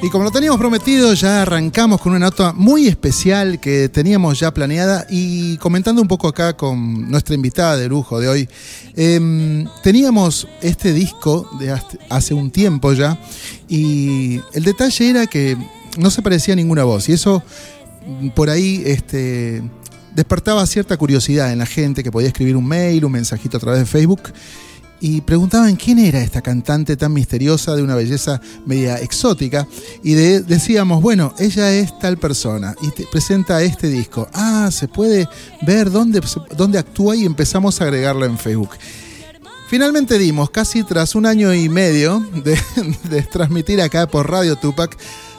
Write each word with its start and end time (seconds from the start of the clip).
Y 0.00 0.10
como 0.10 0.22
lo 0.22 0.30
teníamos 0.30 0.60
prometido, 0.60 1.12
ya 1.14 1.42
arrancamos 1.42 2.00
con 2.00 2.12
una 2.12 2.26
nota 2.26 2.52
muy 2.52 2.86
especial 2.86 3.58
que 3.58 3.88
teníamos 3.88 4.38
ya 4.38 4.54
planeada 4.54 5.04
y 5.10 5.56
comentando 5.56 6.00
un 6.00 6.06
poco 6.06 6.28
acá 6.28 6.56
con 6.56 7.10
nuestra 7.10 7.34
invitada 7.34 7.76
de 7.76 7.88
lujo 7.88 8.20
de 8.20 8.28
hoy. 8.28 8.48
Em, 8.94 9.66
teníamos 9.82 10.46
este 10.62 10.92
disco 10.92 11.50
de 11.58 11.76
hace 12.10 12.32
un 12.32 12.52
tiempo 12.52 12.92
ya 12.92 13.18
y 13.68 14.40
el 14.52 14.62
detalle 14.62 15.10
era 15.10 15.26
que 15.26 15.56
no 15.98 16.10
se 16.10 16.22
parecía 16.22 16.54
a 16.54 16.56
ninguna 16.56 16.84
voz 16.84 17.08
y 17.08 17.14
eso 17.14 17.42
por 18.36 18.50
ahí 18.50 18.84
este, 18.86 19.64
despertaba 20.14 20.64
cierta 20.68 20.96
curiosidad 20.96 21.52
en 21.52 21.58
la 21.58 21.66
gente 21.66 22.04
que 22.04 22.12
podía 22.12 22.28
escribir 22.28 22.56
un 22.56 22.68
mail, 22.68 23.04
un 23.04 23.12
mensajito 23.12 23.56
a 23.56 23.60
través 23.60 23.80
de 23.80 23.86
Facebook 23.86 24.32
y 25.00 25.20
preguntaban 25.20 25.76
quién 25.76 25.98
era 25.98 26.20
esta 26.20 26.42
cantante 26.42 26.96
tan 26.96 27.12
misteriosa 27.12 27.76
de 27.76 27.82
una 27.82 27.94
belleza 27.94 28.40
media 28.66 28.96
exótica 28.96 29.66
y 30.02 30.14
decíamos, 30.14 31.02
bueno, 31.02 31.34
ella 31.38 31.72
es 31.72 31.98
tal 31.98 32.18
persona 32.18 32.74
y 32.82 32.90
te 32.90 33.06
presenta 33.06 33.62
este 33.62 33.88
disco. 33.88 34.28
Ah, 34.32 34.70
se 34.72 34.88
puede 34.88 35.28
ver 35.62 35.90
dónde, 35.90 36.20
dónde 36.56 36.78
actúa 36.78 37.16
y 37.16 37.24
empezamos 37.24 37.80
a 37.80 37.84
agregarla 37.84 38.26
en 38.26 38.38
Facebook. 38.38 38.70
Finalmente 39.68 40.18
dimos, 40.18 40.50
casi 40.50 40.82
tras 40.82 41.14
un 41.14 41.26
año 41.26 41.52
y 41.52 41.68
medio 41.68 42.20
de, 42.42 43.22
transmitir 43.32 43.82
acá 43.82 44.06
por 44.06 44.30
Radio 44.30 44.56
Tupac, 44.56 44.96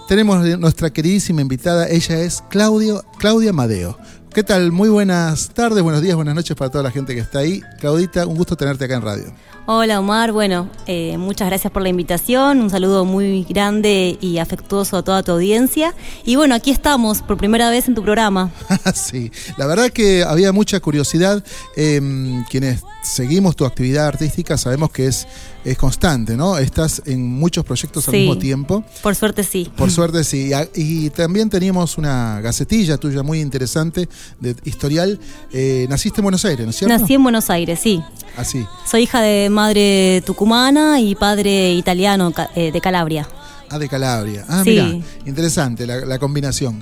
tenemos 0.08 0.44
nuestra 0.60 0.92
queridísima 0.92 1.42
invitada, 1.42 1.88
ella 1.90 2.20
es 2.20 2.44
Claudia 2.50 3.54
Madeo. 3.54 3.98
¿Qué 4.34 4.44
tal? 4.44 4.72
Muy 4.72 4.90
buenas 4.90 5.50
tardes, 5.50 5.82
buenos 5.82 6.04
días, 6.04 6.16
buenas 6.16 6.36
noches 6.36 6.56
para 6.56 6.70
toda 6.70 6.84
la 6.84 6.92
gente 6.92 7.16
que 7.16 7.22
está 7.22 7.40
ahí. 7.40 7.64
Claudita, 7.80 8.28
un 8.28 8.36
gusto 8.36 8.56
tenerte 8.56 8.86
acá 8.86 8.96
en 8.96 9.02
radio. 9.02 9.34
Hola 9.72 10.00
Omar, 10.00 10.32
bueno, 10.32 10.68
eh, 10.88 11.16
muchas 11.20 11.48
gracias 11.48 11.72
por 11.72 11.84
la 11.84 11.90
invitación, 11.90 12.60
un 12.60 12.72
saludo 12.72 13.06
muy 13.06 13.44
grande 13.44 14.18
y 14.20 14.40
afectuoso 14.40 14.98
a 14.98 15.04
toda 15.04 15.22
tu 15.22 15.34
audiencia. 15.34 15.94
Y 16.26 16.38
bueno, 16.38 16.56
aquí 16.56 16.72
estamos 16.72 17.22
por 17.22 17.38
primera 17.38 17.70
vez 17.70 17.88
en 17.88 17.94
tu 17.94 18.02
programa. 18.02 18.52
sí, 18.96 19.32
la 19.58 19.68
verdad 19.68 19.92
que 19.92 20.24
había 20.24 20.52
mucha 20.52 20.80
curiosidad. 20.80 21.44
Em, 21.76 22.44
quienes 22.46 22.82
seguimos 23.04 23.56
tu 23.56 23.64
actividad 23.64 24.08
artística 24.08 24.58
sabemos 24.58 24.92
que 24.92 25.06
es, 25.06 25.28
es 25.64 25.78
constante, 25.78 26.36
¿no? 26.36 26.58
Estás 26.58 27.02
en 27.06 27.24
muchos 27.26 27.64
proyectos 27.64 28.08
al 28.08 28.16
mismo 28.16 28.40
tiempo. 28.40 28.84
Por 29.04 29.16
suerte 29.16 29.44
sí. 29.44 29.72
Por 29.78 29.92
suerte 29.92 30.24
sí. 30.24 30.52
Y, 30.74 31.12
también 31.12 31.50
teníamos 31.50 31.98
una 32.00 32.42
gacetilla 32.42 32.98
tuya 32.98 33.22
muy 33.22 33.40
interesante 33.40 34.10
de 34.40 34.56
historial. 34.64 35.20
Eh, 35.52 35.86
naciste 35.90 36.22
en 36.22 36.24
Buenos 36.24 36.44
Aires, 36.46 36.66
¿no 36.66 36.72
es 36.72 36.78
cierto? 36.78 36.98
Nací 36.98 37.14
en 37.14 37.24
Buenos 37.24 37.50
Aires, 37.50 37.80
sí. 37.80 38.02
Así. 38.38 38.66
Soy 38.90 39.04
hija 39.04 39.22
de 39.22 39.50
madre 39.60 40.24
tucumana 40.26 41.02
y 41.02 41.16
padre 41.16 41.74
italiano 41.74 42.32
eh, 42.56 42.72
de 42.72 42.80
Calabria. 42.80 43.28
Ah, 43.70 43.78
de 43.78 43.90
Calabria. 43.90 44.46
Ah, 44.48 44.64
mira, 44.66 44.90
interesante 45.26 45.86
la, 45.86 46.18
combinación. 46.18 46.82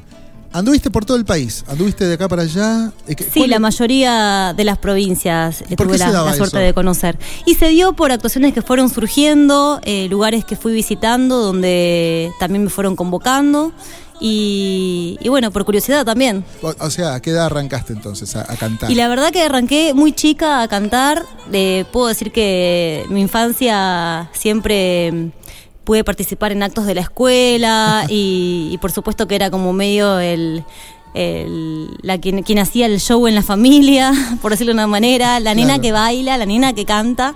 ¿Anduviste 0.54 0.92
por 0.92 1.04
todo 1.04 1.18
el 1.18 1.26
país? 1.26 1.66
¿Anduviste 1.68 2.06
de 2.06 2.14
acá 2.14 2.28
para 2.28 2.44
allá? 2.44 2.92
Sí, 3.34 3.48
la 3.48 3.60
mayoría 3.60 4.54
de 4.56 4.64
las 4.64 4.78
provincias 4.78 5.64
tuve 5.76 5.98
la, 5.98 6.34
suerte 6.36 6.60
de 6.60 6.74
conocer. 6.74 7.18
Y 7.48 7.56
se 7.56 7.68
dio 7.70 7.94
por 7.94 8.12
actuaciones 8.12 8.54
que 8.54 8.62
fueron 8.62 8.90
surgiendo, 8.90 9.82
eh, 9.84 10.08
lugares 10.08 10.46
que 10.46 10.56
fui 10.56 10.72
visitando, 10.72 11.40
donde 11.40 12.32
también 12.40 12.64
me 12.64 12.70
fueron 12.70 12.96
convocando. 12.96 13.74
Y, 14.20 15.18
bueno, 15.28 15.52
por 15.52 15.66
curiosidad 15.66 16.06
también. 16.06 16.44
O, 16.62 16.90
sea, 16.90 17.16
¿a 17.16 17.22
qué 17.22 17.32
edad 17.32 17.46
arrancaste 17.46 17.94
entonces 17.94 18.36
a, 18.36 18.46
cantar? 18.58 18.90
Y 18.92 18.96
la 18.96 19.08
verdad 19.08 19.32
que 19.32 19.44
arranqué 19.44 19.94
muy 19.94 20.12
chica 20.12 20.62
a 20.62 20.68
cantar. 20.68 21.24
Eh, 21.52 21.86
puedo 21.92 22.08
decir 22.08 22.32
que 22.32 23.06
mi 23.10 23.22
infancia 23.22 24.30
siempre 24.34 25.12
mm, 25.12 25.32
pude 25.84 26.04
participar 26.04 26.52
en 26.52 26.64
actos 26.64 26.86
de 26.86 26.96
la 26.96 27.02
escuela 27.02 28.06
y 28.10 28.78
por 28.82 28.92
supuesto 28.92 29.28
que 29.28 29.36
era 29.36 29.50
como 29.50 29.72
medio 29.72 30.20
el, 30.20 30.66
la 32.02 32.18
quien, 32.20 32.44
quien, 32.44 32.60
hacía 32.60 32.86
el 32.86 33.00
show 33.00 33.28
en 33.28 33.36
la 33.36 33.42
familia, 33.42 34.12
por 34.42 34.52
decirlo 34.52 34.72
de 34.72 34.76
una 34.76 34.88
manera, 34.88 35.40
la 35.40 35.54
nena 35.56 35.80
que 35.80 35.92
baila, 35.92 36.38
la 36.38 36.46
nena 36.46 36.74
que 36.74 36.86
canta. 36.86 37.36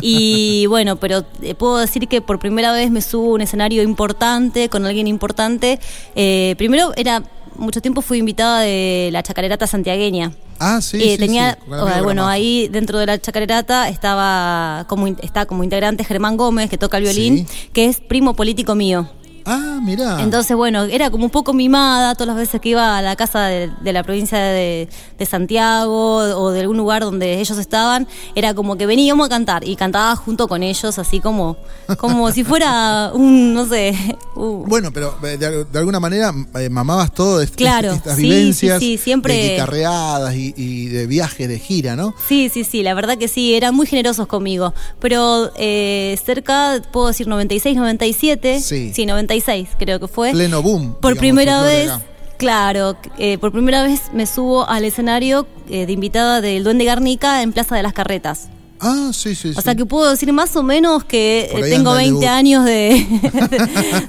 Y 0.00 0.66
bueno, 0.68 0.96
pero 0.96 1.24
eh, 1.42 1.54
puedo 1.54 1.78
decir 1.78 2.08
que 2.08 2.20
por 2.20 2.38
primera 2.38 2.72
vez 2.72 2.90
me 2.90 3.02
subo 3.02 3.30
a 3.30 3.34
un 3.34 3.40
escenario 3.40 3.82
importante, 3.82 4.68
con 4.68 4.84
alguien 4.86 5.06
importante. 5.06 5.78
Eh, 6.14 6.54
primero 6.58 6.92
era, 6.96 7.22
mucho 7.56 7.80
tiempo 7.80 8.02
fui 8.02 8.18
invitada 8.18 8.60
de 8.60 9.10
la 9.12 9.22
chacarerata 9.22 9.66
santiagueña. 9.66 10.32
Ah, 10.58 10.80
sí, 10.82 10.98
eh, 11.02 11.16
tenía, 11.16 11.58
Bueno, 12.02 12.28
ahí 12.28 12.68
dentro 12.68 12.98
de 12.98 13.06
la 13.06 13.18
chacarerata 13.18 13.88
estaba 13.88 14.84
como, 14.88 15.06
está 15.06 15.46
como 15.46 15.64
integrante 15.64 16.04
Germán 16.04 16.36
Gómez, 16.36 16.68
que 16.68 16.76
toca 16.76 16.98
el 16.98 17.04
violín, 17.04 17.46
que 17.72 17.86
es 17.86 18.00
primo 18.00 18.34
político 18.34 18.74
mío. 18.74 19.08
Ah, 19.44 19.78
mira. 19.82 20.20
Entonces, 20.20 20.56
bueno, 20.56 20.84
era 20.84 21.10
como 21.10 21.24
un 21.24 21.30
poco 21.30 21.52
mimada 21.52 22.14
todas 22.14 22.28
las 22.28 22.36
veces 22.36 22.60
que 22.60 22.70
iba 22.70 22.98
a 22.98 23.02
la 23.02 23.16
casa 23.16 23.46
de, 23.46 23.70
la 23.92 24.02
provincia 24.02 24.38
de, 24.38 24.88
Santiago 25.28 26.16
o 26.16 26.50
de 26.50 26.60
algún 26.60 26.76
lugar 26.76 27.02
donde 27.02 27.40
ellos 27.40 27.58
estaban, 27.58 28.08
era 28.34 28.54
como 28.54 28.76
que 28.76 28.86
veníamos 28.86 29.26
a 29.26 29.28
cantar 29.28 29.66
y 29.66 29.76
cantaba 29.76 30.16
junto 30.16 30.48
con 30.48 30.62
ellos, 30.62 30.98
así 30.98 31.20
como, 31.20 31.56
como 31.98 32.30
si 32.32 32.42
fuera 32.42 33.10
un, 33.14 33.54
no 33.54 33.66
sé. 33.66 33.94
Bueno, 34.34 34.90
pero 34.92 35.16
eh, 35.22 35.36
de, 35.36 35.78
alguna 35.78 36.00
manera 36.00 36.32
eh, 36.54 36.68
mamabas 36.68 37.12
todo 37.12 37.44
claro, 37.54 37.92
estas 37.92 38.16
vivencias 38.16 38.78
sí, 38.80 38.98
siempre... 38.98 39.34
de 39.34 39.50
guitarreadas 39.50 40.34
y, 40.34 40.86
de 40.86 41.06
viaje, 41.06 41.48
de 41.48 41.58
gira, 41.58 41.96
¿no? 41.96 42.14
Sí, 42.28 42.48
sí, 42.48 42.64
sí, 42.64 42.82
la 42.82 42.94
verdad 42.94 43.18
que 43.18 43.28
sí, 43.28 43.54
eran 43.54 43.74
muy 43.74 43.86
generosos 43.86 44.26
conmigo. 44.26 44.74
Pero 45.00 45.50
eh, 45.56 46.18
cerca, 46.24 46.82
puedo 46.92 47.08
decir 47.08 47.28
96, 47.28 47.76
97, 47.76 48.60
sí, 48.60 48.92
sí 48.94 49.06
96 49.30 49.68
creo 49.78 50.00
que 50.00 50.08
fue. 50.08 50.32
Pleno 50.32 50.62
boom. 50.62 50.94
Por 51.00 51.16
primera 51.16 51.62
vez. 51.62 51.92
Claro, 52.36 52.96
eh, 53.18 53.36
por 53.36 53.52
primera 53.52 53.82
vez 53.82 54.10
me 54.14 54.26
subo 54.26 54.66
al 54.66 54.84
escenario 54.84 55.46
eh, 55.68 55.84
de 55.84 55.92
invitada 55.92 56.40
del 56.40 56.64
Duende 56.64 56.86
Garnica 56.86 57.42
en 57.42 57.52
Plaza 57.52 57.76
de 57.76 57.82
las 57.82 57.92
Carretas. 57.92 58.48
Ah, 58.80 59.10
sí, 59.12 59.34
sí. 59.34 59.52
O 59.56 59.60
sea 59.60 59.74
que 59.74 59.84
puedo 59.84 60.10
decir 60.10 60.32
más 60.32 60.56
o 60.56 60.62
menos 60.62 61.04
que 61.04 61.50
eh, 61.52 61.70
tengo 61.70 61.92
20 61.94 62.26
años 62.26 62.64
de, 62.64 63.06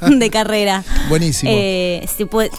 de, 0.02 0.30
carrera. 0.30 0.84
Buenísimo. 1.10 1.52
Eh, 1.54 2.08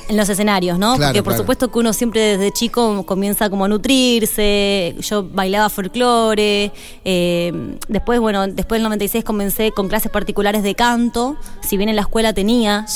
en 0.09 0.17
los 0.17 0.29
escenarios, 0.29 0.79
¿no? 0.79 0.97
Porque 0.99 1.23
por 1.23 1.37
supuesto 1.37 1.71
que 1.71 1.79
uno 1.79 1.93
siempre 1.93 2.37
desde 2.37 2.53
chico 2.53 3.05
comienza 3.07 3.49
como 3.49 3.65
a 3.65 3.69
nutrirse. 3.69 4.95
Yo 5.01 5.25
bailaba 5.25 5.71
folclore. 5.71 6.71
Eh, 7.05 7.79
después, 7.89 8.21
bueno, 8.21 8.47
después 8.47 8.79
del 8.79 8.85
96 8.85 9.25
comencé 9.25 9.73
con 9.73 9.89
clases 9.89 10.13
particulares 10.13 10.63
de 10.63 10.75
canto. 10.75 11.37
Si 11.67 11.77
bien 11.77 11.89
en 11.89 11.97
la 11.97 12.03
escuela 12.03 12.35
tenía 12.35 12.87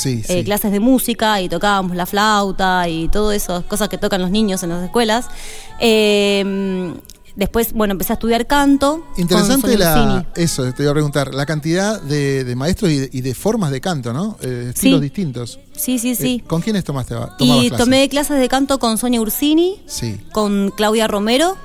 clases 0.45 0.71
de 0.71 0.79
música 0.79 1.41
y 1.41 1.49
tocábamos 1.49 1.95
la 1.95 2.05
flauta 2.05 2.87
y 2.87 3.07
todo 3.07 3.31
eso, 3.31 3.63
cosas 3.67 3.89
que 3.89 3.97
tocan 3.97 4.21
los 4.21 4.29
niños 4.29 4.61
en 4.61 4.69
las 4.69 4.83
escuelas. 4.83 5.27
Eh, 5.79 6.93
Después, 7.37 7.73
bueno, 7.73 7.91
empecé 7.91 8.13
a 8.13 8.15
estudiar 8.15 8.47
canto. 8.47 9.05
Interesante 9.15 9.77
la, 9.77 10.25
eso, 10.35 10.73
te 10.73 10.81
iba 10.81 10.91
a 10.91 10.95
preguntar, 10.95 11.35
la 11.35 11.45
cantidad 11.45 12.01
de, 12.01 12.51
maestros 12.55 12.91
y 12.91 13.21
de, 13.21 13.35
formas 13.35 13.69
de 13.69 13.79
canto, 13.79 14.11
¿no? 14.11 14.37
Eh, 14.41 14.71
estilos 14.73 14.99
distintos. 14.99 15.59
Sí, 15.75 15.99
sí, 15.99 16.15
sí. 16.15 16.41
Eh, 16.43 16.47
¿Con 16.47 16.61
quiénes 16.61 16.83
tomaste 16.83 17.15
Y 17.37 17.69
tomé 17.69 18.09
clases 18.09 18.39
de 18.39 18.49
canto 18.49 18.79
con 18.79 18.97
Sonia 18.97 19.21
Ursini, 19.21 19.79
sí. 19.85 20.19
con 20.31 20.71
Claudia 20.71 21.07
Romero, 21.07 21.55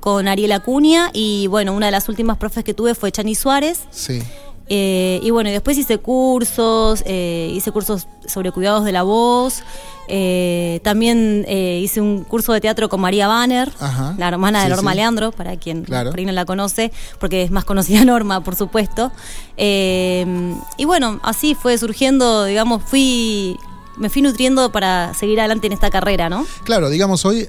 con 0.00 0.28
Ariel 0.28 0.52
Acuña 0.52 1.10
y 1.14 1.46
bueno, 1.46 1.72
una 1.72 1.86
de 1.86 1.92
las 1.92 2.10
últimas 2.10 2.36
profes 2.36 2.62
que 2.62 2.74
tuve 2.74 2.94
fue 2.94 3.10
Chani 3.10 3.34
Suárez. 3.34 3.80
Sí. 3.90 4.22
Eh, 4.68 5.20
y 5.22 5.30
bueno, 5.30 5.48
y 5.48 5.52
después 5.52 5.78
hice 5.78 5.98
cursos, 5.98 7.02
eh, 7.06 7.50
hice 7.54 7.72
cursos 7.72 8.06
sobre 8.26 8.52
cuidados 8.52 8.84
de 8.84 8.92
la 8.92 9.02
voz. 9.02 9.62
Eh, 10.08 10.80
también 10.84 11.44
hice 11.48 12.00
un 12.00 12.24
curso 12.24 12.52
de 12.52 12.60
teatro 12.60 12.88
con 12.88 13.00
María 13.00 13.28
Banner, 13.28 13.70
la 14.16 14.28
hermana 14.28 14.62
de 14.62 14.70
Norma 14.70 14.94
Leandro, 14.94 15.32
para 15.32 15.56
quien 15.56 15.84
por 15.84 16.18
ahí 16.18 16.24
no 16.24 16.32
la 16.32 16.44
conoce, 16.44 16.92
porque 17.18 17.42
es 17.42 17.50
más 17.50 17.64
conocida 17.64 18.04
Norma, 18.06 18.42
por 18.42 18.56
supuesto. 18.56 19.12
y 19.56 20.84
bueno, 20.84 21.20
así 21.22 21.54
fue 21.54 21.76
surgiendo, 21.78 22.44
digamos, 22.44 22.82
fui 22.82 23.56
me 23.96 24.08
fui 24.10 24.22
nutriendo 24.22 24.70
para 24.70 25.12
seguir 25.12 25.40
adelante 25.40 25.66
en 25.66 25.72
esta 25.72 25.90
carrera, 25.90 26.28
¿no? 26.28 26.46
Claro, 26.62 26.88
digamos, 26.88 27.24
hoy 27.24 27.48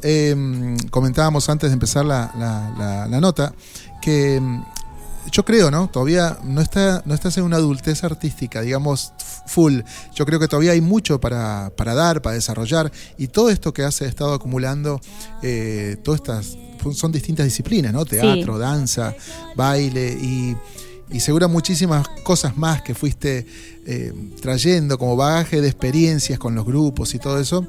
comentábamos 0.89 1.47
antes 1.47 1.69
de 1.69 1.73
empezar 1.75 2.05
la, 2.05 3.07
la 3.09 3.21
nota 3.21 3.53
que 4.01 4.41
yo 5.31 5.45
creo, 5.45 5.71
¿no? 5.71 5.89
Todavía 5.89 6.37
no, 6.43 6.61
está, 6.61 7.01
no 7.05 7.13
estás 7.13 7.37
en 7.37 7.43
una 7.43 7.57
adultez 7.57 8.03
artística, 8.03 8.61
digamos, 8.61 9.13
full. 9.45 9.81
Yo 10.13 10.25
creo 10.25 10.39
que 10.39 10.47
todavía 10.47 10.71
hay 10.71 10.81
mucho 10.81 11.19
para, 11.19 11.71
para 11.75 11.93
dar, 11.93 12.21
para 12.21 12.35
desarrollar. 12.35 12.91
Y 13.17 13.27
todo 13.27 13.49
esto 13.49 13.73
que 13.73 13.83
has 13.83 14.01
estado 14.01 14.33
acumulando, 14.33 15.01
eh, 15.41 15.97
todas 16.03 16.21
estas 16.21 16.57
son 16.93 17.11
distintas 17.11 17.45
disciplinas, 17.45 17.91
¿no? 17.91 18.05
Teatro, 18.05 18.57
danza, 18.57 19.13
baile 19.55 20.17
y 20.21 20.55
y 21.11 21.19
seguro 21.19 21.49
muchísimas 21.49 22.07
cosas 22.23 22.57
más 22.57 22.81
que 22.81 22.93
fuiste 22.93 23.45
eh, 23.85 24.13
trayendo 24.41 24.97
como 24.97 25.15
bagaje 25.15 25.61
de 25.61 25.67
experiencias 25.67 26.37
con 26.37 26.53
los 26.55 26.65
grupos 26.65 27.15
y 27.15 27.19
todo 27.19 27.39
eso, 27.39 27.65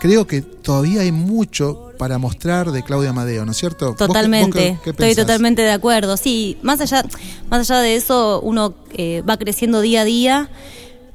creo 0.00 0.26
que 0.26 0.42
todavía 0.42 1.00
hay 1.00 1.12
mucho 1.12 1.92
para 1.98 2.18
mostrar 2.18 2.72
de 2.72 2.82
Claudia 2.82 3.10
Amadeo, 3.10 3.46
¿no 3.46 3.52
es 3.52 3.58
cierto? 3.58 3.94
Totalmente, 3.94 4.78
estoy 4.84 5.14
totalmente 5.14 5.62
de 5.62 5.70
acuerdo. 5.70 6.16
Sí, 6.16 6.58
más 6.62 6.80
allá, 6.80 7.04
más 7.48 7.70
allá 7.70 7.80
de 7.80 7.96
eso, 7.96 8.40
uno 8.42 8.74
eh, 8.92 9.22
va 9.28 9.36
creciendo 9.36 9.80
día 9.80 10.02
a 10.02 10.04
día. 10.04 10.50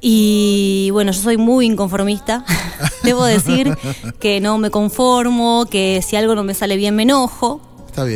Y 0.00 0.90
bueno, 0.92 1.12
yo 1.12 1.20
soy 1.20 1.36
muy 1.36 1.66
inconformista. 1.66 2.44
Debo 3.02 3.24
decir 3.24 3.76
que 4.20 4.40
no 4.40 4.56
me 4.58 4.70
conformo, 4.70 5.66
que 5.66 6.02
si 6.06 6.16
algo 6.16 6.34
no 6.34 6.44
me 6.44 6.54
sale 6.54 6.76
bien 6.76 6.96
me 6.96 7.02
enojo. 7.02 7.60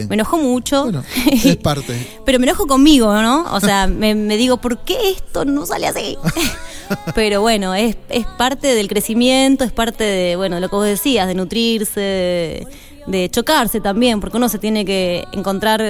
Me 0.09 0.15
enojo 0.15 0.39
mucho. 0.39 0.85
Bueno, 0.85 1.03
es 1.33 1.57
parte. 1.57 2.07
Pero 2.25 2.39
me 2.39 2.47
enojo 2.47 2.67
conmigo, 2.67 3.13
¿no? 3.21 3.45
O 3.53 3.61
sea, 3.61 3.87
me, 3.87 4.15
digo, 4.37 4.59
¿por 4.59 4.79
qué 4.79 5.11
esto 5.11 5.45
no 5.45 5.67
sale 5.67 5.87
así? 5.87 6.17
Pero 7.15 7.41
bueno, 7.41 7.75
es, 7.75 7.97
es 8.09 8.27
parte 8.27 8.75
del 8.75 8.89
crecimiento, 8.89 9.65
es 9.65 9.73
parte 9.73 10.05
de, 10.05 10.37
bueno, 10.37 10.61
lo 10.61 10.69
que 10.69 10.77
vos 10.77 10.85
decías, 10.85 11.27
de 11.27 11.35
nutrirse, 11.35 12.67
de, 13.07 13.31
chocarse 13.31 13.81
también, 13.81 14.21
porque 14.21 14.37
uno 14.37 14.49
se 14.49 14.59
tiene 14.59 14.85
que 14.85 15.25
encontrar 15.33 15.83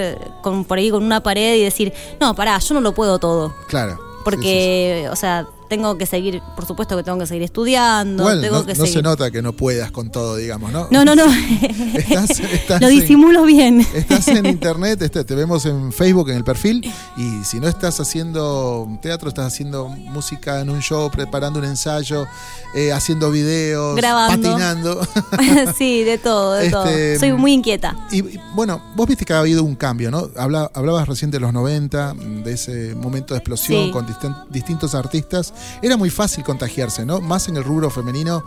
con, 0.42 0.64
por 0.64 0.78
ahí 0.78 0.90
con 0.90 1.02
una 1.02 1.22
pared 1.22 1.56
y 1.56 1.62
decir, 1.62 1.92
no, 2.20 2.34
pará, 2.34 2.58
yo 2.58 2.74
no 2.74 2.80
lo 2.80 2.94
puedo 2.94 3.18
todo. 3.18 3.52
Claro. 3.68 3.98
Porque, 4.24 5.08
o 5.10 5.16
sea, 5.16 5.46
tengo 5.72 5.96
que 5.96 6.04
seguir, 6.04 6.42
por 6.54 6.66
supuesto 6.66 6.98
que 6.98 7.02
tengo 7.02 7.18
que 7.18 7.26
seguir 7.26 7.44
estudiando. 7.44 8.26
tengo 8.42 8.58
no, 8.58 8.66
que 8.66 8.74
no 8.74 8.84
se 8.84 9.00
nota 9.00 9.30
que 9.30 9.40
no 9.40 9.54
puedas 9.54 9.90
con 9.90 10.10
todo, 10.10 10.36
digamos, 10.36 10.70
¿no? 10.70 10.86
No, 10.90 11.02
no, 11.02 11.16
no. 11.16 11.24
Lo 12.80 12.88
disimulo 12.88 13.44
bien. 13.44 13.80
Estás 13.94 14.28
en 14.28 14.44
internet, 14.58 15.00
este, 15.00 15.24
te 15.24 15.34
vemos 15.34 15.64
en 15.64 15.90
Facebook, 15.90 16.28
en 16.28 16.36
el 16.36 16.44
perfil, 16.44 16.92
y 17.16 17.42
si 17.44 17.58
no 17.58 17.68
estás 17.68 17.98
haciendo 18.00 18.86
teatro, 19.00 19.30
estás 19.30 19.46
haciendo 19.46 19.88
música 19.88 20.60
en 20.60 20.68
un 20.68 20.80
show, 20.80 21.10
preparando 21.10 21.58
un 21.58 21.64
ensayo, 21.64 22.26
eh, 22.74 22.92
haciendo 22.92 23.30
videos, 23.30 23.96
Grabando. 23.96 24.50
patinando. 24.50 25.08
sí, 25.78 26.04
de 26.04 26.18
todo, 26.18 26.52
de 26.52 26.68
todo. 26.68 26.84
Este, 26.84 27.18
Soy 27.18 27.32
muy 27.32 27.54
inquieta. 27.54 27.96
Y, 28.10 28.38
bueno, 28.54 28.82
vos 28.94 29.08
viste 29.08 29.24
que 29.24 29.32
ha 29.32 29.38
habido 29.38 29.64
un 29.64 29.74
cambio, 29.74 30.10
¿no? 30.10 30.28
hablabas 30.36 31.08
recién 31.08 31.30
de 31.30 31.40
los 31.40 31.50
90, 31.50 32.12
de 32.44 32.52
ese 32.52 32.94
momento 32.94 33.32
de 33.32 33.38
explosión 33.38 33.90
con 33.90 34.06
distintos 34.50 34.94
artistas 34.94 35.54
era 35.82 35.96
muy 35.96 36.10
fácil 36.10 36.44
contagiarse, 36.44 37.04
¿no? 37.04 37.20
Más 37.20 37.48
en 37.48 37.56
el 37.56 37.64
rubro 37.64 37.90
femenino 37.90 38.44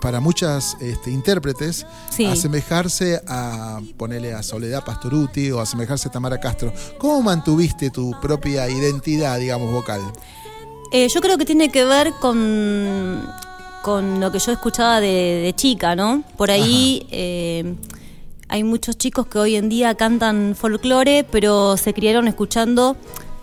para 0.00 0.20
muchas 0.20 0.76
este, 0.80 1.10
intérpretes 1.10 1.86
asemejarse 2.30 3.20
a 3.26 3.80
ponerle 3.96 4.34
a 4.34 4.42
Soledad 4.42 4.84
Pastoruti 4.84 5.50
o 5.50 5.60
asemejarse 5.60 6.08
a 6.08 6.10
Tamara 6.10 6.38
Castro. 6.38 6.72
¿Cómo 6.98 7.22
mantuviste 7.22 7.90
tu 7.90 8.12
propia 8.20 8.68
identidad, 8.68 9.38
digamos, 9.38 9.72
vocal? 9.72 10.00
Eh, 10.92 11.08
yo 11.08 11.20
creo 11.20 11.36
que 11.38 11.44
tiene 11.44 11.70
que 11.70 11.84
ver 11.84 12.12
con, 12.20 13.26
con 13.82 14.20
lo 14.20 14.30
que 14.30 14.38
yo 14.38 14.52
escuchaba 14.52 15.00
de, 15.00 15.52
chica, 15.56 15.96
¿no? 15.96 16.22
Por 16.36 16.50
ahí 16.50 17.06
eh, 17.10 17.74
hay 18.48 18.62
muchos 18.62 18.96
chicos 18.96 19.26
que 19.26 19.38
hoy 19.38 19.56
en 19.56 19.68
día 19.68 19.94
cantan 19.94 20.54
folclore, 20.56 21.24
pero 21.24 21.76
se 21.76 21.92
criaron 21.92 22.28
escuchando 22.28 22.96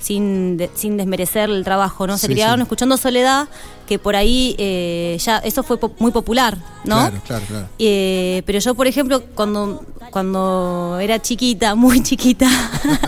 sin, 0.03 0.59
sin 0.75 0.97
desmerecer 0.97 1.49
el 1.49 1.63
trabajo, 1.63 2.05
¿no? 2.05 2.17
Se 2.17 2.27
criaron 2.27 2.61
escuchando 2.61 2.97
Soledad, 2.97 3.47
que 3.87 3.99
por 3.99 4.17
ahí 4.17 4.53
eh, 4.57 5.17
ya 5.19 5.37
eso 5.37 5.63
fue 5.63 5.77
muy 5.99 6.11
popular, 6.11 6.57
¿no? 6.83 6.97
Claro, 6.97 7.21
claro, 7.25 7.45
claro. 7.47 7.67
Eh, 7.79 8.43
pero 8.45 8.59
yo, 8.59 8.75
por 8.75 8.87
ejemplo, 8.87 9.23
cuando, 9.33 9.81
cuando 10.13 10.99
era 11.01 11.19
chiquita, 11.19 11.73
muy 11.73 12.03
chiquita, 12.03 12.47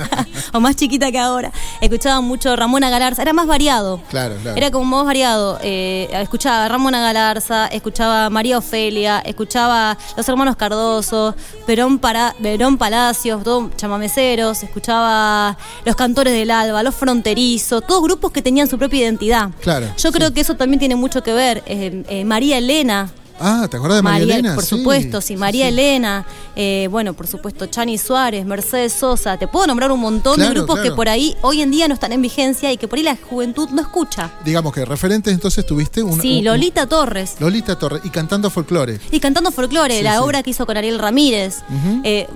o 0.53 0.59
más 0.59 0.75
chiquita 0.75 1.11
que 1.11 1.19
ahora, 1.19 1.51
escuchaba 1.79 2.19
mucho 2.19 2.55
Ramona 2.55 2.89
Galarza, 2.89 3.21
era 3.21 3.31
más 3.31 3.45
variado. 3.45 4.01
Claro, 4.09 4.35
claro. 4.41 4.57
Era 4.57 4.71
como 4.71 4.97
más 4.97 5.05
variado. 5.05 5.59
Eh, 5.61 6.09
escuchaba 6.11 6.67
Ramona 6.67 7.01
Galarza, 7.01 7.67
escuchaba 7.67 8.31
María 8.31 8.57
Ofelia, 8.57 9.19
escuchaba 9.19 9.95
Los 10.17 10.27
Hermanos 10.27 10.55
Cardoso, 10.55 11.35
Perón, 11.67 11.99
Para, 11.99 12.33
Perón 12.41 12.77
Palacios, 12.79 13.43
todos 13.43 13.75
chamameceros, 13.77 14.63
escuchaba 14.63 15.55
Los 15.85 15.95
Cantores 15.95 16.33
del 16.33 16.49
Alba, 16.49 16.81
Los 16.81 16.95
Fronterizos, 16.95 17.85
todos 17.85 18.01
grupos 18.01 18.31
que 18.31 18.41
tenían 18.41 18.67
su 18.67 18.79
propia 18.79 19.01
identidad. 19.01 19.51
Claro. 19.61 19.87
Yo 19.95 20.11
creo 20.11 20.33
que 20.33 20.41
eso 20.41 20.55
también 20.55 20.79
tiene 20.79 20.95
mucho 20.95 21.21
que 21.21 21.33
ver. 21.33 21.61
Eh, 21.67 22.03
eh, 22.09 22.25
María 22.25 22.57
Elena. 22.57 23.11
Ah, 23.39 23.67
¿te 23.69 23.77
acuerdas 23.77 23.99
de 23.99 24.03
María, 24.03 24.23
Elena? 24.23 24.55
Por 24.55 24.65
supuesto, 24.65 25.21
sí, 25.21 25.35
María 25.35 25.67
Elena, 25.67 26.25
eh, 26.55 26.87
bueno, 26.89 27.13
por 27.13 27.27
supuesto, 27.27 27.65
Chani 27.65 27.97
Suárez, 27.97 28.45
Mercedes 28.45 28.93
Sosa, 28.93 29.37
te 29.37 29.47
puedo 29.47 29.67
nombrar 29.67 29.91
un 29.91 29.99
montón 29.99 30.39
de 30.39 30.49
grupos 30.49 30.79
que 30.79 30.91
por 30.91 31.09
ahí 31.09 31.35
hoy 31.41 31.61
en 31.61 31.71
día 31.71 31.87
no 31.87 31.93
están 31.93 32.11
en 32.11 32.21
vigencia 32.21 32.71
y 32.71 32.77
que 32.77 32.87
por 32.87 32.97
ahí 32.97 33.03
la 33.03 33.17
juventud 33.17 33.69
no 33.69 33.81
escucha. 33.81 34.31
Digamos 34.43 34.73
que 34.73 34.85
referentes 34.85 35.33
entonces 35.33 35.65
tuviste 35.65 36.01
un... 36.01 36.21
Sí, 36.21 36.41
Lolita 36.41 36.87
Torres. 36.87 37.35
Lolita 37.39 37.77
Torres, 37.77 38.01
y 38.03 38.09
cantando 38.09 38.49
folclore. 38.49 38.99
Y 39.11 39.19
cantando 39.19 39.51
folclore, 39.51 40.01
la 40.01 40.21
obra 40.21 40.41
que 40.43 40.51
hizo 40.51 40.65
con 40.65 40.77
Ariel 40.77 40.99
Ramírez. 40.99 41.57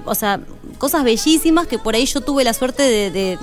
o 0.06 0.16
sea, 0.16 0.40
cosas 0.78 1.04
bellísimas 1.04 1.68
que 1.68 1.78
por 1.78 1.96
ahí 1.96 2.06
yo 2.06 2.22
tuve 2.22 2.44
la 2.44 2.54
suerte 2.54 2.84
de, 2.84 3.38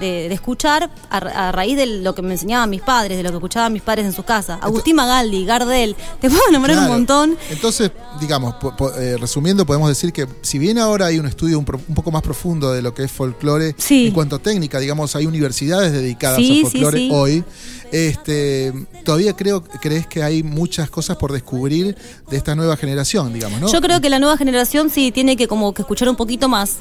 de, 0.00 0.32
escuchar 0.32 0.90
a, 1.10 1.52
raíz 1.52 1.76
de 1.76 1.86
lo 1.86 2.14
que 2.14 2.22
me 2.22 2.32
enseñaban 2.32 2.70
mis 2.70 2.82
padres, 2.82 3.16
de 3.16 3.22
lo 3.22 3.30
que 3.30 3.36
escuchaban 3.36 3.72
mis 3.72 3.82
padres 3.82 4.06
en 4.06 4.12
sus 4.12 4.24
casas. 4.24 4.58
Agustín 4.62 4.96
Magaldi, 4.96 5.44
Gardel, 5.44 5.96
te 6.20 6.30
puedo 6.30 6.50
nombrar 6.50 6.78
un 6.78 6.97
montón. 6.98 7.36
Entonces, 7.50 7.90
digamos, 8.20 8.54
eh, 8.98 9.16
resumiendo, 9.18 9.64
podemos 9.66 9.88
decir 9.88 10.12
que 10.12 10.26
si 10.42 10.58
bien 10.58 10.78
ahora 10.78 11.06
hay 11.06 11.18
un 11.18 11.26
estudio 11.26 11.58
un, 11.58 11.64
poco 11.64 12.10
más 12.10 12.22
profundo 12.22 12.72
de 12.72 12.82
lo 12.82 12.94
que 12.94 13.04
es 13.04 13.12
folclore 13.12 13.74
en 13.90 14.12
cuanto 14.12 14.36
a 14.36 14.38
técnica, 14.38 14.78
digamos, 14.78 15.14
hay 15.16 15.26
universidades 15.26 15.92
dedicadas 15.92 16.38
a 16.38 16.62
folclore 16.62 17.08
hoy. 17.12 17.44
Este, 17.92 18.72
todavía 19.04 19.34
creo, 19.34 19.62
crees 19.62 20.06
que 20.06 20.22
hay 20.22 20.42
muchas 20.42 20.90
cosas 20.90 21.16
por 21.16 21.32
descubrir 21.32 21.96
de 22.30 22.36
esta 22.36 22.54
nueva 22.54 22.76
generación, 22.76 23.32
digamos, 23.32 23.60
¿no? 23.60 23.72
Yo 23.72 23.80
creo 23.80 24.00
que 24.00 24.10
la 24.10 24.18
nueva 24.18 24.36
generación 24.36 24.90
sí 24.90 25.10
tiene 25.10 25.36
que 25.36 25.48
como 25.48 25.72
que 25.72 25.82
escuchar 25.82 26.08
un 26.08 26.16
poquito 26.16 26.48
más. 26.48 26.76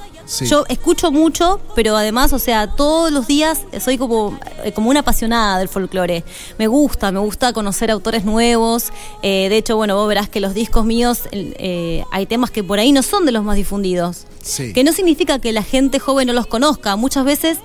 Yo 0.45 0.65
escucho 0.68 1.12
mucho, 1.12 1.62
pero 1.75 1.95
además, 1.95 2.33
o 2.33 2.39
sea, 2.39 2.68
todos 2.68 3.12
los 3.12 3.27
días 3.27 3.62
soy 3.80 3.98
como, 3.98 4.38
eh, 4.63 4.74
como 4.74 4.89
una 4.89 5.00
apasionada 5.00 5.59
del 5.59 5.69
folclore. 5.69 6.25
Me 6.57 6.68
gusta, 6.68 7.12
me 7.12 7.19
gusta 7.19 7.54
conocer 7.54 7.89
autores 7.89 8.25
nuevos. 8.25 8.92
Eh, 9.21 9.48
de 9.50 9.57
hecho, 9.57 9.77
bueno, 9.77 9.95
vos 9.95 10.07
verás 10.07 10.27
que 10.27 10.42
los 10.42 10.54
discos 10.54 10.86
míos 10.86 11.21
eh, 11.31 12.04
hay 12.11 12.26
temas 12.26 12.52
que 12.52 12.64
por 12.64 12.80
ahí 12.80 12.92
no 12.92 13.04
son 13.04 13.26
de 13.26 13.31
los 13.31 13.44
más 13.44 13.56
difundidos. 13.56 14.26
Que 14.73 14.83
no 14.83 14.94
significa 14.94 15.40
que 15.40 15.52
la 15.52 15.64
gente 15.64 15.99
joven 15.99 16.28
no 16.28 16.33
los 16.33 16.47
conozca. 16.47 16.95
Muchas 16.95 17.26
veces 17.26 17.59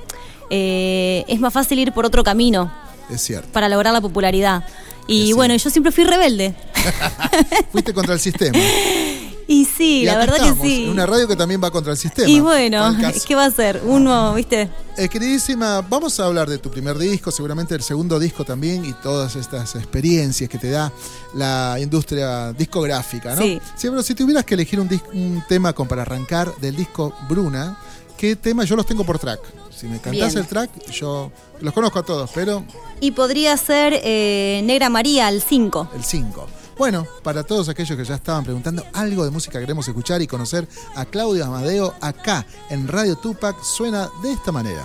es 0.51 1.41
más 1.41 1.53
fácil 1.53 1.79
ir 1.79 1.93
por 1.93 2.05
otro 2.05 2.23
camino 2.25 2.71
es 3.15 3.23
cierto. 3.23 3.49
Para 3.53 3.69
lograr 3.69 3.93
la 3.93 4.01
popularidad. 4.01 4.65
Y 5.07 5.33
bueno, 5.33 5.55
yo 5.57 5.71
siempre 5.71 5.93
fui 5.93 6.05
rebelde. 6.05 6.55
Fuiste 7.73 7.93
contra 7.93 8.15
el 8.15 8.21
sistema. 8.21 8.59
Y 9.47 9.65
sí, 9.67 10.05
la 10.05 10.17
verdad 10.17 10.37
que 10.37 10.63
sí. 10.63 10.89
Una 10.89 11.05
radio 11.05 11.27
que 11.27 11.37
también 11.37 11.63
va 11.63 11.71
contra 11.71 11.93
el 11.93 11.99
sistema. 11.99 12.29
Y 12.29 12.41
bueno, 12.41 12.97
¿qué 13.27 13.35
va 13.35 13.47
a 13.47 13.51
ser? 13.51 13.83
Uno, 13.85 14.35
¿viste? 14.35 14.71
Eh, 14.97 15.09
queridísima, 15.09 15.81
vamos 15.83 16.19
a 16.21 16.27
hablar 16.27 16.49
de 16.49 16.59
tu 16.59 16.71
primer 16.71 16.97
disco, 16.97 17.31
seguramente 17.31 17.75
el 17.75 17.83
segundo 17.83 18.19
disco 18.19 18.45
también 18.45 18.85
y 18.85 18.93
todas 18.95 19.37
estas 19.37 19.75
experiencias 19.75 20.49
que 20.49 20.59
te 20.59 20.71
da 20.71 20.93
la 21.35 21.77
industria 21.81 22.53
discográfica, 22.53 23.35
¿no? 23.35 23.43
Sí. 23.43 23.61
pero 23.81 24.03
si 24.03 24.15
tuvieras 24.15 24.45
que 24.45 24.55
elegir 24.55 24.81
un, 24.81 24.89
un 25.13 25.43
tema 25.49 25.73
con, 25.73 25.89
para 25.89 26.03
arrancar 26.03 26.55
del 26.57 26.77
disco 26.77 27.15
Bruna, 27.29 27.77
¿qué 28.17 28.37
tema? 28.37 28.65
Yo 28.65 28.77
los 28.77 28.87
tengo 28.87 29.05
por 29.05 29.19
track. 29.19 29.41
Si 29.83 29.89
me 29.89 29.99
cantás 29.99 30.37
el 30.37 30.47
track, 30.47 30.71
yo 30.93 31.33
los 31.61 31.75
conozco 31.75 31.99
a 31.99 32.03
todos, 32.05 32.31
pero... 32.33 32.65
Y 33.01 33.11
podría 33.11 33.57
ser 33.57 33.93
eh, 34.05 34.61
Negra 34.63 34.89
María, 34.89 35.29
el 35.29 35.43
5. 35.43 35.89
El 35.93 36.05
5. 36.05 36.47
Bueno, 36.79 37.05
para 37.25 37.43
todos 37.43 37.69
aquellos 37.69 37.99
que 37.99 38.05
ya 38.05 38.15
estaban 38.15 38.45
preguntando 38.45 38.87
algo 38.93 39.25
de 39.25 39.33
música 39.33 39.59
queremos 39.59 39.89
escuchar 39.89 40.23
y 40.23 40.29
conocer 40.29 40.69
a 40.95 41.05
Claudio 41.05 41.47
Amadeo 41.47 41.95
acá 42.01 42.47
en 42.71 42.87
Radio 42.87 43.17
Tupac, 43.17 43.61
suena 43.65 44.09
de 44.23 44.31
esta 44.31 44.53
manera. 44.53 44.85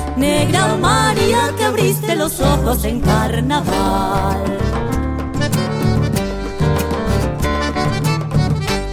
Negra 0.21 0.75
María 0.75 1.51
que 1.57 1.63
abriste 1.63 2.15
los 2.15 2.39
ojos 2.39 2.85
en 2.85 3.01
carnaval. 3.01 4.57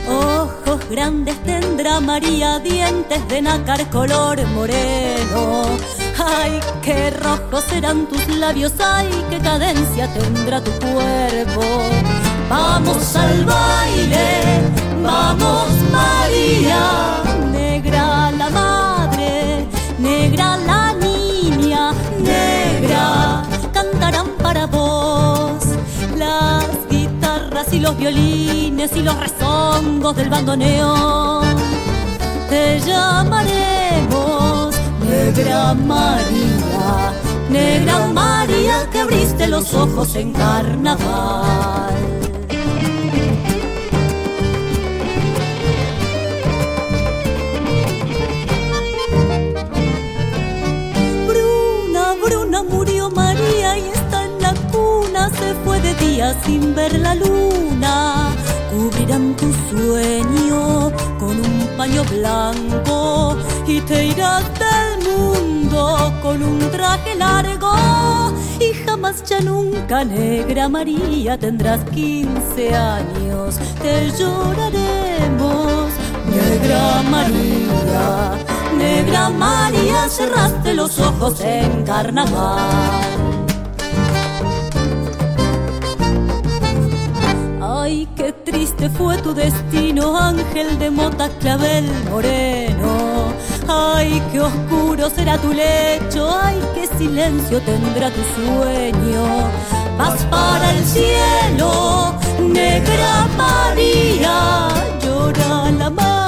Ojos 0.09 0.81
grandes 0.89 1.37
tendrá 1.45 2.01
María, 2.01 2.59
dientes 2.61 3.29
de 3.29 3.43
nácar 3.43 3.91
color 3.91 4.43
moreno. 4.55 5.65
Ay, 6.19 6.61
qué 6.83 7.11
rojos 7.11 7.63
serán 7.65 8.07
tus 8.07 8.27
labios, 8.29 8.73
ay, 8.81 9.11
qué 9.29 9.39
cadencia 9.39 10.09
tendrá 10.15 10.65
tu 10.65 10.71
cuerpo. 10.81 11.63
Vamos 12.49 13.15
al 13.17 13.45
baile, 13.45 14.63
vamos 15.03 15.69
María, 15.93 17.28
y 27.73 27.81
los 27.81 27.97
violines 27.97 28.91
y 28.97 29.03
los 29.03 29.19
rezongos 29.19 30.17
del 30.17 30.31
bandoneón. 30.31 31.57
Te 32.49 32.81
llamaremos 32.81 34.75
Negra 35.09 35.75
María, 35.75 37.13
Negra 37.51 38.07
María 38.13 38.89
que 38.91 39.01
abriste 39.01 39.49
los 39.49 39.75
ojos 39.75 40.15
en 40.15 40.33
carnaval. 40.33 42.18
Sin 56.45 56.75
ver 56.75 56.99
la 56.99 57.15
luna. 57.15 58.35
Cubrirán 58.71 59.35
tu 59.37 59.53
sueño 59.71 60.93
con 61.19 61.31
un 61.31 61.69
paño 61.77 62.03
blanco 62.05 63.37
y 63.67 63.81
te 63.83 64.07
irás 64.07 64.45
del 64.59 65.09
mundo 65.09 66.13
con 66.21 66.43
un 66.43 66.59
traje 66.71 67.15
largo 67.15 67.73
y 68.59 68.73
jamás 68.85 69.23
ya 69.25 69.41
nunca 69.41 70.05
negra 70.05 70.69
María 70.69 71.39
tendrás 71.39 71.81
15 71.91 72.75
años 72.75 73.59
te 73.81 74.11
lloraremos 74.19 75.87
negra 76.35 77.03
María 77.11 78.35
negra 78.77 79.31
María 79.31 80.09
cerraste 80.09 80.75
los 80.75 80.99
ojos 80.99 81.41
en 81.41 81.85
carnaval 81.85 83.38
Ay, 87.89 88.07
qué 88.17 88.35
triste 88.45 88.91
fue 88.91 89.17
tu 89.23 89.33
destino, 89.33 90.15
ángel 90.19 90.79
de 90.79 90.91
mota 90.91 91.31
clavel 91.41 91.87
moreno. 92.11 93.33
Ay, 93.67 94.23
qué 94.31 94.41
oscuro 94.43 95.09
será 95.09 95.39
tu 95.39 95.55
lecho, 95.55 96.29
ay, 96.31 96.61
qué 96.75 96.87
silencio 96.99 97.63
tendrá 97.63 98.11
tu 98.11 98.21
sueño. 98.37 99.25
Vas 99.97 100.23
para 100.25 100.71
el 100.75 100.85
cielo, 100.85 102.15
negra 102.41 103.27
María, 103.39 104.69
llora 105.03 105.71
la 105.71 105.89
madre, 105.89 106.28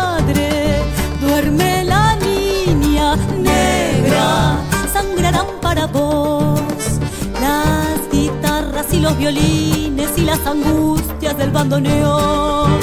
los 9.11 9.19
violines 9.19 10.11
y 10.17 10.21
las 10.23 10.47
angustias 10.47 11.37
del 11.37 11.51
bandoneón. 11.51 12.79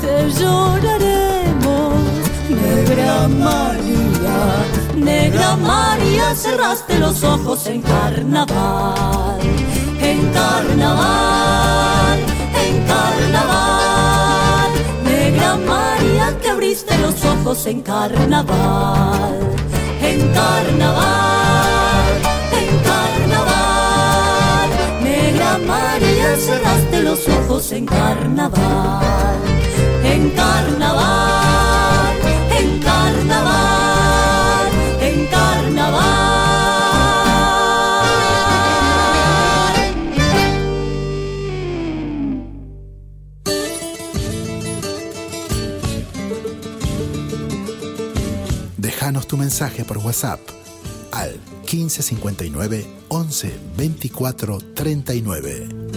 Te 0.00 0.30
lloraremos, 0.30 1.94
negra 2.48 3.28
María, 3.28 4.38
negra 4.96 5.56
María, 5.56 6.34
cerraste 6.34 6.98
los 6.98 7.22
ojos 7.24 7.66
en 7.66 7.80
carnaval, 7.82 9.40
en 10.00 10.32
carnaval, 10.32 12.18
en 12.64 12.86
carnaval. 12.86 14.70
Negra 15.04 15.56
María, 15.56 16.38
que 16.40 16.48
abriste 16.50 16.98
los 16.98 17.24
ojos 17.24 17.66
en 17.66 17.80
carnaval, 17.80 19.38
en 20.02 20.32
carnaval, 20.32 21.29
María, 26.20 26.36
cerraste 26.36 27.02
los 27.02 27.28
ojos 27.28 27.72
en 27.72 27.86
carnaval, 27.86 29.38
en 30.04 30.30
carnaval, 30.30 32.16
en 32.58 32.80
carnaval, 32.80 34.68
en 35.00 35.26
carnaval. 35.26 36.10
Déjanos 48.76 49.26
tu 49.26 49.36
mensaje 49.36 49.84
por 49.84 49.98
WhatsApp 49.98 50.40
al 51.12 51.32
1559 51.62 52.86
11 53.08 53.58
24 53.76 54.58
39. 54.74 55.89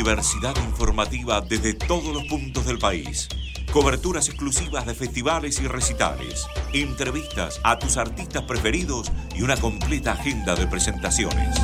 Diversidad 0.00 0.56
informativa 0.64 1.42
desde 1.42 1.74
todos 1.74 2.14
los 2.14 2.24
puntos 2.24 2.64
del 2.64 2.78
país. 2.78 3.28
Coberturas 3.70 4.30
exclusivas 4.30 4.86
de 4.86 4.94
festivales 4.94 5.60
y 5.60 5.68
recitales. 5.68 6.46
Entrevistas 6.72 7.60
a 7.64 7.78
tus 7.78 7.98
artistas 7.98 8.44
preferidos 8.44 9.12
y 9.36 9.42
una 9.42 9.58
completa 9.58 10.12
agenda 10.12 10.56
de 10.56 10.66
presentaciones. 10.66 11.54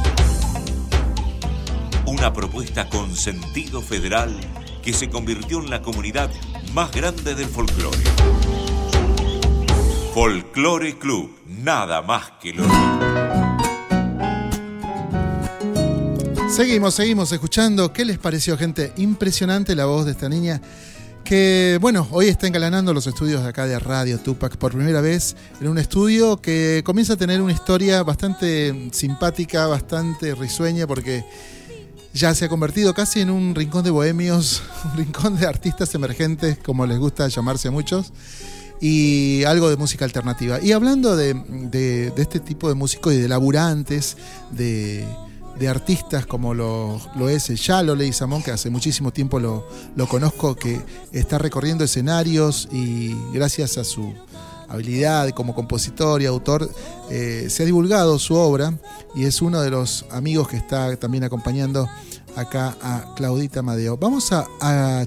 Una 2.04 2.34
propuesta 2.34 2.90
con 2.90 3.16
sentido 3.16 3.80
federal 3.80 4.38
que 4.82 4.92
se 4.92 5.08
convirtió 5.08 5.60
en 5.60 5.70
la 5.70 5.80
comunidad 5.80 6.30
más 6.74 6.92
grande 6.92 7.34
del 7.34 7.48
folclore. 7.48 8.04
Folclore 10.12 10.98
Club, 10.98 11.34
nada 11.46 12.02
más 12.02 12.32
que 12.32 12.52
lo 12.52 12.64
Seguimos, 16.56 16.94
seguimos 16.94 17.30
escuchando. 17.32 17.92
¿Qué 17.92 18.04
les 18.04 18.18
pareció, 18.18 18.56
gente? 18.56 18.92
Impresionante 18.96 19.74
la 19.74 19.84
voz 19.84 20.06
de 20.06 20.12
esta 20.12 20.28
niña 20.28 20.60
que, 21.24 21.78
bueno, 21.80 22.06
hoy 22.12 22.28
está 22.28 22.46
engalanando 22.46 22.94
los 22.94 23.06
estudios 23.06 23.42
de 23.42 23.48
acá 23.48 23.66
de 23.66 23.78
Radio 23.78 24.18
Tupac 24.20 24.56
por 24.56 24.72
primera 24.72 25.00
vez 25.00 25.36
en 25.60 25.68
un 25.68 25.76
estudio 25.78 26.40
que 26.40 26.82
comienza 26.86 27.14
a 27.14 27.16
tener 27.16 27.42
una 27.42 27.52
historia 27.52 28.02
bastante 28.04 28.88
simpática, 28.92 29.66
bastante 29.66 30.34
risueña, 30.34 30.86
porque 30.86 31.24
ya 32.14 32.32
se 32.34 32.44
ha 32.44 32.48
convertido 32.48 32.94
casi 32.94 33.20
en 33.20 33.30
un 33.30 33.54
rincón 33.54 33.82
de 33.84 33.90
bohemios, 33.90 34.62
un 34.84 34.96
rincón 34.96 35.36
de 35.38 35.46
artistas 35.46 35.94
emergentes, 35.94 36.58
como 36.58 36.86
les 36.86 36.98
gusta 36.98 37.26
llamarse 37.28 37.68
a 37.68 37.72
muchos, 37.72 38.12
y 38.80 39.42
algo 39.44 39.68
de 39.68 39.76
música 39.76 40.04
alternativa. 40.04 40.60
Y 40.62 40.72
hablando 40.72 41.16
de, 41.16 41.34
de- 41.34 42.12
de 42.12 42.22
este 42.22 42.38
tipo 42.40 42.68
de 42.68 42.74
músicos 42.76 43.12
y 43.14 43.18
de 43.18 43.28
laburantes, 43.28 44.16
de, 44.52 45.04
de 45.58 45.68
artistas 45.68 46.26
como 46.26 46.54
lo, 46.54 47.00
lo 47.16 47.28
es 47.28 47.48
Yalo 47.48 47.96
Samón, 48.12 48.42
que 48.42 48.50
hace 48.50 48.70
muchísimo 48.70 49.12
tiempo 49.12 49.40
lo, 49.40 49.66
lo 49.94 50.06
conozco, 50.06 50.54
que 50.54 50.80
está 51.12 51.38
recorriendo 51.38 51.84
escenarios 51.84 52.68
y 52.70 53.14
gracias 53.32 53.78
a 53.78 53.84
su 53.84 54.12
habilidad 54.68 55.30
como 55.30 55.54
compositor 55.54 56.22
y 56.22 56.26
autor, 56.26 56.68
eh, 57.10 57.46
se 57.48 57.62
ha 57.62 57.66
divulgado 57.66 58.18
su 58.18 58.34
obra 58.34 58.74
y 59.14 59.24
es 59.24 59.40
uno 59.40 59.60
de 59.60 59.70
los 59.70 60.04
amigos 60.10 60.48
que 60.48 60.56
está 60.56 60.96
también 60.96 61.24
acompañando 61.24 61.88
acá 62.36 62.76
a 62.82 63.14
Claudita 63.14 63.62
Madeo. 63.62 63.96
Vamos 63.96 64.30
a, 64.32 64.46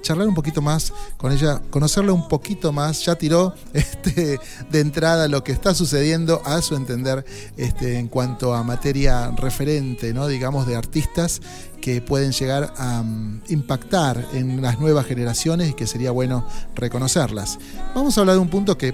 charlar 0.02 0.28
un 0.28 0.34
poquito 0.36 0.62
más 0.62 0.92
con 1.18 1.32
ella, 1.32 1.62
conocerla 1.70 2.12
un 2.12 2.28
poquito 2.28 2.72
más. 2.72 3.06
Ya 3.06 3.16
tiró 3.16 3.54
este, 3.74 4.40
de 4.70 4.80
entrada 4.80 5.28
lo 5.28 5.44
que 5.44 5.52
está 5.52 5.74
sucediendo 5.74 6.42
a 6.46 6.62
su 6.62 6.76
entender 6.76 7.26
este, 7.56 7.98
en 8.00 8.08
cuanto 8.08 8.54
a 8.54 8.64
materia 8.64 9.32
referente, 9.32 10.14
¿no? 10.14 10.28
digamos, 10.28 10.68
de 10.68 10.76
artistas 10.76 11.42
que 11.82 12.02
pueden 12.02 12.32
llegar 12.32 12.74
a 12.78 13.04
mm, 13.04 13.44
impactar 13.50 14.26
en 14.34 14.62
las 14.62 14.80
nuevas 14.80 15.06
generaciones 15.06 15.70
y 15.70 15.74
que 15.74 15.88
sería 15.88 16.12
bueno 16.12 16.46
reconocerlas. 16.76 17.58
Vamos 17.96 18.18
a 18.18 18.22
hablar 18.22 18.36
de 18.36 18.42
un 18.42 18.50
punto 18.50 18.78
que 18.78 18.94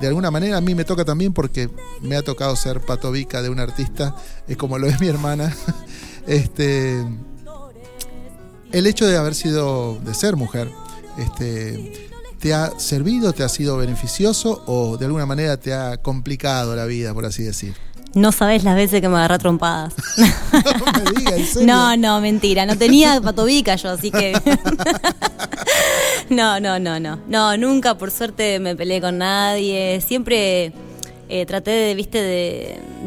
de 0.00 0.06
alguna 0.06 0.30
manera 0.30 0.56
a 0.56 0.60
mí 0.60 0.74
me 0.74 0.84
toca 0.84 1.04
también 1.04 1.32
porque 1.32 1.68
me 2.00 2.16
ha 2.16 2.22
tocado 2.22 2.56
ser 2.56 2.80
patovica 2.80 3.42
de 3.42 3.50
un 3.50 3.60
artista, 3.60 4.16
es 4.48 4.56
como 4.56 4.78
lo 4.78 4.86
es 4.86 5.00
mi 5.00 5.08
hermana. 5.08 5.54
Este, 6.26 7.02
el 8.72 8.86
hecho 8.86 9.06
de 9.06 9.16
haber 9.16 9.34
sido, 9.34 9.98
de 10.04 10.14
ser 10.14 10.36
mujer, 10.36 10.70
este, 11.18 12.08
¿te 12.38 12.54
ha 12.54 12.78
servido, 12.78 13.32
te 13.32 13.42
ha 13.42 13.48
sido 13.48 13.76
beneficioso 13.76 14.62
o 14.66 14.96
de 14.96 15.06
alguna 15.06 15.26
manera 15.26 15.56
te 15.56 15.74
ha 15.74 15.98
complicado 15.98 16.74
la 16.76 16.86
vida, 16.86 17.12
por 17.14 17.26
así 17.26 17.42
decir? 17.42 17.74
No 18.12 18.32
sabes 18.32 18.64
las 18.64 18.74
veces 18.74 19.00
que 19.00 19.08
me 19.08 19.16
agarré 19.16 19.38
trompadas. 19.38 19.94
no 20.16 21.04
me 21.04 21.10
digas, 21.16 21.34
¿en 21.34 21.46
serio? 21.46 21.66
No, 21.68 21.96
no, 21.96 22.20
mentira. 22.20 22.66
No 22.66 22.76
tenía 22.76 23.20
patobica 23.20 23.76
yo, 23.76 23.90
así 23.90 24.10
que. 24.10 24.32
no, 26.28 26.58
no, 26.58 26.80
no, 26.80 26.98
no. 26.98 27.20
No, 27.28 27.56
nunca 27.56 27.96
por 27.96 28.10
suerte 28.10 28.58
me 28.58 28.74
peleé 28.74 29.00
con 29.00 29.18
nadie. 29.18 30.00
Siempre 30.04 30.72
eh, 31.32 31.46
traté 31.46 31.70
de, 31.70 31.94
viste, 31.94 32.20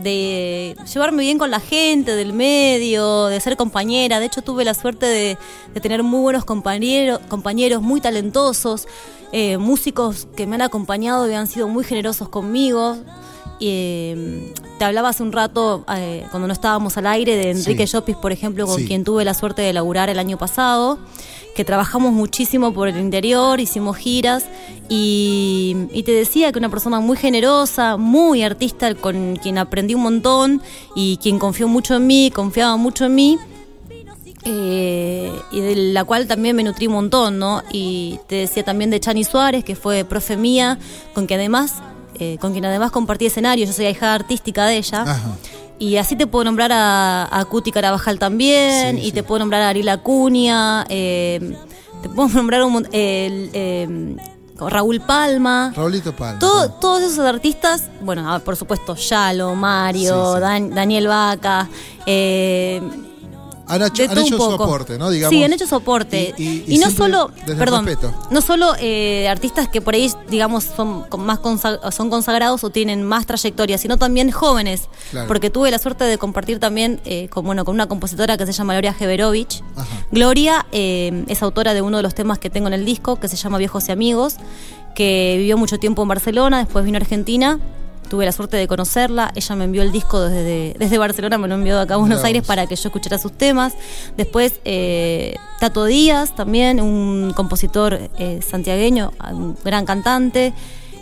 de, 0.02 0.76
llevarme 0.92 1.24
bien 1.24 1.38
con 1.38 1.52
la 1.52 1.60
gente 1.60 2.16
del 2.16 2.32
medio, 2.32 3.26
de 3.26 3.40
ser 3.42 3.58
compañera. 3.58 4.22
De 4.22 4.28
hecho, 4.28 4.42
tuve 4.42 4.64
la 4.64 4.74
suerte 4.74 5.06
de, 5.06 5.38
de 5.74 5.82
tener 5.82 6.04
muy 6.04 6.22
buenos 6.22 6.46
compañeros, 6.46 7.20
compañeros 7.28 7.82
muy 7.82 8.00
talentosos, 8.00 8.88
eh, 9.34 9.58
músicos 9.58 10.28
que 10.38 10.48
me 10.48 10.56
han 10.56 10.62
acompañado 10.62 11.30
y 11.30 11.34
han 11.34 11.48
sido 11.48 11.68
muy 11.68 11.84
generosos 11.84 12.30
conmigo. 12.30 12.98
Eh, 13.66 14.52
te 14.78 14.84
hablaba 14.86 15.10
hace 15.10 15.24
un 15.24 15.32
rato, 15.32 15.86
eh, 15.96 16.26
cuando 16.32 16.48
no 16.48 16.54
estábamos 16.54 16.98
al 16.98 17.08
aire, 17.08 17.38
de 17.38 17.52
Enrique 17.52 17.88
Sí. 17.88 17.94
Llopis, 17.94 18.18
por 18.18 18.32
ejemplo, 18.34 18.68
con 18.68 18.80
Sí. 18.80 18.86
quien 18.88 19.04
tuve 19.06 19.24
la 19.24 19.34
suerte 19.34 19.62
de 19.62 19.72
laburar 19.72 20.10
el 20.10 20.20
año 20.20 20.38
pasado, 20.38 21.00
que 21.56 21.64
trabajamos 21.64 22.12
muchísimo 22.12 22.74
por 22.74 22.90
el 22.90 23.00
interior, 23.00 23.62
hicimos 23.62 23.96
giras, 23.96 24.44
y, 24.90 25.76
y 25.94 26.04
te 26.04 26.12
decía 26.12 26.52
que 26.52 26.60
una 26.60 26.70
persona 26.70 27.00
muy 27.00 27.16
generosa, 27.16 27.96
muy 27.96 28.44
artista, 28.44 28.94
con 28.96 29.38
quien 29.38 29.58
aprendí 29.58 29.94
un 29.96 30.02
montón, 30.04 30.62
y 30.96 31.18
quien 31.18 31.40
confió 31.40 31.68
mucho 31.70 31.96
en 31.96 32.08
mí, 32.08 32.32
confiaba 32.34 32.76
mucho 32.76 33.06
en 33.06 33.16
mí, 33.16 33.38
eh, 34.46 35.32
y 35.52 35.62
de 35.62 35.76
la 35.94 36.04
cual 36.04 36.28
también 36.28 36.56
me 36.56 36.64
nutrí 36.64 36.88
un 36.88 36.94
montón, 36.94 37.40
¿no? 37.40 37.62
Y 37.72 38.20
te 38.28 38.36
decía 38.36 38.64
también 38.64 38.90
de 38.90 39.00
Chani 39.00 39.24
Suárez, 39.24 39.64
que 39.64 39.76
fue 39.78 40.04
profe 40.04 40.36
mía, 40.36 40.78
con 41.14 41.28
quien 41.28 41.40
además, 41.40 41.76
eh, 42.20 42.38
con 42.40 42.52
quien 42.52 42.66
además 42.66 42.92
compartí 42.92 43.26
escenario, 43.26 43.66
yo 43.66 43.74
soy 43.74 43.86
ahijada 43.86 44.14
artística 44.16 44.66
de 44.66 44.78
ella. 44.78 45.02
Ajá. 45.04 45.36
Y 45.80 45.98
así 45.98 46.16
te 46.16 46.28
puedo 46.28 46.46
nombrar 46.46 46.72
a, 46.72 47.28
a 47.32 47.46
Cuti 47.46 47.72
Carabajal 47.72 48.20
también, 48.20 48.96
Sí, 48.98 49.02
y 49.02 49.06
sí. 49.08 49.12
te 49.12 49.24
puedo 49.24 49.40
nombrar 49.40 49.62
a 49.64 49.70
Ariel 49.70 49.90
Acuña, 49.90 50.86
eh, 50.88 51.56
te 52.02 52.10
puedo 52.10 52.30
nombrar 52.30 52.64
un, 52.64 52.88
eh, 52.92 54.16
Raúl 54.58 55.02
Palma. 55.02 55.74
Raulito 55.76 56.16
Palma. 56.16 56.40
Todo- 56.40 56.70
todos 56.72 57.02
esos 57.04 57.26
artistas, 57.26 57.90
bueno, 58.02 58.32
ah, 58.34 58.40
por 58.40 58.56
supuesto, 58.56 58.96
Yalo, 58.96 59.56
Mario. 59.56 60.40
Dan- 60.40 60.70
Daniel 60.74 61.08
Vaca, 61.08 61.68
eh, 62.06 62.82
Han 63.66 63.82
hecho, 63.82 64.04
han 64.10 64.18
hecho 64.18 64.38
poco. 64.38 64.58
soporte, 64.58 64.98
¿no? 64.98 65.10
Digamos. 65.10 65.36
Sí, 65.36 65.44
han 65.44 65.54
hecho 65.54 65.66
soporte. 65.66 66.34
Y, 66.38 66.44
Y, 66.44 66.64
y- 66.68 66.76
y 66.76 66.78
no 66.80 66.92
solo, 66.92 67.32
perdón, 67.58 67.88
no 68.30 68.42
solo 68.42 68.74
eh, 68.80 69.28
artistas 69.30 69.70
que 69.70 69.80
por 69.80 69.94
ahí, 69.96 70.12
digamos, 70.30 70.66
son 70.66 71.04
con- 71.04 71.26
más 71.26 71.40
consa- 71.40 71.80
son 71.92 72.10
consagrados 72.10 72.64
o 72.66 72.70
tienen 72.70 73.04
más 73.04 73.26
trayectoria, 73.26 73.78
sino 73.78 73.98
también 73.98 74.32
jóvenes. 74.32 74.90
Claro. 75.12 75.28
Porque 75.28 75.50
tuve 75.50 75.72
la 75.72 75.80
suerte 75.80 76.04
de 76.04 76.18
compartir 76.18 76.60
también 76.60 77.00
eh, 77.06 77.30
con, 77.30 77.46
bueno, 77.46 77.64
con 77.64 77.74
una 77.76 77.88
compositora 77.88 78.36
que 78.38 78.46
se 78.46 78.52
llama 78.52 78.74
Gloria 78.74 78.94
Jeverovich. 78.94 79.64
Ajá. 79.78 80.06
Gloria 80.12 80.66
eh, 80.74 81.24
es 81.28 81.42
autora 81.42 81.74
de 81.74 81.82
uno 81.82 81.98
de 81.98 82.04
los 82.04 82.14
temas 82.16 82.40
que 82.40 82.50
tengo 82.50 82.68
en 82.68 82.74
el 82.74 82.84
disco, 82.86 83.18
que 83.20 83.28
se 83.30 83.38
llama 83.38 83.58
Viejos 83.58 83.88
y 83.88 83.92
Amigos, 83.94 84.36
que 84.94 85.36
vivió 85.38 85.58
mucho 85.58 85.80
tiempo 85.80 86.02
en 86.02 86.10
Barcelona, 86.10 86.60
después 86.60 86.84
vino 86.86 86.98
a 86.98 87.02
Argentina. 87.02 87.60
Tuve 88.14 88.26
la 88.26 88.32
suerte 88.32 88.58
de 88.58 88.68
conocerla. 88.68 89.32
Ella 89.34 89.56
me 89.56 89.64
envió 89.64 89.82
el 89.82 89.92
disco 89.92 90.22
desde, 90.22 90.76
desde 90.78 91.00
Barcelona, 91.00 91.40
me 91.40 91.48
lo 91.48 91.56
envió 91.56 91.80
acá 91.80 91.96
a 91.96 91.98
Buenos 91.98 92.24
Aires 92.24 92.46
para 92.46 92.68
que 92.68 92.76
yo 92.76 92.90
escuchara 92.90 93.18
sus 93.18 93.32
temas. 93.32 93.74
Después, 94.16 94.60
eh, 94.66 95.34
Tato 95.60 95.86
Díaz, 95.86 96.36
también 96.36 96.80
un 96.80 97.34
compositor 97.36 98.12
eh, 98.20 98.40
santiagueño, 98.48 99.14
un 99.32 99.58
gran 99.66 99.88
cantante. 99.88 100.54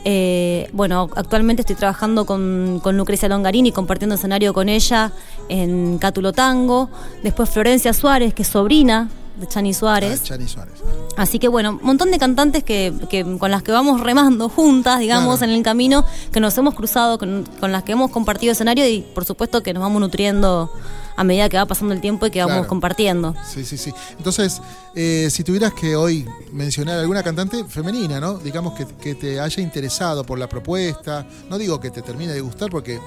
Eh, 0.06 0.70
bueno, 0.72 1.10
actualmente 1.14 1.64
estoy 1.64 1.76
trabajando 1.76 2.26
con, 2.26 2.80
con 2.82 2.96
Lucrecia 2.96 3.28
Longarini, 3.28 3.74
compartiendo 3.74 4.16
escenario 4.16 4.54
con 4.54 4.70
ella 4.70 5.12
en 5.50 5.98
Cátulo 5.98 6.32
Tango. 6.32 6.90
Después 7.24 7.50
Florencia 7.50 7.92
Suárez, 7.92 8.34
que 8.34 8.44
es 8.44 8.48
sobrina 8.48 9.10
de 9.42 9.48
Chani 9.48 9.74
Suárez. 9.74 10.22
Ah, 10.22 10.28
Chani 10.28 10.48
Suárez. 10.48 10.76
Así 11.18 11.40
que 11.40 11.48
bueno, 11.50 11.72
un 11.72 11.80
montón 11.84 12.12
de 12.12 12.18
cantantes 12.18 12.64
que, 12.64 12.94
que- 13.10 13.26
con 13.38 13.52
las 13.52 13.64
que 13.64 13.72
vamos 13.74 14.00
remando 14.02 14.48
juntas, 14.48 15.00
digamos, 15.00 15.40
Claro. 15.40 15.52
en 15.52 15.58
el 15.58 15.64
camino, 15.64 16.06
que 16.32 16.40
nos 16.40 16.58
hemos 16.58 16.74
cruzado, 16.76 17.18
con, 17.18 17.46
con 17.60 17.72
las 17.74 17.84
que 17.84 17.92
hemos 17.92 18.12
compartido 18.12 18.54
escenario 18.54 18.88
y 18.88 19.02
por 19.02 19.26
supuesto 19.26 19.62
que 19.62 19.74
nos 19.74 19.82
vamos 19.82 20.00
nutriendo 20.00 20.72
a 21.18 21.24
medida 21.26 21.50
que 21.50 21.58
va 21.58 21.66
pasando 21.66 21.94
el 21.94 22.00
tiempo 22.02 22.26
y 22.26 22.32
que 22.32 22.44
vamos 22.44 22.66
compartiendo. 22.68 23.36
Sí, 23.54 23.66
sí, 23.66 23.78
sí. 23.78 23.92
Entonces, 24.18 24.62
eh, 24.96 25.28
si 25.30 25.44
tuvieras 25.44 25.74
que 25.74 25.96
hoy 25.96 26.26
mencionar 26.54 26.98
alguna 27.00 27.22
cantante 27.22 27.64
femenina, 27.66 28.20
¿no? 28.20 28.36
Digamos 28.36 28.74
que, 28.74 28.86
que 28.88 29.16
te 29.16 29.40
haya 29.40 29.62
interesado 29.62 30.24
por 30.24 30.40
la 30.40 30.48
propuesta, 30.48 31.28
no 31.50 31.58
digo 31.58 31.80
que 31.80 31.92
te 31.92 32.02
termine 32.02 32.32
de 32.34 32.40
gustar, 32.42 32.70
porque 32.72 33.00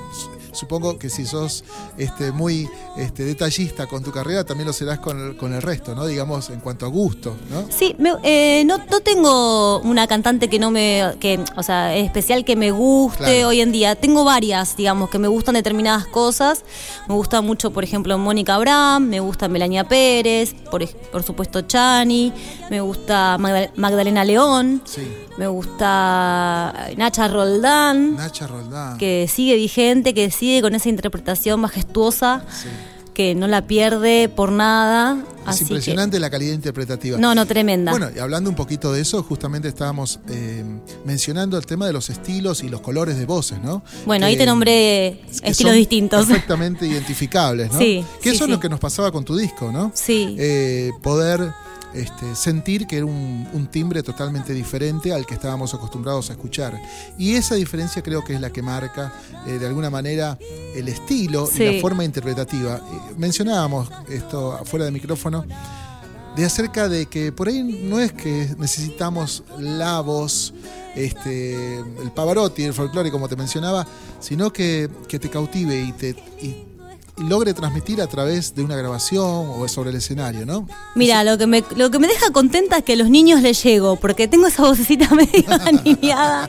supongo 0.55 0.99
que 0.99 1.11
si 1.11 1.27
sos 1.27 1.65
este, 1.99 2.33
muy 2.33 2.69
este, 2.97 3.25
detallista 3.25 3.87
con 3.87 4.03
tu 4.03 4.11
carrera, 4.11 4.45
también 4.45 4.67
lo 4.67 4.73
serás 4.73 4.99
con 5.01 5.19
el, 5.21 5.37
con 5.37 5.53
el 5.53 5.61
resto, 5.63 5.95
¿no? 5.95 6.07
Digamos, 6.07 6.51
en 6.51 6.61
cuanto 6.61 6.87
a 6.87 6.89
gusto, 6.89 7.37
¿no? 7.51 7.67
Sí, 7.77 7.95
me- 7.99 8.15
eh, 8.23 8.65
no, 8.65 8.79
no 8.79 9.01
tengo 9.01 9.81
una 9.81 10.07
cantante 10.07 10.49
que 10.49 10.59
no 10.59 10.71
me, 10.71 11.03
que, 11.21 11.41
o 11.57 11.63
sea, 11.63 11.95
especial 11.97 12.45
que 12.45 12.57
me 12.57 12.71
guste 12.71 13.19
Claro. 13.19 13.49
hoy 13.49 13.61
en 13.61 13.73
día. 13.73 13.95
Tengo 13.97 14.25
varias, 14.25 14.77
digamos, 14.77 15.11
que 15.11 15.19
me 15.19 15.29
gustan 15.29 15.55
determinadas 15.55 16.07
cosas. 16.07 16.65
Me 17.09 17.15
gusta 17.15 17.41
mucho, 17.41 17.71
por 17.73 17.85
ejemplo, 17.85 18.17
Mónica 18.19 18.55
Abraham, 18.55 19.09
me 19.09 19.21
gusta 19.21 19.49
Melania 19.49 19.85
Pérez, 19.89 20.55
por, 20.71 20.87
por 21.11 21.23
supuesto 21.23 21.63
Chani, 21.63 22.33
me 22.71 22.81
gusta 22.81 23.37
Magda- 23.39 23.73
Magdalena 23.77 24.25
León, 24.25 24.83
Sí. 24.85 25.03
me 25.37 25.47
gusta 25.95 26.75
Nacha 26.97 27.29
Roldán, 27.29 28.17
Nacha 28.17 28.47
Roldán. 28.47 28.99
que 28.99 29.27
sigue 29.29 29.57
vigente, 29.57 30.15
que 30.15 30.31
sigue 30.31 30.44
con 30.63 30.75
esa 30.75 30.89
interpretación 30.89 31.61
majestuosa, 31.61 32.45
Sí. 32.63 32.69
que 33.15 33.35
no 33.37 33.47
la 33.47 33.67
pierde 33.67 34.29
por 34.29 34.51
nada. 34.51 35.17
Es 35.43 35.49
así 35.51 35.65
que- 35.67 35.75
impresionante 35.75 36.19
la 36.19 36.31
calidad 36.31 36.53
interpretativa. 36.55 37.19
no, 37.19 37.35
no, 37.35 37.47
tremenda. 37.47 37.91
Bueno, 37.93 38.09
y 38.15 38.19
hablando 38.19 38.49
un 38.51 38.57
poquito 38.57 38.93
de 38.93 39.03
eso, 39.03 39.23
justamente 39.23 39.69
estábamos 39.69 40.19
eh, 40.31 40.65
mencionando 41.05 41.57
el 41.59 41.67
tema 41.67 41.87
de 41.87 41.93
los 41.93 42.09
estilos 42.11 42.63
y 42.65 42.69
los 42.69 42.81
colores 42.81 43.17
de 43.19 43.27
voces, 43.27 43.59
¿no? 43.63 43.83
Bueno, 44.07 44.27
ahí 44.27 44.33
Que- 44.35 44.39
te 44.41 44.47
nombré 44.47 45.21
estilos 45.43 45.75
distintos. 45.75 46.27
Perfectamente 46.27 46.87
identificables, 46.87 47.71
¿no? 47.73 47.79
Sí, 47.79 48.05
Que 48.23 48.31
sí, 48.31 48.37
eso 48.37 48.45
es 48.45 48.51
lo 48.51 48.59
que 48.59 48.69
nos 48.69 48.81
pasaba 48.81 49.13
con 49.13 49.25
tu 49.25 49.37
disco, 49.37 49.71
¿no? 49.71 49.93
Sí. 49.95 50.35
Eh, 50.39 50.91
poder 51.03 51.53
este, 51.95 52.35
sentir 52.35 52.87
que 52.87 52.97
era 52.97 53.07
un, 53.07 53.49
un 53.53 53.67
timbre 53.69 54.03
totalmente 54.03 54.53
diferente 54.53 55.13
al 55.13 55.27
que 55.27 55.35
estábamos 55.35 55.73
acostumbrados 55.75 56.31
a 56.31 56.35
escuchar. 56.35 56.81
Y 57.19 57.35
esa 57.35 57.55
diferencia 57.55 58.03
creo 58.03 58.25
que 58.25 58.35
es 58.35 58.41
la 58.41 58.51
que 58.51 58.63
marca 58.63 59.13
eh, 59.47 59.53
de 59.59 59.67
alguna 59.67 59.91
manera 59.91 60.39
el 60.75 60.89
estilo 60.89 61.49
y 61.55 61.59
la 61.59 61.81
forma 61.81 62.05
interpretativa. 62.05 62.77
Eh, 62.77 63.15
mencionábamos 63.17 63.89
esto 64.09 64.53
afuera 64.53 64.85
de 64.85 64.91
micrófono 64.91 65.45
de 66.37 66.45
acerca 66.45 66.89
de 66.89 67.07
que 67.07 67.31
por 67.31 67.49
ahí 67.49 67.63
no 67.63 68.01
es 68.01 68.13
que 68.13 68.55
necesitamos 68.59 69.45
la 69.59 70.01
voz, 70.01 70.53
este, 70.97 71.79
el 71.79 72.11
Pavarotti, 72.13 72.65
el 72.65 72.75
folclore, 72.75 73.13
como 73.13 73.29
te 73.29 73.37
mencionaba, 73.37 73.87
sino 74.19 74.53
que, 74.53 74.91
que 75.07 75.21
te 75.21 75.31
cautive 75.31 75.81
y 75.81 75.93
te 75.93 76.11
y 76.41 76.74
logre 77.17 77.55
transmitir 77.55 78.01
a 78.03 78.07
través 78.07 78.55
de 78.55 78.63
una 78.65 78.77
grabación 78.77 79.23
o 79.57 79.67
sobre 79.69 79.91
el 79.91 79.97
escenario, 79.97 80.45
¿no? 80.47 80.67
Mira, 80.95 81.23
lo 81.25 81.39
que, 81.39 81.47
me, 81.47 81.63
lo 81.77 81.91
que 81.91 81.99
me 81.99 82.09
deja 82.09 82.31
contenta 82.33 82.79
es 82.79 82.85
que 82.85 82.95
a 82.95 82.97
los 82.97 83.09
niños 83.09 83.41
les 83.43 83.63
llego, 83.63 83.97
porque 83.97 84.27
tengo 84.29 84.47
esa 84.49 84.63
vocecita 84.65 85.09
medio 85.15 85.45
niñada, 85.85 86.49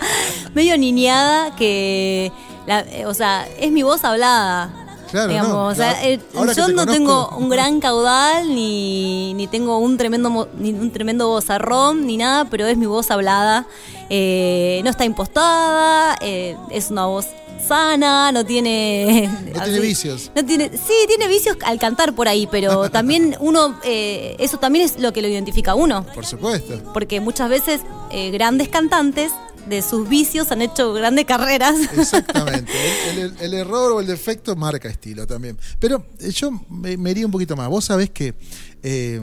medio 0.56 0.78
niñada 0.78 1.56
que, 1.56 2.32
la- 2.66 2.82
eh, 2.82 3.06
o 3.06 3.14
sea, 3.14 3.48
es 3.60 3.72
mi 3.72 3.84
voz 3.84 4.04
hablada. 4.04 4.82
Claro, 5.12 5.30
digamos, 5.30 5.52
no, 5.54 5.66
o 5.68 5.76
sea, 5.76 5.94
la- 5.94 6.54
yo 6.54 6.66
te 6.66 6.74
no 6.74 6.82
conozco- 6.82 6.92
tengo 6.92 7.30
un 7.38 7.48
gran 7.50 7.80
caudal, 7.80 8.54
ni, 8.54 9.34
ni 9.36 9.48
tengo 9.48 9.78
un 9.78 9.98
tremendo, 9.98 10.50
ni 10.58 10.72
un 10.72 10.92
tremendo 10.92 11.28
vozarrón, 11.28 12.06
ni 12.08 12.18
nada, 12.18 12.46
pero 12.46 12.66
es 12.66 12.76
mi 12.76 12.86
voz 12.88 13.12
hablada. 13.12 13.66
Eh, 14.10 14.82
no 14.84 14.90
está 14.90 15.06
impostada, 15.06 16.18
eh, 16.22 16.58
es 16.70 16.90
una 16.92 17.06
voz 17.06 17.28
sana, 17.60 18.32
no 18.32 18.46
tiene... 18.46 19.30
No 19.56 19.64
tiene 19.64 19.80
vicios. 19.80 20.32
No 20.36 20.46
tiene, 20.46 20.70
sí, 20.70 20.94
tiene 21.08 21.28
vicios 21.28 21.58
al 21.66 21.80
cantar 21.80 22.14
por 22.16 22.28
ahí, 22.28 22.48
pero 22.50 22.90
también 22.92 23.36
uno, 23.40 23.80
eh, 23.84 24.36
eso 24.40 24.58
también 24.58 24.86
es 24.86 25.00
lo 25.00 25.14
que 25.14 25.22
lo 25.22 25.28
identifica 25.28 25.72
a 25.72 25.76
uno. 25.76 26.06
Por 26.14 26.26
supuesto. 26.26 26.82
Porque 26.94 27.20
muchas 27.22 27.50
veces 27.50 27.82
eh, 28.12 28.32
grandes 28.32 28.68
cantantes 28.70 29.32
de 29.68 29.82
sus 29.82 30.08
vicios 30.08 30.52
han 30.52 30.62
hecho 30.62 30.94
grandes 30.94 31.26
carreras. 31.26 31.76
Exactamente. 31.98 32.72
El, 33.12 33.20
el- 33.20 33.36
el 33.40 33.54
error 33.56 33.94
o 33.94 34.00
el 34.00 34.06
defecto 34.08 34.56
marca 34.56 34.88
estilo 34.90 35.26
también. 35.26 35.58
Pero 35.80 36.06
eh, 36.20 36.30
yo 36.32 36.52
me, 36.70 36.98
me 36.98 37.12
iría 37.12 37.26
un 37.26 37.32
poquito 37.32 37.56
más. 37.56 37.68
Vos 37.70 37.86
sabés 37.86 38.12
que. 38.12 38.36
eh, 38.84 39.20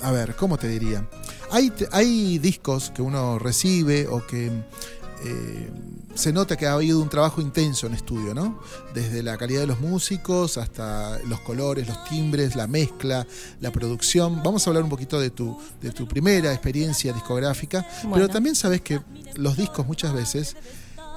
a 0.00 0.10
ver, 0.10 0.34
¿cómo 0.34 0.58
te 0.58 0.66
diría? 0.68 1.06
Hay, 1.52 1.72
hay 1.92 2.38
discos 2.38 2.90
que 2.90 3.02
uno 3.02 3.38
recibe 3.38 4.08
o 4.08 4.26
que 4.26 4.50
eh, 5.24 5.70
se 6.14 6.32
nota 6.32 6.56
que 6.56 6.66
ha 6.66 6.74
habido 6.74 7.00
un 7.00 7.08
trabajo 7.08 7.40
intenso 7.40 7.86
en 7.86 7.94
estudio, 7.94 8.34
¿no? 8.34 8.60
Desde 8.94 9.22
la 9.22 9.38
calidad 9.38 9.60
de 9.62 9.66
los 9.66 9.80
músicos 9.80 10.58
hasta 10.58 11.18
los 11.20 11.40
colores, 11.40 11.88
los 11.88 12.04
timbres, 12.04 12.54
la 12.54 12.66
mezcla, 12.66 13.26
la 13.60 13.70
producción. 13.72 14.42
Vamos 14.42 14.66
a 14.66 14.70
hablar 14.70 14.82
un 14.84 14.90
poquito 14.90 15.18
de 15.18 15.30
tu, 15.30 15.58
de 15.80 15.90
tu 15.90 16.06
primera 16.06 16.52
experiencia 16.52 17.12
discográfica, 17.14 17.86
Bueno. 18.02 18.14
pero 18.16 18.28
también 18.28 18.54
sabes 18.54 18.82
que 18.82 19.00
los 19.36 19.56
discos 19.56 19.86
muchas 19.86 20.12
veces 20.12 20.54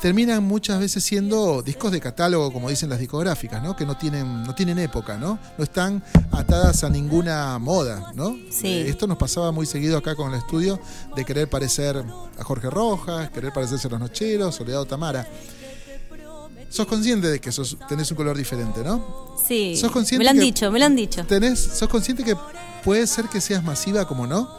terminan 0.02 0.44
muchas 0.44 0.80
veces 0.80 1.04
siendo 1.04 1.62
discos 1.62 1.92
de 1.92 2.00
catálogo, 2.00 2.52
como 2.52 2.70
dicen 2.70 2.90
las 2.90 3.00
discográficas, 3.00 3.64
¿no? 3.64 3.76
Que 3.76 3.86
no 3.86 3.98
tienen, 3.98 4.44
no 4.44 4.54
tienen 4.54 4.80
época, 4.80 5.18
¿no? 5.18 5.40
No 5.58 5.64
están 5.64 6.04
atadas 6.32 6.84
a 6.84 6.90
ninguna 6.90 7.58
moda, 7.60 8.12
¿no? 8.16 8.36
Sí. 8.50 8.68
Eh, 8.68 8.90
esto 8.90 9.08
nos 9.08 9.18
pasaba 9.18 9.52
muy 9.52 9.66
seguido 9.66 9.98
acá 9.98 10.16
con 10.16 10.34
el 10.34 10.40
estudio 10.40 10.80
de 11.16 11.26
querer 11.26 11.50
parecer 11.50 12.04
a 12.38 12.44
Jorge 12.44 12.70
Rojas, 12.70 13.30
querer 13.32 13.54
parecerse 13.54 13.88
a 13.88 13.92
los 13.92 14.00
Nocheros, 14.00 14.56
Soledad 14.56 14.86
Tamara. 14.86 15.28
Sos 16.70 16.88
consciente 16.88 17.28
de 17.28 17.40
que 17.40 17.52
sos, 17.52 17.78
tenés 17.88 18.12
un 18.12 18.18
color 18.18 18.36
diferente, 18.36 18.84
¿no? 18.84 19.36
Sí, 19.48 19.78
¿Sos 19.78 19.92
consciente 19.92 20.20
me 20.20 20.26
lo 20.26 20.32
han 20.32 20.40
dicho, 20.40 20.72
me 20.72 20.80
lo 20.80 20.86
han 20.86 20.96
dicho. 20.96 21.26
Tenés, 21.26 21.60
sos 21.60 21.88
consciente 21.88 22.24
que 22.24 22.36
puede 22.84 23.08
ser 23.08 23.26
que 23.26 23.40
seas 23.40 23.64
masiva 23.64 24.08
como 24.08 24.28
no. 24.28 24.50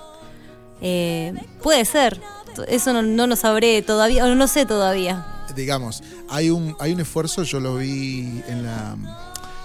Eh, 0.81 1.35
puede 1.62 1.85
ser, 1.85 2.20
eso 2.64 2.92
no, 2.92 3.03
no 3.03 3.27
lo 3.27 3.37
sabré 3.37 3.83
todavía, 3.83 4.25
o 4.25 4.29
no 4.29 4.35
lo 4.35 4.47
sé 4.49 4.66
todavía. 4.66 5.27
digamos, 5.55 6.03
hay 6.29 6.51
un, 6.51 6.77
hay 6.81 6.92
un 6.92 7.01
esfuerzo, 7.01 7.42
yo 7.42 7.61
lo 7.61 7.77
vi 7.77 8.42
en, 8.49 8.64
la, 8.64 8.97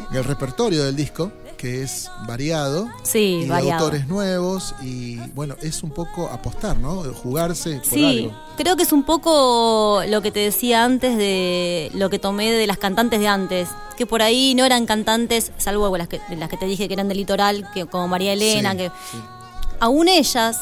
en 0.10 0.16
el 0.18 0.24
repertorio 0.24 0.84
del 0.84 0.96
disco, 0.96 1.32
que 1.58 1.84
es 1.84 2.10
variado. 2.28 2.88
Sí, 3.04 3.42
y 3.42 3.44
de 3.44 3.50
variado. 3.50 3.84
autores 3.86 4.08
nuevos 4.08 4.74
y 4.82 5.18
bueno, 5.36 5.56
es 5.62 5.84
un 5.84 5.92
poco 5.92 6.28
apostar, 6.30 6.78
¿no? 6.78 7.04
Jugarse 7.14 7.76
por 7.76 7.86
Sí, 7.86 8.24
algo. 8.26 8.38
creo 8.58 8.76
que 8.76 8.82
es 8.84 8.92
un 8.92 9.04
poco 9.04 10.02
lo 10.08 10.22
que 10.24 10.32
te 10.32 10.40
decía 10.40 10.84
antes 10.84 11.18
de 11.18 11.92
lo 11.94 12.10
que 12.10 12.18
tomé 12.18 12.52
de 12.52 12.66
las 12.66 12.80
cantantes 12.80 13.20
de 13.20 13.28
antes, 13.28 13.70
que 13.96 14.08
por 14.08 14.24
ahí 14.24 14.56
no 14.56 14.66
eran 14.66 14.88
cantantes, 14.88 15.52
salvo 15.58 15.96
las 15.98 16.08
que, 16.08 16.20
las 16.36 16.50
que 16.50 16.58
te 16.58 16.66
dije 16.66 16.88
que 16.88 16.96
eran 16.96 17.08
del 17.08 17.18
litoral, 17.18 17.70
que, 17.74 17.86
como 17.86 18.08
María 18.08 18.34
Elena, 18.34 18.72
Sí, 18.72 18.78
que 18.78 18.88
sí. 19.12 19.18
aún 19.80 20.08
ellas, 20.08 20.58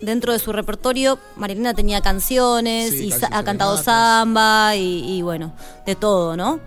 dentro 0.00 0.32
de 0.32 0.38
su 0.38 0.52
repertorio, 0.52 1.18
María 1.36 1.54
Elena 1.54 1.74
tenía 1.74 2.00
canciones 2.00 2.90
Sí, 2.90 3.08
y 3.08 3.12
ha 3.30 3.42
cantado 3.44 3.76
samba 3.76 4.76
y, 4.76 5.16
y 5.18 5.22
bueno, 5.22 5.52
de 5.86 5.94
todo, 5.96 6.36
¿no? 6.36 6.60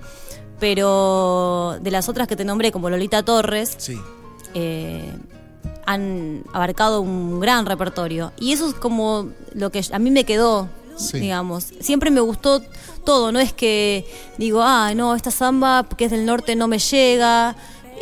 Pero 0.60 1.78
de 1.82 1.92
las 1.92 2.10
otras 2.10 2.28
que 2.28 2.36
te 2.36 2.44
nombré, 2.46 2.72
como 2.72 2.90
Lolita 2.90 3.24
Torres, 3.24 3.76
Sí, 3.78 3.98
eh, 4.54 5.14
han 5.86 6.44
abarcado 6.54 7.02
un 7.02 7.40
gran 7.40 7.66
repertorio. 7.66 8.32
Y 8.38 8.52
eso 8.54 8.68
es 8.70 8.76
como 8.76 9.30
lo 9.54 9.72
que 9.72 9.84
a 9.92 10.00
mí 10.00 10.12
me 10.12 10.24
quedó, 10.26 10.70
Sí. 10.98 11.20
digamos. 11.20 11.66
Siempre 11.80 12.12
me 12.12 12.20
gustó 12.20 12.62
todo, 13.06 13.32
no 13.32 13.40
es 13.40 13.54
que 13.54 14.06
digo, 14.38 14.62
ah, 14.62 14.94
no, 14.96 15.16
esta 15.16 15.32
samba 15.32 15.88
que 15.98 16.06
es 16.06 16.12
del 16.12 16.26
norte 16.26 16.56
no 16.56 16.68
me 16.68 16.78
llega. 16.78 17.56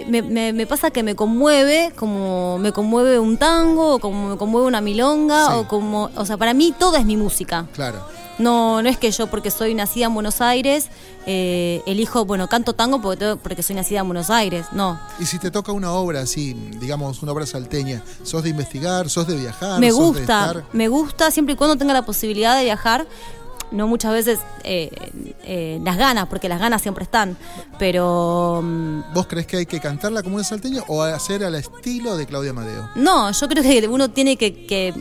Me, 0.07 0.21
me- 0.21 0.53
me 0.53 0.67
pasa 0.67 0.91
que 0.91 1.01
me 1.03 1.15
conmueve, 1.15 1.91
como 1.95 2.57
me 2.59 2.71
conmueve 2.71 3.19
un 3.19 3.37
tango, 3.37 3.95
o 3.95 3.99
como 3.99 4.29
me 4.29 4.37
conmueve 4.37 4.67
una 4.67 4.81
milonga, 4.81 5.47
Sí. 5.47 5.53
o 5.55 5.67
como, 5.67 6.09
o 6.15 6.25
sea, 6.25 6.37
para 6.37 6.53
mí 6.53 6.73
todo 6.77 6.95
es 6.97 7.05
mi 7.05 7.17
música. 7.17 7.65
claro. 7.73 7.99
No, 8.39 8.83
no 8.83 8.87
es 8.89 8.97
que 8.99 9.09
yo 9.09 9.25
porque 9.25 9.49
soy 9.49 9.73
nacida 9.73 10.05
en 10.05 10.13
Buenos 10.13 10.41
Aires, 10.41 10.89
eh, 11.25 11.81
elijo, 11.87 12.23
bueno, 12.23 12.47
canto 12.47 12.73
tango 12.73 13.01
porque, 13.01 13.35
porque 13.41 13.63
soy 13.63 13.75
nacida 13.75 14.01
en 14.01 14.05
Buenos 14.05 14.29
Aires, 14.29 14.67
no. 14.73 14.99
Y 15.17 15.25
si 15.25 15.39
te 15.39 15.49
toca 15.49 15.71
una 15.71 15.91
obra 15.91 16.19
así, 16.21 16.53
digamos, 16.79 17.23
una 17.23 17.31
obra 17.31 17.47
salteña, 17.47 18.03
¿sos 18.21 18.43
de 18.43 18.49
investigar, 18.49 19.09
sos 19.09 19.25
de 19.25 19.37
viajar? 19.37 19.79
me 19.79 19.89
sos 19.89 19.97
de 19.99 20.05
gusta, 20.19 20.21
estar- 20.51 20.63
me 20.71 20.87
gusta 20.87 21.31
siempre 21.31 21.53
y 21.55 21.57
cuando 21.57 21.77
tenga 21.77 21.93
la 21.95 22.03
posibilidad 22.05 22.55
de 22.55 22.65
viajar. 22.65 23.07
No 23.71 23.87
muchas 23.87 24.13
veces 24.13 24.39
eh, 24.63 24.89
eh, 25.43 25.79
las 25.83 25.97
ganas, 25.97 26.27
porque 26.27 26.47
las 26.49 26.59
ganas 26.59 26.81
siempre 26.81 27.03
están. 27.03 27.37
Pero 27.79 28.61
mm, 28.63 29.13
¿Vos 29.13 29.27
crees 29.27 29.45
que 29.47 29.57
hay 29.57 29.65
que 29.65 29.79
cantarla 29.79 30.23
como 30.23 30.35
una 30.35 30.43
salteña 30.43 30.83
o 30.87 31.01
hacer 31.03 31.43
al 31.43 31.55
estilo 31.55 32.17
de 32.17 32.25
Claudia 32.25 32.51
Amadeo? 32.51 32.89
no, 32.95 33.31
yo 33.31 33.47
creo 33.47 33.63
que 33.63 33.87
uno 33.87 34.09
tiene 34.09 34.37
que... 34.37 34.65
que- 34.65 34.93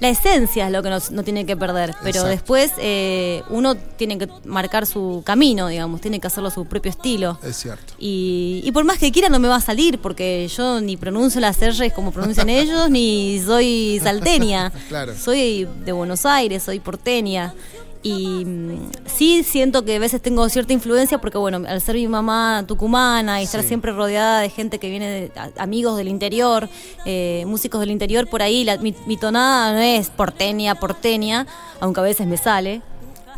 la 0.00 0.08
esencia 0.08 0.64
es 0.64 0.72
lo 0.72 0.82
que 0.82 0.88
no, 0.88 0.96
no 1.10 1.22
tiene 1.24 1.44
que 1.44 1.58
perder, 1.58 1.90
pero 1.98 2.08
Exacto. 2.08 2.28
después 2.30 2.72
eh, 2.78 3.42
uno 3.50 3.74
tiene 3.76 4.16
que 4.16 4.28
marcar 4.46 4.86
su 4.86 5.20
camino, 5.26 5.68
digamos, 5.68 6.00
tiene 6.00 6.18
que 6.20 6.26
hacerlo 6.26 6.48
a 6.48 6.50
su 6.50 6.64
propio 6.64 6.88
estilo. 6.88 7.38
Es 7.42 7.56
cierto. 7.58 7.92
Y, 7.98 8.62
y 8.64 8.72
por 8.72 8.84
más 8.84 8.96
que 8.96 9.12
quiera 9.12 9.28
no 9.28 9.38
me 9.38 9.46
va 9.46 9.56
a 9.56 9.60
salir, 9.60 9.98
porque 10.00 10.48
yo 10.56 10.80
ni 10.80 10.96
pronuncio 10.96 11.38
las 11.42 11.58
R's 11.60 11.92
como 11.94 12.12
pronuncian 12.12 12.48
ellos, 12.48 12.88
ni 12.88 13.42
soy 13.44 14.00
salteña. 14.02 14.72
Claro. 14.88 15.12
Soy 15.18 15.68
de 15.84 15.92
Buenos 15.92 16.24
Aires, 16.24 16.62
soy 16.62 16.80
porteña. 16.80 17.52
Y 18.02 18.44
mm, 18.46 18.90
sí 19.04 19.42
siento 19.44 19.84
que 19.84 19.96
a 19.96 19.98
veces 19.98 20.22
tengo 20.22 20.48
cierta 20.48 20.72
influencia 20.72 21.18
porque, 21.18 21.36
bueno, 21.36 21.62
al 21.68 21.80
ser 21.82 21.96
mi 21.96 22.08
mamá 22.08 22.64
tucumana 22.66 23.40
y 23.40 23.44
estar 23.44 23.60
Sí. 23.60 23.68
siempre 23.68 23.92
rodeada 23.92 24.40
de 24.40 24.48
gente 24.48 24.78
que 24.78 24.88
viene, 24.88 25.06
de, 25.10 25.32
a- 25.38 25.50
amigos 25.62 25.98
del 25.98 26.08
interior, 26.08 26.68
eh, 27.04 27.44
músicos 27.46 27.80
del 27.80 27.90
interior, 27.90 28.26
por 28.26 28.40
ahí 28.40 28.64
la- 28.64 28.78
mi, 28.78 28.94
mi 29.06 29.16
tonada 29.18 29.72
no 29.74 29.80
es 29.80 30.08
porteña, 30.08 30.74
porteña, 30.76 31.46
aunque 31.80 32.00
a 32.00 32.04
veces 32.04 32.26
me 32.26 32.38
sale, 32.38 32.80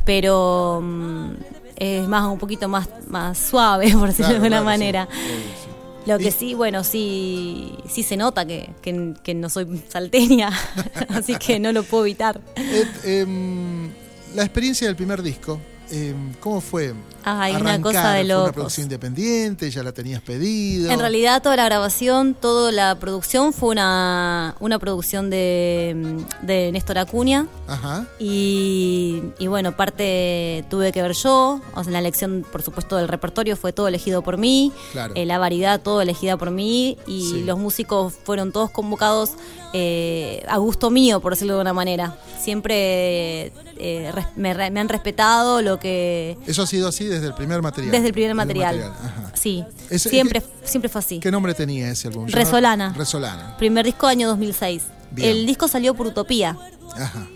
pero 0.04 0.80
mm, 0.80 1.30
es 1.76 2.06
más 2.06 2.30
un 2.30 2.38
poquito 2.38 2.68
más, 2.68 2.88
más 3.08 3.36
suave, 3.38 3.90
por 3.98 4.08
decirlo 4.08 4.28
Claro, 4.28 4.28
de 4.28 4.34
alguna 4.36 4.48
claro, 4.48 4.64
manera. 4.64 5.08
Sí. 5.10 5.70
Lo 6.04 6.18
que 6.18 6.32
sí, 6.32 6.54
bueno, 6.54 6.82
sí, 6.84 7.76
sí 7.88 8.02
se 8.02 8.16
nota 8.16 8.44
que, 8.44 8.70
que- 8.82 9.14
que 9.22 9.34
no 9.34 9.48
soy 9.48 9.82
salteña, 9.88 10.50
así 11.10 11.34
que 11.36 11.58
no 11.58 11.72
lo 11.72 11.82
puedo 11.82 12.04
evitar. 12.04 12.40
Eh, 13.04 13.22
em, 13.22 13.90
la 14.34 14.42
experiencia 14.42 14.86
del 14.86 14.96
primer 14.96 15.22
disco, 15.22 15.60
em, 15.90 16.32
¿cómo 16.40 16.60
fue? 16.60 16.94
Ah, 17.24 17.42
hay 17.42 17.54
una 17.56 17.80
cosa 17.80 18.12
de 18.12 18.24
¿Fue 18.24 18.24
una 18.24 18.34
locos. 18.34 18.52
producción 18.52 18.84
independiente? 18.86 19.70
¿Ya 19.70 19.82
la 19.82 19.92
tenías 19.92 20.20
pedido? 20.22 20.90
En 20.90 20.98
realidad 20.98 21.42
toda 21.42 21.56
la 21.56 21.64
grabación, 21.66 22.34
toda 22.34 22.72
la 22.72 22.96
producción 22.98 23.52
fue 23.52 23.70
una, 23.70 24.56
una 24.60 24.78
producción 24.78 25.30
de, 25.30 26.16
de 26.42 26.70
Néstor 26.72 26.98
Acuña. 26.98 27.46
Ajá. 27.68 28.06
Y, 28.18 29.22
y 29.38 29.46
bueno, 29.46 29.76
parte 29.76 30.64
tuve 30.68 30.92
que 30.92 31.02
ver 31.02 31.12
yo, 31.12 31.60
o 31.74 31.84
sea, 31.84 31.92
la 31.92 31.98
elección, 32.00 32.44
por 32.50 32.62
supuesto, 32.62 32.96
del 32.96 33.08
repertorio 33.08 33.56
fue 33.56 33.72
todo 33.72 33.88
elegido 33.88 34.22
por 34.22 34.36
mí, 34.38 34.72
Claro. 34.92 35.12
eh, 35.16 35.24
la 35.26 35.38
variedad 35.38 35.80
todo 35.80 36.00
elegida 36.00 36.36
por 36.36 36.50
mí, 36.50 36.98
y 37.06 37.22
Sí. 37.30 37.42
los 37.44 37.58
músicos 37.58 38.14
fueron 38.24 38.52
todos 38.52 38.70
convocados 38.70 39.30
eh, 39.74 40.44
a 40.48 40.58
gusto 40.58 40.90
mío, 40.90 41.20
por 41.20 41.32
decirlo 41.32 41.54
de 41.54 41.60
alguna 41.60 41.72
manera. 41.72 42.16
Siempre 42.38 43.52
eh, 43.78 44.12
me, 44.36 44.54
me 44.70 44.80
han 44.80 44.88
respetado 44.88 45.62
lo 45.62 45.78
que... 45.80 46.36
Eso 46.46 46.62
ha 46.62 46.66
sido 46.66 46.88
así 46.88 47.04
desde 47.12 47.26
el 47.28 47.34
primer 47.34 47.62
material. 47.62 47.92
Desde 47.92 48.06
el 48.08 48.12
primer 48.12 48.34
material. 48.34 48.82
Ajá. 48.82 49.32
Sí, 49.34 49.64
Ese- 49.90 50.08
siempre, 50.10 50.42
siempre 50.64 50.88
fue 50.88 50.98
así. 51.00 51.18
¿Qué 51.20 51.30
nombre 51.30 51.54
tenía 51.54 51.90
ese 51.90 52.08
álbum? 52.08 52.26
Resolana. 52.28 52.92
Resolana. 52.96 53.56
Primer 53.58 53.84
disco 53.86 54.06
año 54.06 54.28
2006. 54.28 54.82
Bien. 55.10 55.30
El 55.30 55.46
disco 55.46 55.68
salió 55.68 55.94
por 55.94 56.06
Utopía. 56.06 56.56
Ajá. 56.96 57.26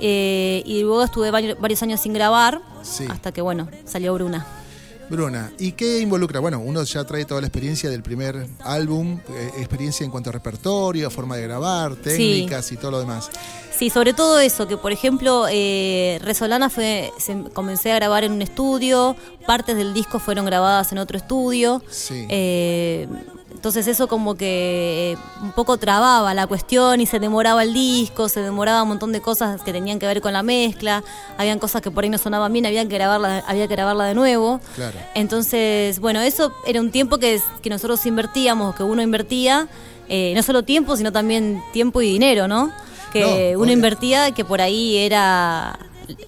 eh, 0.00 0.62
y 0.66 0.82
luego 0.82 1.04
estuve 1.04 1.30
vari- 1.30 1.56
varios 1.58 1.82
años 1.82 2.00
sin 2.00 2.12
grabar, 2.12 2.60
Sí. 2.82 3.06
hasta 3.08 3.30
que, 3.32 3.40
bueno, 3.40 3.68
salió 3.86 4.12
Bruna. 4.14 4.44
Bruna, 5.14 5.52
¿y 5.58 5.72
qué 5.72 6.00
involucra? 6.00 6.40
Bueno, 6.40 6.58
uno 6.60 6.82
ya 6.82 7.04
trae 7.04 7.24
toda 7.24 7.40
la 7.40 7.46
experiencia 7.46 7.88
del 7.90 8.02
primer 8.02 8.46
álbum, 8.60 9.20
eh, 9.30 9.50
experiencia 9.58 10.04
en 10.04 10.10
cuanto 10.10 10.30
a 10.30 10.32
repertorio, 10.32 11.10
forma 11.10 11.36
de 11.36 11.42
grabar, 11.42 11.94
técnicas 11.96 12.70
y 12.72 12.76
todo 12.76 12.90
lo 12.92 13.00
demás. 13.00 13.30
Sí, 13.76 13.90
sobre 13.90 14.12
todo 14.14 14.38
eso, 14.38 14.66
que 14.68 14.76
por 14.76 14.92
ejemplo, 14.92 15.46
eh, 15.50 16.18
Resolana 16.22 16.70
fue, 16.70 17.10
se- 17.18 17.44
comencé 17.52 17.92
a 17.92 17.96
grabar 17.96 18.24
en 18.24 18.32
un 18.32 18.42
estudio, 18.42 19.16
partes 19.46 19.76
del 19.76 19.92
disco 19.94 20.18
fueron 20.18 20.44
grabadas 20.46 20.92
en 20.92 20.98
otro 20.98 21.16
estudio. 21.16 21.82
Sí. 21.90 22.26
Eh, 22.28 23.08
entonces 23.64 23.86
eso 23.88 24.08
como 24.08 24.34
que 24.34 25.12
eh, 25.12 25.16
un 25.40 25.52
poco 25.52 25.78
trababa 25.78 26.34
la 26.34 26.46
cuestión 26.46 27.00
y 27.00 27.06
se 27.06 27.18
demoraba 27.18 27.62
el 27.62 27.72
disco, 27.72 28.28
se 28.28 28.42
demoraba 28.42 28.82
un 28.82 28.90
montón 28.90 29.10
de 29.10 29.22
cosas 29.22 29.62
que 29.62 29.72
tenían 29.72 29.98
que 29.98 30.06
ver 30.06 30.20
con 30.20 30.34
la 30.34 30.42
mezcla, 30.42 31.02
habían 31.38 31.58
cosas 31.58 31.80
que 31.80 31.90
por 31.90 32.04
ahí 32.04 32.10
no 32.10 32.18
sonaban 32.18 32.52
bien, 32.52 32.66
había 32.66 32.86
que 32.86 32.94
grabarla, 32.94 33.42
había 33.48 33.66
que 33.66 33.74
grabarla 33.74 34.04
de 34.04 34.14
nuevo. 34.14 34.60
Claro. 34.74 34.98
Entonces, 35.14 35.98
bueno, 35.98 36.20
eso 36.20 36.52
era 36.66 36.78
un 36.78 36.90
tiempo 36.90 37.16
que, 37.16 37.40
que 37.62 37.70
nosotros 37.70 38.04
invertíamos, 38.04 38.74
que 38.74 38.82
uno 38.82 39.00
invertía, 39.00 39.66
eh, 40.10 40.34
no 40.36 40.42
solo 40.42 40.62
tiempo, 40.62 40.94
sino 40.98 41.10
también 41.10 41.62
tiempo 41.72 42.02
y 42.02 42.12
dinero, 42.12 42.46
¿no? 42.46 42.70
Que 43.14 43.20
No, 43.22 43.28
uno 43.28 43.62
obvio. 43.62 43.72
invertía 43.72 44.30
que 44.32 44.44
por 44.44 44.60
ahí 44.60 44.98
era, 44.98 45.78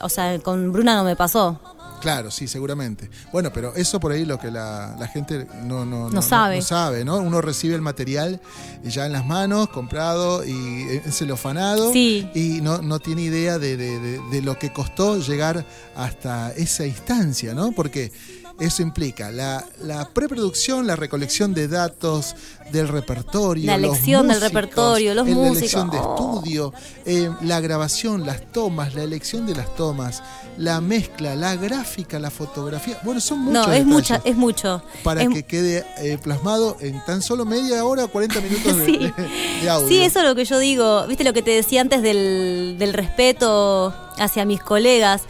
o 0.00 0.08
sea, 0.08 0.38
con 0.38 0.72
Bruna 0.72 0.96
no 0.96 1.04
me 1.04 1.16
pasó. 1.16 1.60
Claro, 2.00 2.30
sí, 2.30 2.46
seguramente. 2.46 3.10
Bueno, 3.32 3.50
pero 3.52 3.74
eso 3.74 3.98
por 3.98 4.12
ahí 4.12 4.24
lo 4.24 4.38
que 4.38 4.50
la, 4.50 4.94
la 4.98 5.08
gente 5.08 5.46
no, 5.64 5.84
no, 5.84 6.08
No 6.10 6.22
sabe. 6.22 6.56
No, 6.56 6.62
sabe, 6.62 7.04
¿no? 7.04 7.16
Uno 7.18 7.40
recibe 7.40 7.74
el 7.74 7.80
material 7.82 8.40
ya 8.84 9.06
en 9.06 9.12
las 9.12 9.26
manos, 9.26 9.68
comprado 9.70 10.44
y 10.44 11.00
celofanado. 11.10 11.92
Sí. 11.92 12.28
Y 12.34 12.60
no, 12.60 12.82
no 12.82 13.00
tiene 13.00 13.22
idea 13.22 13.58
de, 13.58 13.76
de- 13.76 13.98
de- 13.98 14.20
de 14.30 14.42
lo 14.42 14.58
que 14.58 14.72
costó 14.72 15.18
llegar 15.18 15.64
hasta 15.96 16.52
esa 16.52 16.86
instancia, 16.86 17.54
¿no? 17.54 17.72
Porque 17.72 18.12
eso 18.58 18.82
implica 18.82 19.30
la, 19.30 19.64
la 19.82 20.08
preproducción, 20.08 20.86
la 20.86 20.96
recolección 20.96 21.52
de 21.54 21.68
datos 21.68 22.34
del 22.72 22.88
repertorio, 22.88 23.66
La 23.66 23.76
los 23.78 23.90
elección 23.90 24.28
del 24.28 24.40
repertorio, 24.40 25.14
los 25.14 25.28
la 25.28 25.34
músicos. 25.34 25.58
elección 25.58 25.90
de 25.90 25.98
Oh. 25.98 26.14
estudio, 26.40 26.72
eh, 27.04 27.30
la 27.42 27.60
grabación, 27.60 28.24
las 28.26 28.40
tomas, 28.52 28.94
la 28.94 29.02
elección 29.02 29.46
de 29.46 29.54
las 29.54 29.74
tomas, 29.76 30.22
la 30.58 30.80
mezcla, 30.80 31.36
la 31.36 31.54
gráfica, 31.54 32.18
la 32.18 32.30
fotografía. 32.30 32.98
Bueno, 33.04 33.20
son 33.20 33.40
muchos 33.40 33.66
No, 33.66 33.72
es 33.72 33.84
mucha, 33.84 34.20
es 34.24 34.34
mucho. 34.36 34.82
para 35.04 35.22
Es- 35.22 35.28
que 35.28 35.42
quede 35.44 35.84
eh, 35.98 36.18
plasmado 36.22 36.76
en 36.80 37.04
tan 37.04 37.22
solo 37.22 37.44
media 37.44 37.84
hora 37.84 38.04
o 38.04 38.08
40 38.08 38.40
minutos 38.40 38.76
de, 38.78 38.84
Sí. 38.86 38.98
de- 38.98 39.62
de 39.62 39.68
audio. 39.70 39.88
Sí, 39.88 39.98
eso 40.00 40.20
es 40.20 40.24
lo 40.24 40.34
que 40.34 40.44
yo 40.44 40.58
digo. 40.58 41.06
Viste 41.06 41.24
lo 41.24 41.32
que 41.32 41.42
te 41.42 41.50
decía 41.50 41.82
antes 41.82 42.00
del, 42.02 42.76
del 42.78 42.94
respeto 42.94 43.94
hacia 44.18 44.44
mis 44.44 44.60
colegas. 44.62 45.22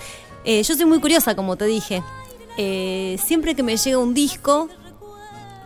Eh, 0.44 0.62
yo 0.62 0.76
soy 0.76 0.84
muy 0.86 1.00
curiosa, 1.00 1.34
como 1.34 1.56
te 1.56 1.64
dije. 1.66 2.02
Eh, 2.56 3.18
siempre 3.24 3.54
que 3.54 3.62
me 3.62 3.76
llega 3.76 3.98
un 3.98 4.14
disco 4.14 4.68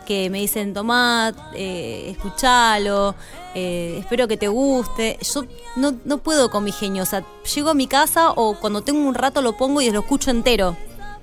que 0.05 0.29
me 0.29 0.39
dicen, 0.39 0.73
tomá, 0.73 1.33
eh, 1.53 2.07
escuchalo, 2.11 3.15
eh, 3.55 3.97
espero 3.99 4.27
que 4.27 4.35
te 4.37 4.47
guste. 4.47 5.17
Yo 5.21 5.45
no, 5.75 5.95
no 6.05 6.17
puedo 6.17 6.49
con 6.49 6.63
mi 6.63 6.71
genio. 6.71 7.03
O 7.03 7.05
sea, 7.05 7.23
llego 7.55 7.69
a 7.69 7.73
mi 7.73 7.87
casa 7.87 8.31
o 8.31 8.55
cuando 8.59 8.81
tengo 8.81 8.99
un 9.07 9.15
rato 9.15 9.41
lo 9.41 9.55
pongo 9.57 9.81
y 9.81 9.89
lo 9.89 9.99
escucho 10.01 10.31
entero. 10.31 10.75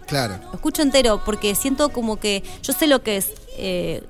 Claro. 0.06 0.38
Lo 0.46 0.54
escucho 0.54 0.82
entero 0.82 1.20
porque 1.24 1.54
siento 1.54 1.90
como 1.90 2.18
que 2.18 2.42
yo 2.62 2.72
sé 2.72 2.86
lo 2.86 3.02
que 3.02 3.18
es 3.18 3.32
eh, 3.58 4.02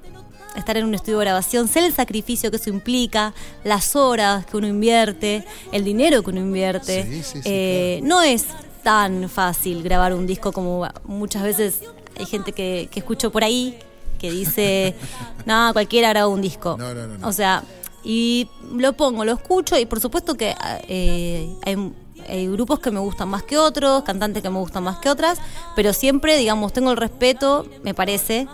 estar 0.55 0.77
en 0.77 0.85
un 0.85 0.95
estudio 0.95 1.19
de 1.19 1.25
grabación, 1.25 1.67
sé 1.67 1.85
el 1.85 1.93
sacrificio 1.93 2.51
que 2.51 2.57
eso 2.59 2.71
implica, 2.71 3.35
las 3.65 3.97
horas 3.97 4.47
que 4.47 4.57
uno 4.57 4.69
invierte, 4.69 5.45
el 5.73 5.83
dinero 5.85 6.23
que 6.23 6.31
uno 6.31 6.41
invierte. 6.41 7.05
Sí, 7.05 7.23
sí, 7.23 7.43
sí, 7.43 7.43
Eh, 7.45 8.01
No 8.05 8.23
es 8.23 8.45
tan 8.83 9.29
fácil 9.29 9.83
grabar 9.83 10.15
un 10.15 10.27
disco 10.27 10.53
como 10.53 10.87
muchas 11.05 11.43
veces 11.43 11.81
hay 12.19 12.27
gente 12.27 12.53
que, 12.53 12.89
que 12.91 13.01
escucho 13.01 13.31
por 13.31 13.45
ahí 13.45 13.79
que 14.19 14.31
dice, 14.33 14.95
no, 15.47 15.71
cualquiera 15.73 16.09
graba 16.09 16.27
un 16.29 16.41
disco. 16.43 16.77
No, 16.79 16.93
no, 16.95 17.07
no, 17.07 17.19
no. 17.19 17.29
O 17.29 17.33
sea, 17.33 17.63
y 18.03 18.49
lo 18.75 18.93
pongo, 18.95 19.25
lo 19.25 19.33
escucho 19.33 19.79
y 19.79 19.87
por 19.87 20.01
supuesto 20.01 20.35
que 20.35 20.55
eh, 20.89 21.55
hay, 21.65 21.93
hay 22.29 22.49
grupos 22.49 22.81
que 22.81 22.91
me 22.91 22.99
gustan 23.01 23.29
más 23.29 23.43
que 23.45 23.57
otros, 23.59 24.03
cantantes 24.03 24.43
que 24.43 24.51
me 24.51 24.59
gustan 24.59 24.83
más 24.83 24.99
que 24.99 25.09
otras, 25.11 25.39
pero 25.77 25.93
siempre, 25.93 26.37
digamos, 26.37 26.73
tengo 26.73 26.91
el 26.91 26.97
respeto, 26.97 27.67
me 27.85 27.95
parece, 27.95 28.49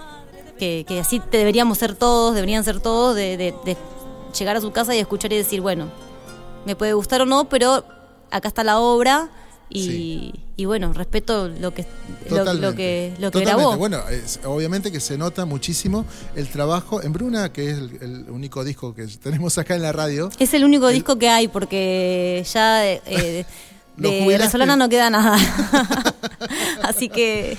que, 0.58 0.84
que 0.86 1.00
así 1.00 1.18
te 1.20 1.38
deberíamos 1.38 1.78
ser 1.78 1.94
todos, 1.94 2.34
deberían 2.34 2.62
ser 2.64 2.80
todos, 2.80 3.14
de, 3.16 3.36
de- 3.36 3.54
de 3.64 3.76
llegar 4.38 4.56
a 4.56 4.60
su 4.60 4.70
casa 4.72 4.94
y 4.94 4.98
escuchar 4.98 5.32
y 5.32 5.36
decir, 5.36 5.60
bueno, 5.60 5.86
me 6.66 6.74
puede 6.76 6.92
gustar 6.92 7.22
o 7.22 7.26
no, 7.26 7.48
pero 7.48 7.84
acá 8.30 8.48
está 8.48 8.64
la 8.64 8.80
obra 8.80 9.30
y, 9.70 9.84
Sí. 9.86 10.32
y 10.56 10.64
bueno, 10.66 10.92
respeto 10.92 11.48
lo 11.48 11.72
que 11.74 11.84
lo, 12.30 12.74
que 12.74 13.12
lo 13.18 13.30
que 13.30 13.40
grabó. 13.40 13.76
Bueno, 13.76 14.00
es- 14.10 14.40
obviamente 14.44 14.92
que 14.92 15.00
se 15.00 15.16
nota 15.18 15.44
muchísimo 15.46 16.04
el 16.36 16.48
trabajo 16.48 17.02
en 17.02 17.12
Bruna, 17.12 17.52
que 17.52 17.70
es 17.70 17.78
el, 17.78 17.98
el 18.00 18.30
único 18.30 18.62
disco 18.64 18.94
que 18.94 19.06
tenemos 19.06 19.58
acá 19.58 19.74
en 19.74 19.82
la 19.82 19.92
radio. 19.92 20.30
Es 20.38 20.54
el 20.54 20.64
único 20.64 20.88
disco 20.88 21.18
que 21.18 21.28
hay 21.28 21.48
porque 21.48 22.44
ya 22.52 22.86
eh, 22.86 23.44
Lo 23.96 24.10
de 24.10 24.20
jubilaste. 24.22 24.46
Resolana 24.46 24.74
no 24.76 24.88
queda 24.88 25.08
nada. 25.08 25.36
Así 26.88 27.08
que 27.08 27.56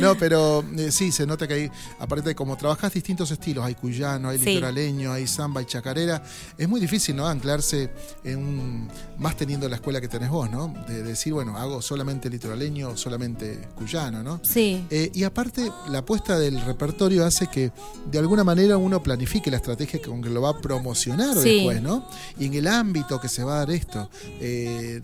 No, 0.00 0.16
pero 0.16 0.64
eh, 0.76 0.90
sí, 0.92 1.12
se 1.12 1.26
nota 1.26 1.46
que 1.46 1.54
hay, 1.54 1.70
aparte 1.98 2.30
de 2.30 2.34
como 2.34 2.56
trabajas 2.56 2.92
distintos 2.92 3.30
estilos, 3.30 3.64
hay 3.64 3.74
cuyano, 3.74 4.28
hay 4.28 4.38
Sí. 4.38 4.46
litoraleño, 4.46 5.12
hay 5.12 5.26
samba, 5.26 5.60
hay 5.60 5.66
chacarera, 5.66 6.22
es 6.56 6.68
muy 6.68 6.80
difícil, 6.80 7.16
¿no? 7.16 7.26
Anclarse 7.26 7.90
en 8.24 8.38
un, 8.38 8.88
más 9.18 9.36
teniendo 9.36 9.68
la 9.68 9.76
escuela 9.76 10.00
que 10.00 10.08
tenés 10.08 10.30
vos, 10.30 10.50
¿no? 10.50 10.72
De 10.88 11.02
decir, 11.02 11.32
bueno, 11.32 11.56
hago 11.56 11.82
solamente 11.82 12.30
litoraleño 12.30 12.90
o 12.90 12.96
solamente 12.96 13.68
cuyano, 13.76 14.22
¿no? 14.22 14.40
sí. 14.42 14.84
Eh, 14.90 15.10
y 15.14 15.24
aparte, 15.24 15.70
la 15.88 15.98
apuesta 15.98 16.38
del 16.38 16.60
repertorio 16.62 17.24
hace 17.26 17.46
que 17.48 17.70
de 18.10 18.18
alguna 18.18 18.44
manera 18.44 18.76
uno 18.76 19.02
planifique 19.02 19.50
la 19.50 19.56
estrategia 19.58 20.00
con 20.02 20.22
que 20.22 20.30
lo 20.30 20.40
va 20.42 20.50
a 20.50 20.58
promocionar 20.58 21.34
Sí. 21.36 21.54
después, 21.56 21.82
¿no? 21.82 22.06
Y 22.38 22.46
en 22.46 22.54
el 22.54 22.66
ámbito 22.66 23.20
que 23.20 23.28
se 23.28 23.44
va 23.44 23.54
a 23.54 23.58
dar 23.60 23.70
esto. 23.70 24.08
Eh, 24.40 25.02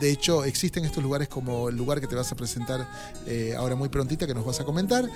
de 0.00 0.10
hecho, 0.10 0.44
existen 0.44 0.84
estos 0.84 1.02
lugares 1.02 1.28
como 1.28 1.68
el 1.68 1.76
lugar 1.76 2.00
que 2.00 2.06
te 2.06 2.14
vas 2.14 2.30
a 2.32 2.36
presentar 2.36 2.88
eh, 3.26 3.54
ahora 3.56 3.74
muy 3.76 3.88
prontita, 3.88 4.26
que 4.26 4.34
nos 4.34 4.44
vas 4.44 4.60
a 4.60 4.64
comentar, 4.64 5.08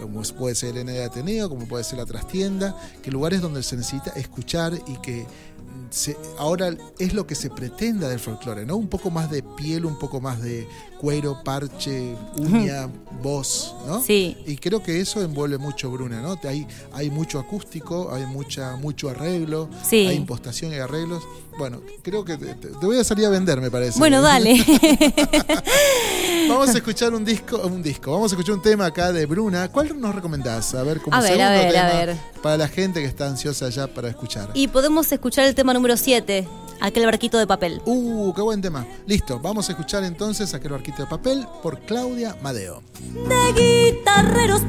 como 0.00 0.22
puede 0.22 0.54
ser 0.54 0.76
el 0.76 0.84
ND 0.86 1.02
Ateneo, 1.04 1.48
como 1.48 1.66
puede 1.66 1.84
ser 1.84 1.98
la 1.98 2.06
trastienda, 2.06 2.76
que 3.02 3.10
lugares 3.10 3.40
donde 3.40 3.62
se 3.62 3.76
necesita 3.76 4.10
escuchar 4.12 4.72
y 4.86 4.96
que 5.02 5.22
mm, 5.22 5.86
se- 5.90 6.16
ahora 6.38 6.74
es 6.98 7.12
lo 7.14 7.26
que 7.26 7.34
se 7.34 7.50
pretenda 7.50 8.08
del 8.08 8.20
folclore, 8.20 8.64
¿no? 8.66 8.76
Un 8.76 8.88
poco 8.88 9.10
más 9.10 9.30
de 9.30 9.42
piel, 9.42 9.84
un 9.84 9.98
poco 9.98 10.20
más 10.20 10.40
de 10.40 10.66
cuero, 11.00 11.42
parche, 11.42 12.14
uña, 12.36 12.88
voz, 13.22 13.74
¿no? 13.86 14.02
Sí. 14.02 14.36
Y 14.46 14.56
creo 14.56 14.82
que 14.82 15.00
eso 15.00 15.22
envuelve 15.22 15.56
mucho 15.58 15.90
Bruna, 15.90 16.20
¿no? 16.20 16.38
Hay, 16.46 16.66
hay 16.92 17.10
mucho 17.10 17.38
acústico, 17.38 18.12
hay 18.12 18.26
mucha, 18.26 18.76
mucho 18.76 19.08
arreglo, 19.08 19.68
Sí. 19.82 20.06
hay 20.06 20.16
impostación 20.16 20.72
y 20.72 20.76
arreglos. 20.76 21.22
Bueno, 21.58 21.80
creo 22.02 22.24
que 22.24 22.36
te, 22.36 22.68
voy 22.82 22.98
a 22.98 23.04
salir 23.04 23.26
a 23.26 23.30
vender, 23.30 23.60
me 23.60 23.70
parece. 23.70 23.98
Bueno, 23.98 24.20
dale. 24.22 24.56
Vamos 26.48 26.68
a 26.70 26.72
escuchar 26.78 27.14
un 27.14 27.24
disco, 27.24 27.58
un 27.66 27.82
disco, 27.82 28.10
vamos 28.12 28.32
a 28.32 28.34
escuchar 28.34 28.54
un 28.56 28.62
tema 28.62 28.86
acá 28.86 29.12
de 29.12 29.24
Bruna. 29.26 29.68
¿Cuál 29.68 29.98
nos 30.00 30.14
recomendás? 30.14 30.74
A 30.74 30.82
ver, 30.82 31.00
como 31.00 31.16
A 31.16 31.20
ver, 31.20 31.28
segundo 31.32 31.48
a 31.48 31.52
ver, 31.52 31.72
tema 31.72 31.88
a 31.88 32.06
ver. 32.06 32.16
para 32.42 32.56
la 32.56 32.68
gente 32.68 33.00
que 33.00 33.06
está 33.06 33.26
ansiosa 33.26 33.68
ya 33.70 33.86
para 33.86 34.08
escuchar. 34.08 34.50
y 34.54 34.68
podemos 34.68 35.10
escuchar 35.12 35.46
el 35.46 35.54
tema 35.54 35.72
número 35.74 35.96
7, 35.96 36.48
aquel 36.80 37.04
barquito 37.06 37.38
de 37.38 37.46
papel. 37.46 37.80
Uh, 37.84 38.32
qué 38.34 38.42
buen 38.42 38.60
tema. 38.60 38.86
Listo, 39.06 39.38
vamos 39.38 39.68
a 39.68 39.72
escuchar 39.72 40.02
entonces 40.04 40.52
aquel 40.54 40.72
barquito 40.72 40.89
de 40.92 41.46
por 41.62 41.80
Claudia 41.80 42.36
Madeo. 42.42 42.82
de 43.28 43.52
guitarreros. 43.52 44.62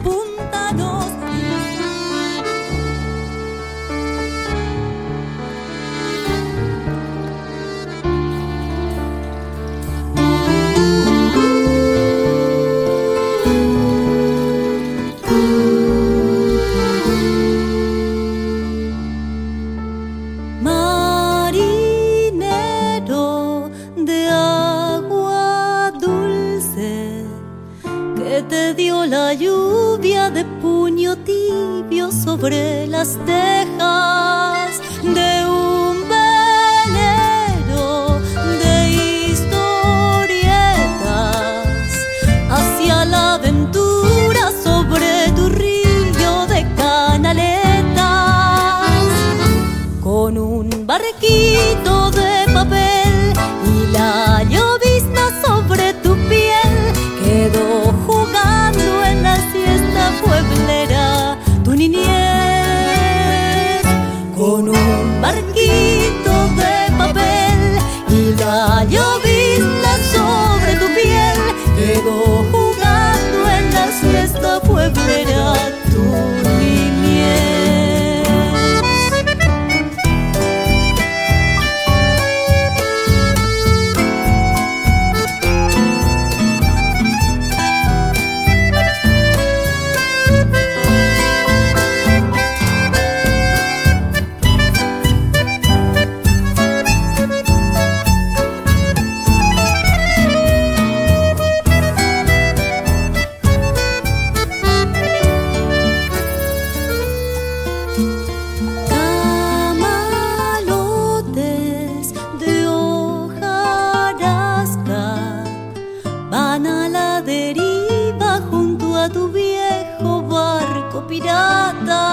van 116.51 116.67
a 116.67 116.89
la 116.89 117.21
deriva 117.21 118.31
junto 118.49 118.85
a 118.97 119.07
tu 119.07 119.29
viejo 119.31 120.21
barco 120.33 120.97
pirata. 121.07 122.03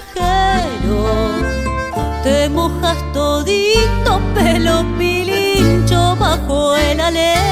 te 2.23 2.37
mojas 2.49 2.99
todito, 3.13 4.11
pelo 4.33 4.75
pilincho 4.97 6.01
bajo 6.23 6.57
el 6.75 6.99
alero. 6.99 7.50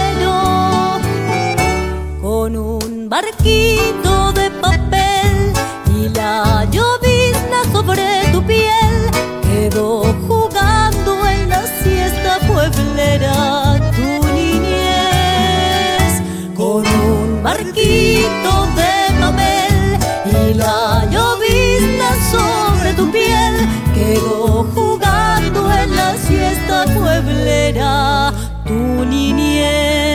Tu 28.66 29.06
niñez 29.06 30.10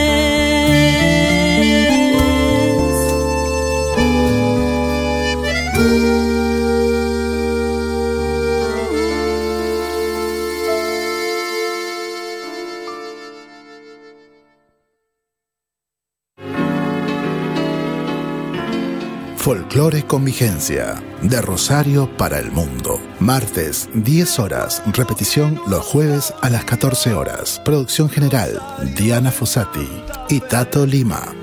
Folclore 19.45 20.05
con 20.05 20.25
vigencia. 20.25 20.95
De 21.21 21.43
Rosario 21.43 22.09
para 22.17 22.39
el 22.39 22.51
mundo. 22.51 22.99
Martes, 23.25 23.89
10 23.95 24.39
horas. 24.39 24.83
Repetición 24.93 25.59
los 25.67 25.83
jueves 25.83 26.35
a 26.43 26.51
las 26.51 26.67
14 26.67 27.15
horas. 27.15 27.59
Producción 27.65 28.11
general, 28.11 28.61
Diana 28.95 29.31
Fossati 29.31 29.89
y 30.29 30.41
Tato 30.41 30.85
Lima. 30.85 31.35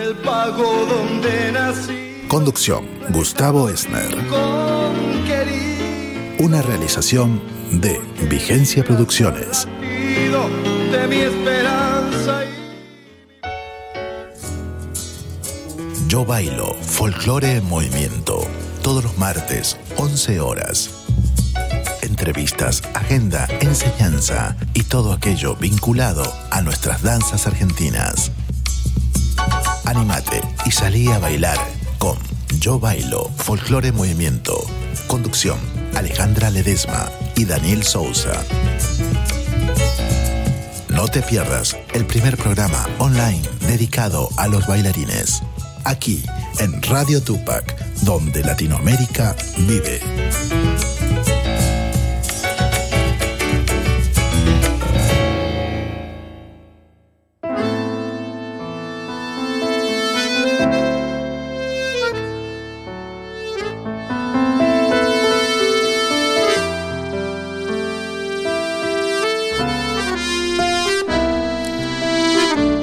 El 0.00 0.16
pago 0.16 0.86
donde 0.86 1.52
nací. 1.52 2.24
Conducción, 2.28 2.86
Gustavo 3.10 3.68
Esner. 3.68 4.16
Una 6.38 6.62
realización 6.62 7.42
de 7.70 8.00
Vigencia 8.30 8.82
Producciones. 8.82 9.68
de 10.90 11.06
mi 11.06 11.16
esperanza 11.16 12.44
y 12.46 12.48
Yo 16.08 16.24
bailo 16.24 16.72
folclore 16.80 17.56
en 17.56 17.68
movimiento 17.68 18.40
todos 18.82 19.04
los 19.04 19.18
martes, 19.18 19.76
11 19.96 20.40
horas. 20.40 20.90
Entrevistas, 22.02 22.82
agenda, 22.94 23.46
enseñanza 23.60 24.56
y 24.74 24.82
todo 24.84 25.12
aquello 25.12 25.56
vinculado 25.56 26.22
a 26.50 26.62
nuestras 26.62 27.02
danzas 27.02 27.46
argentinas. 27.46 28.32
Animate 29.84 30.42
y 30.66 30.70
salí 30.70 31.08
a 31.08 31.18
bailar 31.18 31.58
con 31.98 32.18
Yo 32.60 32.78
bailo 32.80 33.30
folclore 33.36 33.88
en 33.88 33.96
movimiento. 33.96 34.58
Conducción, 35.06 35.58
Alejandra 35.94 36.50
Ledesma 36.50 37.08
y 37.36 37.44
Daniel 37.44 37.82
Sousa. 37.82 38.32
No 40.88 41.06
te 41.06 41.22
pierdas 41.22 41.76
el 41.94 42.04
primer 42.06 42.36
programa 42.36 42.86
online 42.98 43.42
dedicado 43.60 44.28
a 44.36 44.48
los 44.48 44.66
bailarines. 44.66 45.42
Aquí, 45.84 46.24
en 46.58 46.82
Radio 46.82 47.22
Tupac, 47.22 47.64
donde 48.02 48.42
Latinoamérica 48.42 49.36
vive. 49.58 50.00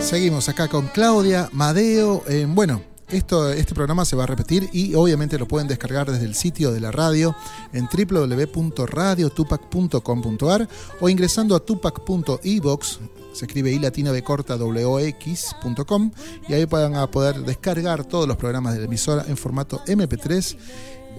Seguimos 0.02 0.48
acá 0.48 0.70
con 0.70 0.88
Claudia 0.88 1.50
Madeo. 1.52 2.24
Eh, 2.28 2.46
bueno, 2.48 2.95
esto, 3.10 3.52
este 3.52 3.76
programa 3.76 4.06
se 4.06 4.16
va 4.16 4.24
a 4.24 4.28
repetir 4.28 4.70
y 4.74 4.96
obviamente 4.96 5.38
lo 5.38 5.48
pueden 5.48 5.68
descargar 5.68 6.12
desde 6.12 6.26
el 6.26 6.34
sitio 6.36 6.72
de 6.72 6.80
la 6.80 6.92
radio 6.92 7.36
en 7.74 7.88
www.radiotupac.com.ar 7.88 10.68
o 11.00 11.10
ingresando 11.10 11.56
a 11.56 11.60
tupac.ebox, 11.60 13.00
se 13.34 13.46
escribe 13.46 13.72
i 13.72 13.80
latina 13.80 14.12
b 14.12 14.24
corta 14.24 14.58
w-x.com 14.58 16.12
y 16.48 16.54
ahí 16.54 16.66
van 16.66 16.96
a 16.96 17.10
poder 17.12 17.42
descargar 17.42 18.06
todos 18.06 18.28
los 18.28 18.38
programas 18.38 18.74
de 18.74 18.80
la 18.80 18.86
emisora 18.86 19.26
en 19.28 19.38
formato 19.38 19.82
MP3 19.86 20.58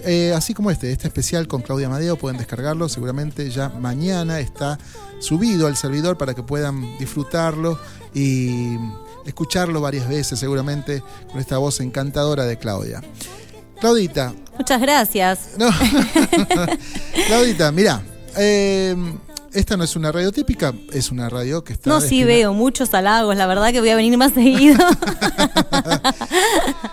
eh, 0.04 0.32
así 0.34 0.54
como 0.54 0.70
este, 0.70 0.92
este 0.92 1.08
especial 1.08 1.48
con 1.48 1.62
Claudia 1.62 1.88
Madeo, 1.88 2.16
pueden 2.16 2.38
descargarlo. 2.38 2.88
Seguramente 2.88 3.50
ya 3.50 3.70
mañana 3.70 4.40
está 4.40 4.78
subido 5.20 5.66
al 5.66 5.76
servidor 5.76 6.18
para 6.18 6.34
que 6.34 6.42
puedan 6.42 6.98
disfrutarlo 6.98 7.78
y 8.14 8.76
escucharlo 9.26 9.80
varias 9.80 10.08
veces, 10.08 10.38
seguramente, 10.38 11.02
con 11.30 11.40
esta 11.40 11.58
voz 11.58 11.80
encantadora 11.80 12.44
de 12.44 12.56
Claudia. 12.58 13.02
Claudita, 13.80 14.32
Muchas 14.56 14.80
gracias. 14.80 15.50
no. 15.58 15.68
Claudita, 17.26 17.70
mira, 17.72 18.02
eh, 18.36 18.96
esta 19.52 19.76
no 19.76 19.84
es 19.84 19.96
una 19.96 20.12
radio 20.12 20.32
típica, 20.32 20.72
es 20.92 21.10
una 21.10 21.28
radio 21.28 21.62
que 21.64 21.74
está. 21.74 21.90
No, 21.90 22.00
sí 22.00 22.06
destinada- 22.20 22.26
veo 22.26 22.52
muchos 22.54 22.92
halagos, 22.94 23.36
la 23.36 23.46
verdad 23.46 23.72
que 23.72 23.80
voy 23.80 23.90
a 23.90 23.96
venir 23.96 24.16
más 24.16 24.32
seguido. 24.32 24.78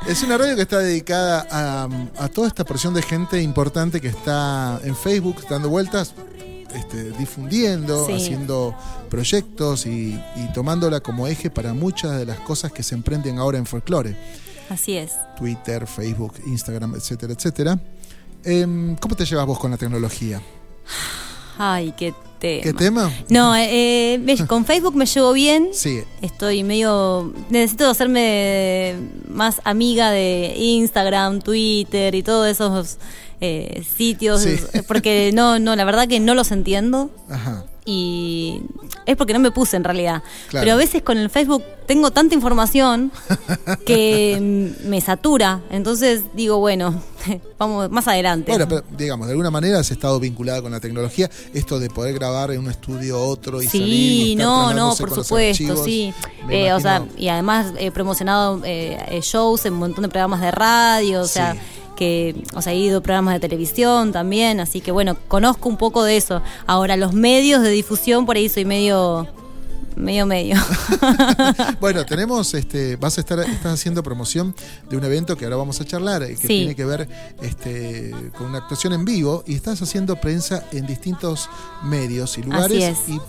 Es 0.07 0.21
una 0.23 0.37
radio 0.37 0.55
que 0.55 0.61
está 0.63 0.79
dedicada 0.79 1.47
a, 1.49 1.87
a 2.17 2.27
toda 2.27 2.47
esta 2.47 2.65
porción 2.65 2.93
de 2.93 3.01
gente 3.01 3.41
importante 3.41 4.01
que 4.01 4.09
está 4.09 4.79
en 4.83 4.95
Facebook 4.95 5.37
dando 5.49 5.69
vueltas, 5.69 6.13
este, 6.75 7.11
difundiendo, 7.11 8.05
Sí. 8.05 8.13
haciendo 8.13 8.75
proyectos 9.09 9.85
y, 9.85 10.19
y 10.35 10.53
tomándola 10.53 10.99
como 10.99 11.27
eje 11.27 11.49
para 11.49 11.73
muchas 11.73 12.17
de 12.17 12.25
las 12.25 12.39
cosas 12.39 12.71
que 12.71 12.83
se 12.83 12.95
emprenden 12.95 13.37
ahora 13.37 13.57
en 13.57 13.65
folclore. 13.65 14.15
Así 14.69 14.97
es. 14.97 15.11
Twitter, 15.37 15.85
Facebook, 15.87 16.33
Instagram, 16.47 16.95
etcétera, 16.95 17.33
etcétera. 17.33 17.79
Em, 18.43 18.95
¿Cómo 18.97 19.15
te 19.15 19.25
llevas 19.25 19.45
vos 19.45 19.59
con 19.59 19.71
la 19.71 19.77
tecnología? 19.77 20.41
Ay, 21.57 21.93
qué 21.95 22.13
tema. 22.39 22.63
¿Qué 22.63 22.73
tema? 22.73 23.11
No, 23.29 23.55
eh, 23.55 24.15
eh, 24.15 24.45
con 24.47 24.65
Facebook 24.65 24.95
me 24.95 25.05
llevo 25.05 25.31
bien. 25.33 25.69
Sí, 25.71 26.01
Estoy 26.21 26.63
medio. 26.63 27.31
Necesito 27.49 27.89
hacerme 27.89 28.95
más 29.29 29.61
amiga 29.63 30.09
de 30.11 30.53
Instagram, 30.57 31.41
Twitter 31.41 32.15
y 32.15 32.23
todos 32.23 32.47
esos 32.49 32.97
eh, 33.45 33.83
sitios. 33.97 34.41
Sí. 34.41 34.57
Porque 34.87 35.31
no, 35.33 35.59
no, 35.59 35.75
la 35.75 35.83
verdad 35.83 36.07
que 36.07 36.19
no 36.21 36.33
los 36.33 36.51
entiendo. 36.51 37.11
ajá. 37.29 37.65
Y 37.85 38.61
es 39.05 39.17
porque 39.17 39.33
no 39.33 39.39
me 39.39 39.51
puse 39.51 39.75
en 39.75 39.83
realidad. 39.83 40.23
Claro. 40.47 40.63
Pero 40.63 40.73
a 40.75 40.77
veces 40.77 41.01
con 41.01 41.17
el 41.17 41.29
Facebook 41.29 41.61
tengo 41.85 42.11
tanta 42.11 42.33
información 42.33 43.11
que 43.85 44.73
me 44.85 45.01
satura. 45.01 45.59
Entonces 45.69 46.21
digo, 46.33 46.59
bueno, 46.59 47.03
vamos 47.59 47.91
más 47.91 48.07
adelante. 48.07 48.51
Bueno, 48.53 48.69
pero 48.69 48.83
digamos, 48.97 49.27
de 49.27 49.33
alguna 49.33 49.51
manera 49.51 49.79
has 49.79 49.91
estado 49.91 50.17
vinculada 50.17 50.61
con 50.61 50.71
la 50.71 50.79
tecnología, 50.79 51.29
esto 51.53 51.77
de 51.77 51.89
poder 51.89 52.13
grabar 52.13 52.51
en 52.51 52.59
un 52.59 52.69
estudio 52.71 53.21
otro 53.21 53.61
y 53.61 53.67
salir 53.67 53.87
y 53.87 54.23
Sí, 54.29 54.35
no, 54.37 54.73
no, 54.73 54.95
por 54.95 55.09
supuesto, 55.09 55.35
archivos, 55.35 55.83
sí. 55.83 56.13
Eh, 56.49 56.71
o 56.71 56.79
sea, 56.79 57.05
y 57.17 57.27
además 57.27 57.73
he 57.77 57.91
promocionado 57.91 58.61
eh, 58.63 58.97
eh, 59.09 59.19
shows 59.21 59.65
en 59.65 59.73
un 59.73 59.79
montón 59.79 60.03
de 60.03 60.07
programas 60.07 60.39
de 60.39 60.51
radio, 60.51 61.19
o 61.19 61.27
sea, 61.27 61.51
Sí. 61.51 61.59
Que, 61.95 62.35
o 62.53 62.61
sea, 62.61 62.73
he 62.73 62.77
ido 62.77 62.99
a 62.99 63.01
programas 63.01 63.33
de 63.35 63.39
televisión 63.39 64.11
también, 64.11 64.59
así 64.59 64.81
que 64.81 64.91
bueno, 64.91 65.15
conozco 65.27 65.69
un 65.69 65.77
poco 65.77 66.03
de 66.03 66.17
eso. 66.17 66.41
Ahora, 66.67 66.97
los 66.97 67.13
medios 67.13 67.61
de 67.61 67.69
difusión, 67.69 68.25
por 68.25 68.35
ahí 68.35 68.49
soy 68.49 68.65
medio, 68.65 69.27
medio, 69.95 70.25
medio. 70.25 70.55
Bueno, 71.79 72.05
tenemos, 72.05 72.53
este, 72.53 72.95
vas 72.95 73.17
a 73.17 73.21
estar, 73.21 73.39
estás 73.39 73.73
haciendo 73.73 74.01
promoción 74.03 74.55
de 74.89 74.97
un 74.97 75.03
evento 75.03 75.35
que 75.35 75.43
ahora 75.45 75.57
vamos 75.57 75.79
a 75.81 75.85
charlar, 75.85 76.23
eh, 76.23 76.29
que 76.35 76.47
Sí. 76.47 76.47
tiene 76.47 76.75
que 76.75 76.85
ver 76.85 77.07
este, 77.41 78.11
con 78.37 78.47
una 78.47 78.59
actuación 78.59 78.93
en 78.93 79.03
vivo 79.05 79.43
y 79.45 79.55
estás 79.55 79.81
haciendo 79.81 80.15
prensa 80.19 80.63
en 80.71 80.85
distintos 80.87 81.49
medios 81.83 82.37
y 82.37 82.43
lugares. 82.43 82.83
es. 82.83 83.09
Y 83.09 83.19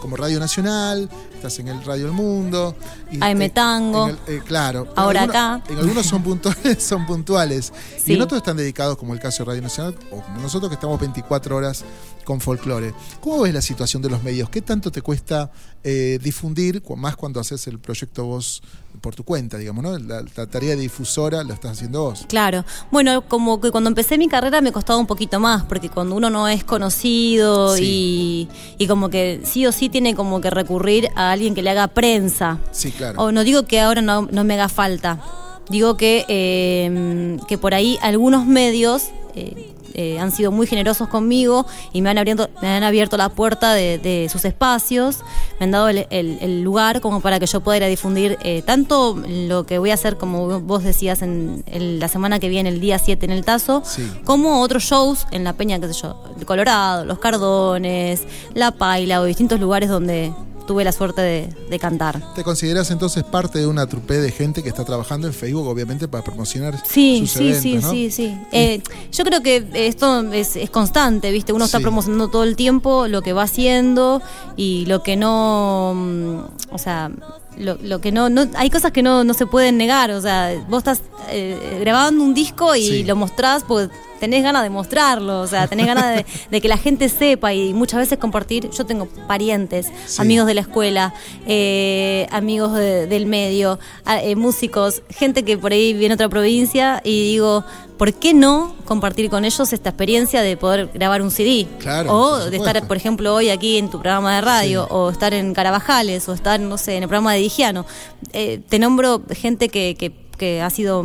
como 0.00 0.16
Radio 0.16 0.38
Nacional, 0.40 1.08
estás 1.34 1.58
en 1.58 1.68
el 1.68 1.82
Radio 1.84 2.06
El 2.06 2.12
Mundo. 2.12 2.74
y, 3.10 3.16
AM 3.22 3.42
eh, 3.42 3.50
Tango. 3.50 4.08
en 4.08 4.18
el- 4.26 4.34
eh, 4.36 4.42
claro. 4.44 4.84
En 4.84 4.90
Ahora 4.96 5.20
algunos- 5.22 5.36
acá. 5.60 5.72
En 5.72 5.78
algunos 5.78 6.06
son 6.06 6.22
puntuales, 6.22 6.82
son 6.82 7.06
puntuales. 7.06 7.72
Y 7.98 8.00
Sí. 8.00 8.12
en 8.14 8.22
otros 8.22 8.38
están 8.38 8.56
dedicados, 8.56 8.96
como 8.96 9.14
el 9.14 9.20
caso 9.20 9.44
de 9.44 9.48
Radio 9.50 9.62
Nacional, 9.62 9.94
o 10.10 10.20
como 10.20 10.40
nosotros 10.40 10.68
que 10.70 10.74
estamos 10.74 10.98
24 11.00 11.56
horas 11.56 11.84
con 12.26 12.40
folclore. 12.40 12.92
¿Cómo 13.20 13.42
ves 13.42 13.54
la 13.54 13.62
situación 13.62 14.02
de 14.02 14.10
los 14.10 14.22
medios? 14.22 14.50
¿Qué 14.50 14.60
tanto 14.60 14.90
te 14.90 15.00
cuesta 15.00 15.50
eh, 15.84 16.18
difundir, 16.20 16.82
más 16.96 17.16
cuando 17.16 17.40
haces 17.40 17.66
el 17.68 17.78
proyecto 17.78 18.26
vos 18.26 18.62
por 19.00 19.14
tu 19.14 19.22
cuenta, 19.22 19.56
digamos, 19.56 19.84
¿no? 19.84 19.96
La, 19.98 20.24
la 20.36 20.46
tarea 20.46 20.74
de 20.74 20.82
difusora 20.82 21.44
la 21.44 21.54
estás 21.54 21.72
haciendo 21.72 22.02
vos. 22.02 22.24
Claro. 22.28 22.64
Bueno, 22.90 23.22
como 23.28 23.60
que 23.60 23.70
cuando 23.70 23.88
empecé 23.88 24.18
mi 24.18 24.26
carrera 24.26 24.60
me 24.60 24.72
costaba 24.72 24.98
un 24.98 25.06
poquito 25.06 25.38
más, 25.38 25.62
porque 25.64 25.88
cuando 25.88 26.16
uno 26.16 26.28
no 26.28 26.48
es 26.48 26.64
conocido 26.64 27.78
y, 27.78 28.48
y 28.78 28.86
como 28.88 29.08
que 29.08 29.40
sí 29.44 29.64
o 29.64 29.70
sí 29.70 29.88
tiene 29.88 30.16
como 30.16 30.40
que 30.40 30.50
recurrir 30.50 31.08
a 31.14 31.30
alguien 31.30 31.54
que 31.54 31.62
le 31.62 31.70
haga 31.70 31.86
prensa. 31.88 32.58
Sí, 32.72 32.90
claro. 32.90 33.22
O 33.22 33.32
no 33.32 33.44
digo 33.44 33.62
que 33.66 33.80
ahora 33.80 34.02
no, 34.02 34.28
no 34.32 34.42
me 34.42 34.54
haga 34.54 34.68
falta. 34.68 35.20
Digo 35.68 35.96
que, 35.96 36.24
eh, 36.28 37.38
que 37.46 37.58
por 37.58 37.74
ahí 37.74 37.98
algunos 38.02 38.46
medios 38.46 39.10
eh, 39.34 39.74
eh, 39.96 40.18
han 40.20 40.30
sido 40.30 40.52
muy 40.52 40.66
generosos 40.66 41.08
conmigo 41.08 41.66
y 41.92 42.02
me 42.02 42.10
han, 42.10 42.18
abriendo, 42.18 42.48
me 42.62 42.68
han 42.68 42.84
abierto 42.84 43.16
la 43.16 43.30
puerta 43.30 43.72
de, 43.74 43.98
de 43.98 44.28
sus 44.30 44.44
espacios, 44.44 45.20
me 45.58 45.64
han 45.64 45.70
dado 45.72 45.88
el, 45.88 46.06
el- 46.10 46.38
el 46.40 46.62
lugar 46.62 47.00
como 47.00 47.20
para 47.20 47.40
que 47.40 47.46
yo 47.46 47.60
pueda 47.60 47.78
ir 47.78 47.84
a 47.84 47.86
difundir 47.88 48.38
eh, 48.42 48.62
tanto 48.64 49.16
lo 49.26 49.64
que 49.66 49.78
voy 49.78 49.90
a 49.90 49.94
hacer, 49.94 50.16
como 50.16 50.60
vos 50.60 50.84
decías, 50.84 51.22
en, 51.22 51.64
en 51.66 51.98
la 51.98 52.08
semana 52.08 52.38
que 52.38 52.48
viene, 52.48 52.68
el 52.68 52.80
día 52.80 52.98
7 52.98 53.24
en 53.26 53.32
el 53.32 53.44
Tazo, 53.44 53.82
Sí. 53.84 54.06
como 54.24 54.60
otros 54.60 54.84
shows 54.84 55.26
en 55.32 55.42
la 55.44 55.54
Peña, 55.54 55.80
qué 55.80 55.88
sé 55.92 56.02
yo, 56.02 56.22
el 56.38 56.44
Colorado, 56.46 57.04
Los 57.04 57.18
Cardones, 57.18 58.22
La 58.54 58.70
Paila 58.72 59.20
o 59.20 59.24
distintos 59.24 59.58
lugares 59.60 59.88
donde 59.88 60.32
tuve 60.66 60.84
la 60.84 60.92
suerte 60.92 61.22
de, 61.22 61.48
de 61.70 61.78
cantar. 61.78 62.34
¿Te 62.34 62.42
consideras 62.44 62.90
entonces 62.90 63.24
parte 63.24 63.58
de 63.58 63.66
una 63.66 63.86
trupe 63.86 64.14
de 64.14 64.30
gente 64.32 64.62
que 64.62 64.68
está 64.68 64.84
trabajando 64.84 65.26
en 65.26 65.32
Facebook, 65.32 65.66
obviamente, 65.66 66.08
para 66.08 66.24
promocionar 66.24 66.78
Sí, 66.86 67.20
sus 67.20 67.30
sí, 67.30 67.38
eventos, 67.48 67.62
sí, 67.62 67.74
¿no? 67.76 67.90
sí, 67.90 68.10
sí. 68.10 68.38
Eh, 68.52 68.82
yo 69.12 69.24
creo 69.24 69.42
que 69.42 69.66
esto 69.72 70.32
es, 70.32 70.56
es 70.56 70.70
constante, 70.70 71.30
¿viste? 71.30 71.52
Uno 71.52 71.64
está 71.66 71.80
promocionando 71.80 72.28
todo 72.28 72.44
el 72.44 72.56
tiempo 72.56 73.06
lo 73.08 73.22
que 73.22 73.32
va 73.32 73.44
haciendo 73.44 74.20
y 74.56 74.84
lo 74.86 75.02
que 75.02 75.16
no. 75.16 75.94
mm, 75.94 76.74
O 76.74 76.78
sea. 76.78 77.10
Lo, 77.58 77.78
lo 77.82 78.02
que 78.02 78.12
no, 78.12 78.28
no 78.28 78.46
hay 78.54 78.68
cosas 78.68 78.92
que 78.92 79.02
no, 79.02 79.24
no 79.24 79.32
se 79.32 79.46
pueden 79.46 79.78
negar 79.78 80.10
o 80.10 80.20
sea 80.20 80.62
vos 80.68 80.80
estás 80.80 81.00
eh, 81.30 81.78
grabando 81.80 82.22
un 82.22 82.34
disco 82.34 82.76
y 82.76 82.82
Sí. 82.86 83.04
lo 83.04 83.16
mostrás 83.16 83.62
porque 83.66 83.90
tenés 84.20 84.42
ganas 84.42 84.62
de 84.62 84.70
mostrarlo 84.70 85.40
o 85.40 85.46
sea 85.46 85.66
tenés 85.66 85.86
ganas 85.86 86.16
de, 86.16 86.26
de 86.50 86.60
que 86.60 86.68
la 86.68 86.76
gente 86.78 87.08
sepa 87.08 87.52
y 87.54 87.72
muchas 87.74 88.00
veces 88.00 88.18
compartir 88.18 88.70
yo 88.70 88.84
tengo 88.86 89.06
parientes 89.26 89.90
Sí. 90.06 90.20
amigos 90.22 90.46
de 90.46 90.54
la 90.54 90.60
escuela 90.62 91.14
eh, 91.46 92.26
amigos 92.30 92.72
de- 92.74 93.06
del 93.06 93.26
medio 93.26 93.78
eh, 94.22 94.36
músicos 94.36 95.02
gente 95.10 95.44
que 95.44 95.56
por 95.56 95.72
ahí 95.72 95.92
viene 95.94 96.14
a 96.14 96.16
otra 96.16 96.28
provincia 96.28 97.00
y 97.04 97.30
digo 97.30 97.64
¿por 97.98 98.12
qué 98.12 98.34
no 98.34 98.74
compartir 98.84 99.30
con 99.30 99.44
ellos 99.44 99.72
esta 99.72 99.90
experiencia 99.90 100.42
de 100.42 100.56
poder 100.58 100.90
grabar 100.92 101.22
un 101.22 101.30
CD? 101.30 101.66
Claro, 101.78 102.12
o 102.12 102.50
de 102.50 102.56
estar, 102.58 102.86
por 102.86 102.96
ejemplo, 102.98 103.34
hoy 103.34 103.48
aquí 103.48 103.78
en 103.78 103.88
tu 103.88 103.98
programa 104.02 104.34
de 104.34 104.40
radio, 104.42 104.82
Sí. 104.82 104.88
o 104.92 105.08
estar 105.10 105.32
en 105.32 105.54
Carabajales, 105.54 106.28
o 106.28 106.34
estar, 106.34 106.60
no 106.60 106.76
sé, 106.76 106.96
en 106.98 107.04
el 107.04 107.08
programa 107.08 107.32
de 107.32 107.40
Digiano. 107.40 107.86
Eh, 108.34 108.60
te 108.68 108.78
nombro 108.78 109.22
gente 109.34 109.70
que, 109.70 109.96
que, 109.98 110.12
que 110.36 110.60
ha 110.62 110.70
sido, 110.70 111.04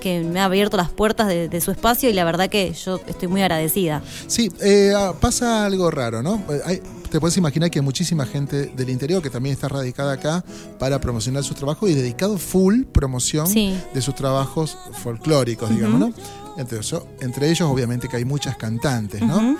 que 0.00 0.20
me 0.20 0.40
ha 0.40 0.44
abierto 0.46 0.76
las 0.76 0.90
puertas 0.90 1.28
de, 1.28 1.48
de 1.48 1.60
su 1.60 1.70
espacio 1.70 2.08
y 2.10 2.12
la 2.12 2.24
verdad 2.24 2.48
que 2.48 2.72
yo 2.72 3.00
estoy 3.06 3.28
muy 3.28 3.42
agradecida. 3.42 4.02
Sí, 4.26 4.50
eh, 4.60 4.92
ah, 4.96 5.12
pasa 5.20 5.64
algo 5.64 5.90
raro, 5.90 6.22
¿no? 6.22 6.42
Eh, 6.50 6.60
hay- 6.64 6.82
te 7.10 7.20
puedes 7.20 7.36
imaginar 7.36 7.70
que 7.70 7.78
hay 7.78 7.84
muchísima 7.84 8.24
gente 8.24 8.72
del 8.74 8.88
interior 8.88 9.22
que 9.22 9.28
también 9.28 9.52
está 9.52 9.68
radicada 9.68 10.14
acá 10.14 10.42
para 10.78 10.98
promocionar 10.98 11.44
sus 11.44 11.54
trabajos 11.56 11.90
y 11.90 11.94
dedicado 11.94 12.38
full 12.38 12.84
promoción 12.84 13.46
Sí. 13.46 13.78
de 13.92 14.00
sus 14.00 14.14
trabajos 14.14 14.78
folclóricos, 15.02 15.68
digamos, 15.68 16.00
¿no? 16.00 16.12
Entre, 16.56 16.78
entre 17.20 17.50
ellos, 17.50 17.68
obviamente, 17.70 18.08
que 18.08 18.16
hay 18.16 18.24
muchas 18.24 18.56
cantantes, 18.56 19.20
¿no? 19.22 19.36
Ujú. 19.36 19.58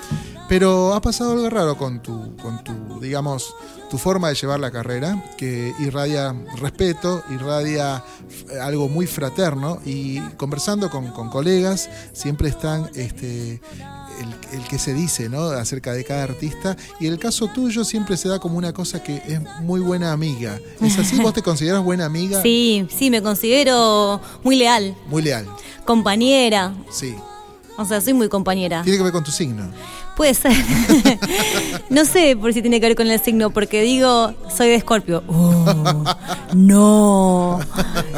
Pero 0.49 0.93
ha 0.95 1.01
pasado 1.01 1.33
algo 1.33 1.49
raro 1.49 1.77
con 1.79 2.03
tu, 2.03 2.37
con 2.37 2.63
tu, 2.63 3.01
digamos, 3.01 3.55
tu 3.89 3.97
forma 3.99 4.29
de 4.29 4.35
llevar 4.35 4.61
la 4.61 4.71
carrera, 4.71 5.23
que 5.39 5.73
irradia 5.81 6.35
respeto, 6.59 7.23
irradia 7.31 8.03
eh, 8.51 8.59
algo 8.61 8.89
muy 8.89 9.07
fraterno 9.07 9.81
y 9.85 10.21
conversando 10.37 10.91
con, 10.91 11.09
con 11.13 11.31
colegas 11.31 11.89
siempre 12.13 12.49
están 12.49 12.91
este, 12.95 13.61
el, 14.21 14.59
el 14.61 14.69
que 14.69 14.79
se 14.79 14.93
dice 14.95 15.29
¿no? 15.29 15.43
acerca 15.45 15.93
de 15.95 16.05
cada 16.05 16.25
artista 16.25 16.77
y 17.01 17.07
el 17.07 17.19
caso 17.19 17.49
tuyo 17.49 17.85
siempre 17.85 18.17
se 18.17 18.29
da 18.29 18.39
como 18.39 18.59
una 18.59 18.73
cosa 18.73 19.03
que 19.03 19.17
es 19.27 19.41
muy 19.63 19.81
buena 19.81 20.13
amiga. 20.13 20.59
¿Es 20.81 20.99
así? 20.99 21.17
¿Vos 21.21 21.33
te 21.35 21.43
consideras 21.43 21.83
buena 21.83 22.05
amiga? 22.07 22.43
Sí, 22.43 22.87
sí, 22.95 23.11
me 23.11 23.23
considero 23.23 24.21
muy 24.43 24.57
leal, 24.57 24.95
Muy 25.07 25.23
leal, 25.23 25.47
compañera. 25.87 26.75
sí. 26.91 27.15
O 27.79 27.87
sea, 27.87 28.03
soy 28.03 28.13
muy 28.13 28.29
compañera. 28.29 28.83
Tiene 28.83 28.99
que 28.99 29.03
ver 29.05 29.15
con 29.15 29.25
tu 29.25 29.31
signo. 29.31 29.65
Puede 30.17 30.35
ser. 30.35 30.53
no 31.91 32.05
sé 32.05 32.37
por 32.37 32.53
si 32.53 32.61
tiene 32.61 32.81
que 32.81 32.89
ver 32.89 32.97
con 32.97 33.11
el 33.11 33.21
signo, 33.21 33.51
porque 33.51 33.81
digo, 33.83 34.35
soy 34.55 34.69
de 34.69 34.75
Escorpio. 34.75 35.23
Oh, 35.27 36.05
no. 36.55 37.61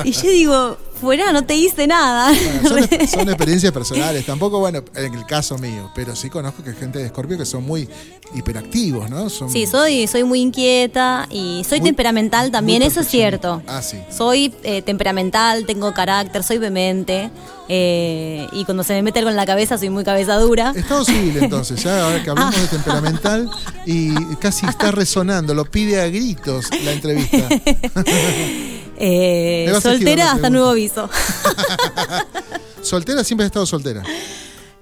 Y 0.02 0.12
yo 0.12 0.30
digo, 0.30 0.78
fuera, 1.04 1.32
no 1.32 1.42
te 1.44 1.54
hice 1.54 1.86
nada. 1.86 2.32
Bueno, 2.62 2.68
son, 2.88 3.08
son 3.08 3.28
experiencias 3.28 3.72
personales, 3.72 4.26
tampoco, 4.26 4.58
bueno, 4.58 4.82
en 4.96 5.14
el 5.14 5.24
caso 5.26 5.56
mío, 5.58 5.90
pero 5.94 6.16
sí 6.16 6.28
conozco 6.30 6.64
que 6.64 6.70
hay 6.70 6.76
gente 6.76 6.98
de 6.98 7.06
Escorpio 7.06 7.38
que 7.38 7.46
son 7.46 7.64
muy 7.64 7.88
hiperactivos, 8.34 9.08
¿no? 9.10 9.30
Son 9.30 9.48
Sí, 9.50 9.66
soy, 9.66 10.06
soy 10.08 10.24
muy 10.24 10.40
inquieta 10.40 11.28
y 11.30 11.62
soy 11.68 11.80
Muy- 11.80 11.90
temperamental 11.90 12.50
también, 12.50 12.82
eso 12.82 13.00
es 13.00 13.08
cierto. 13.08 13.62
Ah, 13.68 13.80
sí. 13.82 13.98
Soy 14.10 14.52
eh, 14.64 14.82
temperamental, 14.82 15.66
tengo 15.66 15.92
carácter, 15.94 16.42
soy 16.42 16.58
vehemente 16.58 17.30
eh, 17.68 18.46
y 18.52 18.64
cuando 18.64 18.82
se 18.82 18.94
me 18.94 19.02
mete 19.02 19.20
algo 19.20 19.30
en 19.30 19.36
la 19.36 19.46
cabeza 19.46 19.78
soy 19.78 19.90
muy 19.90 20.02
cabeza 20.04 20.36
dura. 20.38 20.72
Estado 20.74 21.04
civil, 21.04 21.36
entonces, 21.40 21.82
ya 21.82 22.04
ahora 22.04 22.22
que 22.22 22.30
hablamos 22.30 22.54
Ah. 22.58 22.60
de 22.60 22.68
temperamental 22.68 23.50
y 23.86 24.14
casi 24.36 24.66
está 24.66 24.90
resonando, 24.90 25.54
lo 25.54 25.64
pide 25.64 26.00
a 26.00 26.08
gritos 26.08 26.66
la 26.84 26.92
entrevista. 26.92 27.48
Eh, 28.98 29.72
soltera 29.82 30.32
hasta 30.32 30.50
nuevo 30.50 30.68
aviso. 30.68 31.08
¿Soltera 32.82 33.24
siempre 33.24 33.44
has 33.44 33.48
estado 33.48 33.66
soltera? 33.66 34.02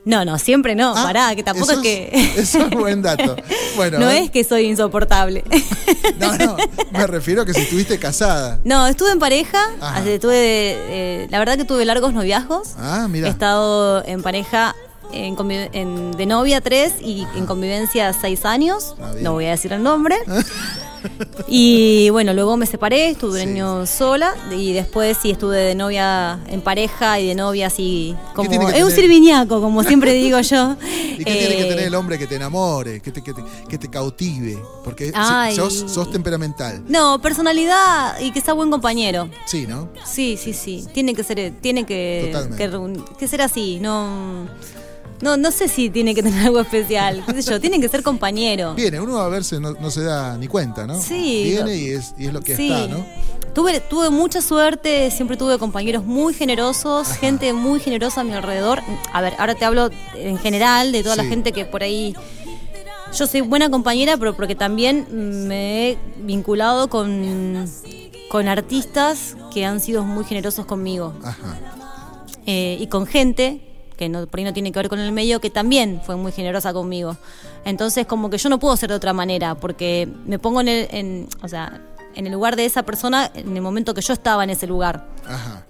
No, 0.04 0.24
no, 0.24 0.36
siempre 0.36 0.74
no, 0.74 0.94
Ah, 0.96 1.04
pará, 1.04 1.34
que 1.36 1.44
tampoco 1.44 1.70
es 1.72 1.78
que... 1.78 2.10
Eso 2.36 2.58
es 2.66 2.70
buen 2.70 3.02
dato. 3.02 3.36
Bueno, 3.76 3.98
no 4.00 4.10
es 4.10 4.30
que 4.32 4.42
soy 4.42 4.66
insoportable. 4.66 5.44
No, 6.18 6.36
no, 6.36 6.56
me 6.92 7.06
refiero 7.06 7.42
a 7.42 7.46
que 7.46 7.54
si 7.54 7.60
estuviste 7.60 7.98
casada. 8.00 8.58
No, 8.64 8.84
estuve 8.88 9.12
en 9.12 9.20
pareja, 9.20 9.58
Ajá. 9.80 9.98
así, 10.00 10.18
tuve, 10.18 10.34
eh, 10.34 11.28
la 11.30 11.38
verdad 11.38 11.56
que 11.56 11.64
tuve 11.64 11.84
largos 11.84 12.12
noviazgos. 12.12 12.70
Ah, 12.78 13.04
He 13.04 13.08
mira. 13.08 13.28
estado 13.28 14.04
en 14.04 14.22
pareja 14.22 14.74
en 15.12 16.12
de 16.12 16.26
novia 16.26 16.60
tres 16.62 16.94
y 17.00 17.24
en 17.36 17.46
convivencia 17.46 18.12
seis 18.14 18.44
años. 18.44 18.96
Ah, 19.00 19.12
no 19.20 19.34
voy 19.34 19.44
a 19.46 19.50
decir 19.50 19.72
el 19.72 19.82
nombre. 19.84 20.16
y 21.48 22.10
bueno, 22.10 22.32
luego 22.32 22.56
me 22.56 22.66
separé, 22.66 23.10
estuve 23.10 23.40
Sí. 23.40 23.46
un 23.46 23.52
año 23.52 23.86
sola 23.86 24.34
y 24.56 24.72
después 24.72 25.16
sí 25.20 25.30
estuve 25.30 25.56
de 25.58 25.74
novia 25.74 26.40
en 26.48 26.60
pareja 26.60 27.18
y 27.20 27.26
de 27.26 27.34
novia 27.34 27.66
así 27.68 28.14
como... 28.34 28.68
Es 28.70 28.82
un 28.84 28.90
sirviñaco, 28.90 29.60
como 29.60 29.82
siempre 29.84 30.12
digo 30.14 30.40
yo. 30.40 30.76
¿Y 31.18 31.24
qué 31.24 31.32
tiene 31.32 31.56
que 31.56 31.62
Eh, 31.62 31.68
tener 31.68 31.86
el 31.86 31.94
hombre 31.94 32.18
que 32.18 32.26
te 32.26 32.36
enamore, 32.36 33.00
que 33.00 33.10
te, 33.12 33.22
que 33.22 33.32
te, 33.32 33.42
que 33.68 33.78
te 33.78 33.88
cautive? 33.88 34.58
Porque 34.84 35.12
Ay. 35.14 35.54
sos, 35.56 35.84
sos 35.88 36.10
temperamental. 36.10 36.82
No, 36.88 37.20
personalidad 37.20 38.18
y 38.20 38.30
que 38.32 38.40
sea 38.40 38.54
buen 38.54 38.70
compañero. 38.70 39.28
Sí, 39.46 39.66
¿no? 39.66 39.88
Sí, 40.04 40.36
sí, 40.36 40.52
sí. 40.52 40.86
Tiene 40.92 41.14
que 41.14 41.24
ser, 41.24 41.52
tiene 41.60 41.84
que, 41.84 42.34
que 43.18 43.28
ser 43.28 43.42
así. 43.42 43.78
No, 43.80 44.46
no, 45.22 45.36
no 45.38 45.50
sé 45.50 45.68
si 45.68 45.88
tiene 45.88 46.14
que 46.14 46.22
tener 46.22 46.44
algo 46.46 46.60
especial. 46.60 47.24
¿Qué 47.26 47.42
sé 47.42 47.50
yo? 47.50 47.60
Tiene 47.60 47.80
que 47.80 47.88
ser 47.88 48.02
compañero. 48.02 48.74
Viene, 48.74 49.00
uno 49.00 49.18
a 49.18 49.28
verse 49.28 49.58
no, 49.60 49.72
no 49.72 49.90
se 49.90 50.02
da 50.02 50.36
ni 50.36 50.48
cuenta, 50.48 50.86
¿no? 50.86 51.00
Sí. 51.00 51.44
Viene 51.44 51.76
y 51.76 51.88
es, 51.90 52.14
y 52.18 52.26
es 52.26 52.32
lo 52.32 52.40
que 52.42 52.54
Sí. 52.56 52.70
está, 52.70 52.88
¿no? 52.88 53.04
Tuve, 53.54 53.80
tuve 53.80 54.08
mucha 54.10 54.40
suerte, 54.42 55.10
siempre 55.10 55.36
tuve 55.36 55.58
compañeros 55.58 56.04
muy 56.04 56.32
generosos, 56.34 57.08
gente 57.08 57.52
muy 57.52 57.80
generosa 57.80 58.22
a 58.22 58.24
mi 58.24 58.32
alrededor. 58.32 58.80
A 59.12 59.20
ver, 59.20 59.34
ahora 59.38 59.54
te 59.54 59.64
hablo 59.64 59.90
en 60.16 60.38
general 60.38 60.90
de 60.92 61.02
toda 61.02 61.16
Sí. 61.16 61.22
la 61.22 61.28
gente 61.28 61.52
que 61.52 61.64
por 61.66 61.82
ahí. 61.82 62.14
Yo 63.16 63.26
soy 63.26 63.42
buena 63.42 63.68
compañera, 63.70 64.16
pero 64.16 64.34
porque 64.34 64.54
también 64.54 65.06
me 65.48 65.90
he 65.90 65.98
vinculado 66.22 66.88
con, 66.88 67.68
con 68.30 68.48
artistas 68.48 69.36
que 69.52 69.66
han 69.66 69.80
sido 69.80 70.02
muy 70.02 70.24
generosos 70.24 70.64
conmigo. 70.64 71.12
Ajá. 71.22 71.58
eh, 72.46 72.76
y 72.80 72.86
con 72.88 73.06
gente 73.06 73.60
que 73.96 74.08
no, 74.08 74.26
por 74.26 74.38
ahí 74.38 74.44
no 74.44 74.52
tiene 74.52 74.72
que 74.72 74.78
ver 74.78 74.88
con 74.88 74.98
el 74.98 75.12
medio, 75.12 75.40
que 75.40 75.50
también 75.50 76.00
fue 76.04 76.16
muy 76.16 76.32
generosa 76.32 76.72
conmigo. 76.72 77.16
Entonces, 77.64 78.06
como 78.06 78.30
que 78.30 78.38
yo 78.38 78.48
no 78.48 78.58
puedo 78.58 78.76
ser 78.76 78.90
de 78.90 78.96
otra 78.96 79.12
manera, 79.12 79.54
porque 79.54 80.08
me 80.26 80.38
pongo 80.38 80.60
en 80.60 80.68
el, 80.68 80.88
en, 80.90 81.28
o 81.42 81.48
sea, 81.48 81.80
en 82.14 82.26
el 82.26 82.32
lugar 82.32 82.56
de 82.56 82.64
esa 82.64 82.82
persona 82.82 83.30
en 83.34 83.56
el 83.56 83.62
momento 83.62 83.94
que 83.94 84.00
yo 84.00 84.12
estaba 84.12 84.44
en 84.44 84.50
ese 84.50 84.66
lugar. 84.66 85.06
Ajá. 85.26 85.64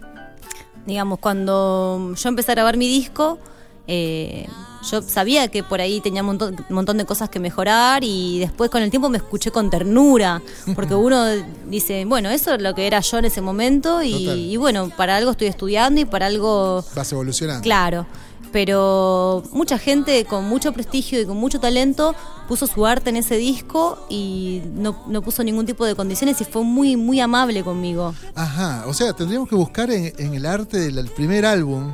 Digamos, 0.86 1.18
cuando 1.20 2.14
yo 2.16 2.28
empecé 2.28 2.52
a 2.52 2.54
grabar 2.56 2.76
mi 2.76 2.88
disco, 2.88 3.38
eh, 3.86 4.48
yo 4.90 5.02
sabía 5.02 5.48
que 5.48 5.62
por 5.62 5.80
ahí 5.80 6.00
tenía 6.00 6.22
un 6.22 6.26
montón, 6.26 6.56
montón 6.68 6.98
de 6.98 7.04
cosas 7.04 7.28
que 7.30 7.38
mejorar 7.38 8.02
y 8.04 8.38
después 8.40 8.70
con 8.70 8.82
el 8.82 8.90
tiempo 8.90 9.08
me 9.08 9.18
escuché 9.18 9.50
con 9.50 9.70
ternura, 9.70 10.42
porque 10.74 10.94
uno 10.94 11.24
dice, 11.66 12.04
bueno, 12.04 12.30
eso 12.30 12.54
es 12.54 12.62
lo 12.62 12.74
que 12.74 12.86
era 12.86 13.00
yo 13.00 13.18
en 13.18 13.24
ese 13.26 13.40
momento 13.40 14.02
y, 14.02 14.28
y 14.28 14.56
bueno, 14.56 14.90
para 14.96 15.16
algo 15.16 15.30
estoy 15.32 15.46
estudiando 15.48 16.00
y 16.00 16.04
para 16.04 16.26
algo 16.26 16.84
Vas 16.94 17.12
evolucionando. 17.12 17.62
Claro, 17.62 18.06
pero 18.52 19.42
mucha 19.52 19.78
gente 19.78 20.24
con 20.24 20.44
mucho 20.48 20.72
prestigio 20.72 21.20
y 21.20 21.26
con 21.26 21.36
mucho 21.36 21.58
talento 21.58 22.14
puso 22.48 22.66
su 22.66 22.84
arte 22.84 23.10
en 23.10 23.16
ese 23.16 23.36
disco 23.36 24.06
y 24.10 24.62
no, 24.74 25.04
no 25.06 25.22
puso 25.22 25.42
ningún 25.42 25.64
tipo 25.64 25.86
de 25.86 25.94
condiciones 25.94 26.40
y 26.40 26.44
fue 26.44 26.62
muy, 26.62 26.96
muy 26.96 27.18
amable 27.20 27.62
conmigo. 27.64 28.14
Ajá, 28.34 28.84
o 28.86 28.92
sea, 28.94 29.12
tendríamos 29.14 29.48
que 29.48 29.54
buscar 29.54 29.90
en, 29.90 30.12
en 30.18 30.34
el 30.34 30.44
arte 30.44 30.78
del 30.78 30.96
del 30.96 31.08
primer 31.08 31.46
álbum 31.46 31.92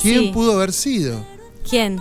quién 0.00 0.20
Sí. 0.20 0.30
pudo 0.32 0.52
haber 0.52 0.72
sido. 0.72 1.18
¿Quién? 1.70 2.00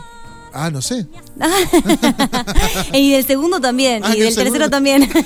Ah, 0.51 0.71
no 0.71 0.81
sé. 0.81 1.05
y 2.93 3.11
del 3.11 3.25
segundo 3.25 3.61
también, 3.61 4.03
Ah, 4.03 4.15
y 4.15 4.19
del 4.19 4.33
tercero 4.33 4.69
también. 4.69 5.07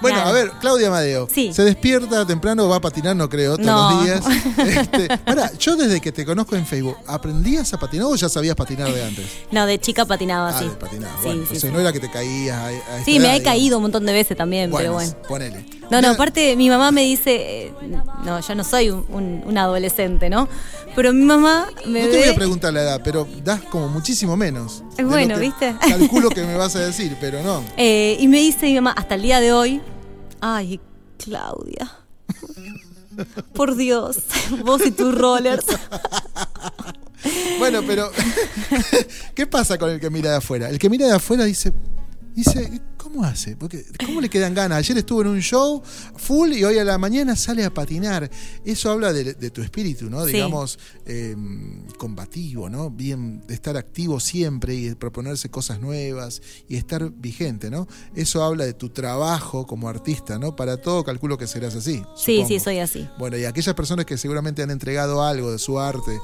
Bueno, 0.00 0.20
a 0.20 0.32
ver, 0.32 0.50
Claudia 0.60 0.88
Amadeo. 0.88 1.28
Sí. 1.32 1.52
Se 1.52 1.62
despierta 1.64 2.26
temprano, 2.26 2.68
va 2.68 2.76
a 2.76 2.80
patinar, 2.80 3.16
no 3.16 3.28
creo, 3.28 3.56
todos 3.56 3.66
No. 3.66 3.90
los 3.90 4.04
días. 4.04 4.24
Este, 4.58 5.08
ahora, 5.26 5.50
yo 5.58 5.76
desde 5.76 6.00
que 6.00 6.12
te 6.12 6.24
conozco 6.24 6.56
en 6.56 6.66
Facebook, 6.66 6.96
¿aprendías 7.06 7.72
a 7.72 7.78
patinar 7.78 8.06
o 8.06 8.14
ya 8.16 8.28
sabías 8.28 8.54
patinar 8.56 8.92
de 8.92 9.04
antes? 9.04 9.26
no, 9.50 9.66
de 9.66 9.78
chica 9.78 10.04
patinaba, 10.04 10.50
Ah, 10.50 10.58
sí. 10.58 10.64
de. 10.66 10.70
Sí, 10.70 10.76
bueno, 11.24 11.42
sí, 11.48 11.56
o 11.56 11.60
sea, 11.60 11.70
sí. 11.70 11.74
no 11.74 11.80
era 11.80 11.92
que 11.92 12.00
te 12.00 12.10
caías 12.10 12.56
a, 12.56 12.66
a 12.66 12.72
esta 12.72 13.04
Sí, 13.04 13.18
me 13.18 13.26
edad, 13.26 13.36
he 13.36 13.38
digamos. 13.38 13.42
caído 13.42 13.76
un 13.78 13.82
montón 13.82 14.06
de 14.06 14.12
veces 14.12 14.36
también, 14.36 14.70
pero 14.74 14.92
Bueno, 14.92 15.12
ponele. 15.28 15.64
No, 15.90 16.02
no, 16.02 16.10
aparte 16.10 16.54
mi 16.56 16.68
mamá 16.68 16.90
me 16.90 17.02
dice, 17.02 17.66
eh, 17.66 17.72
no, 18.24 18.40
yo 18.40 18.54
no 18.54 18.62
soy 18.64 18.90
un, 18.90 19.06
un- 19.08 19.42
un 19.46 19.58
adolescente, 19.58 20.28
¿no? 20.28 20.46
Pero 20.94 21.12
mi 21.14 21.24
mamá 21.24 21.68
me 21.86 22.00
No 22.02 22.06
te 22.08 22.12
ve... 22.12 22.18
voy 22.18 22.28
a 22.28 22.34
preguntar 22.34 22.72
la 22.74 22.82
edad, 22.82 23.00
pero 23.02 23.26
das 23.42 23.62
como 23.62 23.88
muchísimo 23.88 24.36
menos. 24.36 24.82
bueno, 25.02 25.38
¿viste? 25.38 25.74
Calculo 25.80 26.28
que 26.28 26.44
me 26.44 26.56
vas 26.56 26.76
a 26.76 26.80
decir, 26.80 27.16
pero 27.20 27.42
no. 27.42 27.62
Eh, 27.78 28.16
y 28.20 28.28
me 28.28 28.38
dice 28.38 28.66
mi 28.66 28.74
mamá, 28.74 28.92
hasta 28.96 29.14
el 29.14 29.22
día 29.22 29.40
de 29.40 29.52
hoy, 29.52 29.80
ay, 30.40 30.80
Claudia, 31.18 31.90
por 33.54 33.76
Dios, 33.76 34.18
vos 34.64 34.84
y 34.86 34.90
tus 34.90 35.16
rollers. 35.16 35.66
Bueno, 37.58 37.82
pero 37.86 38.10
¿qué 39.34 39.46
pasa 39.46 39.78
con 39.78 39.90
el 39.90 40.00
que 40.00 40.10
mira 40.10 40.30
de 40.30 40.36
afuera? 40.36 40.68
El 40.68 40.78
que 40.78 40.88
mira 40.88 41.06
de 41.06 41.14
afuera 41.14 41.44
dice, 41.44 41.72
dice, 42.34 42.80
¿cómo 43.08 43.24
hace? 43.24 43.56
Porque, 43.56 43.84
¿Cómo 44.04 44.20
le 44.20 44.28
quedan 44.28 44.54
ganas? 44.54 44.78
Ayer 44.78 44.98
estuvo 44.98 45.22
en 45.22 45.28
un 45.28 45.40
show 45.40 45.82
full 46.16 46.52
y 46.52 46.64
hoy 46.64 46.78
a 46.78 46.84
la 46.84 46.98
mañana 46.98 47.36
sale 47.36 47.64
a 47.64 47.72
patinar. 47.72 48.30
Eso 48.64 48.90
habla 48.90 49.12
de, 49.12 49.34
de 49.34 49.50
tu 49.50 49.62
espíritu, 49.62 50.10
¿no? 50.10 50.24
Sí. 50.26 50.32
Digamos, 50.32 50.78
eh, 51.06 51.34
combativo, 51.96 52.68
¿no? 52.68 52.90
Bien, 52.90 53.46
de 53.46 53.54
estar 53.54 53.76
activo 53.76 54.20
siempre 54.20 54.74
y 54.74 54.88
de 54.90 54.96
proponerse 54.96 55.48
cosas 55.50 55.80
nuevas 55.80 56.42
y 56.68 56.76
estar 56.76 57.10
vigente, 57.10 57.70
¿no? 57.70 57.88
Eso 58.14 58.44
habla 58.44 58.66
de 58.66 58.74
tu 58.74 58.90
trabajo 58.90 59.66
como 59.66 59.88
artista, 59.88 60.38
¿no? 60.38 60.54
Para 60.54 60.76
todo 60.76 61.02
calculo 61.02 61.38
que 61.38 61.46
serás 61.46 61.74
así. 61.74 62.02
Sí, 62.14 62.36
supongo. 62.36 62.48
sí, 62.48 62.60
soy 62.60 62.78
así. 62.78 63.08
Bueno, 63.18 63.38
y 63.38 63.44
aquellas 63.44 63.74
personas 63.74 64.04
que 64.04 64.18
seguramente 64.18 64.62
han 64.62 64.70
entregado 64.70 65.22
algo 65.24 65.50
de 65.50 65.58
su 65.58 65.80
arte, 65.80 66.20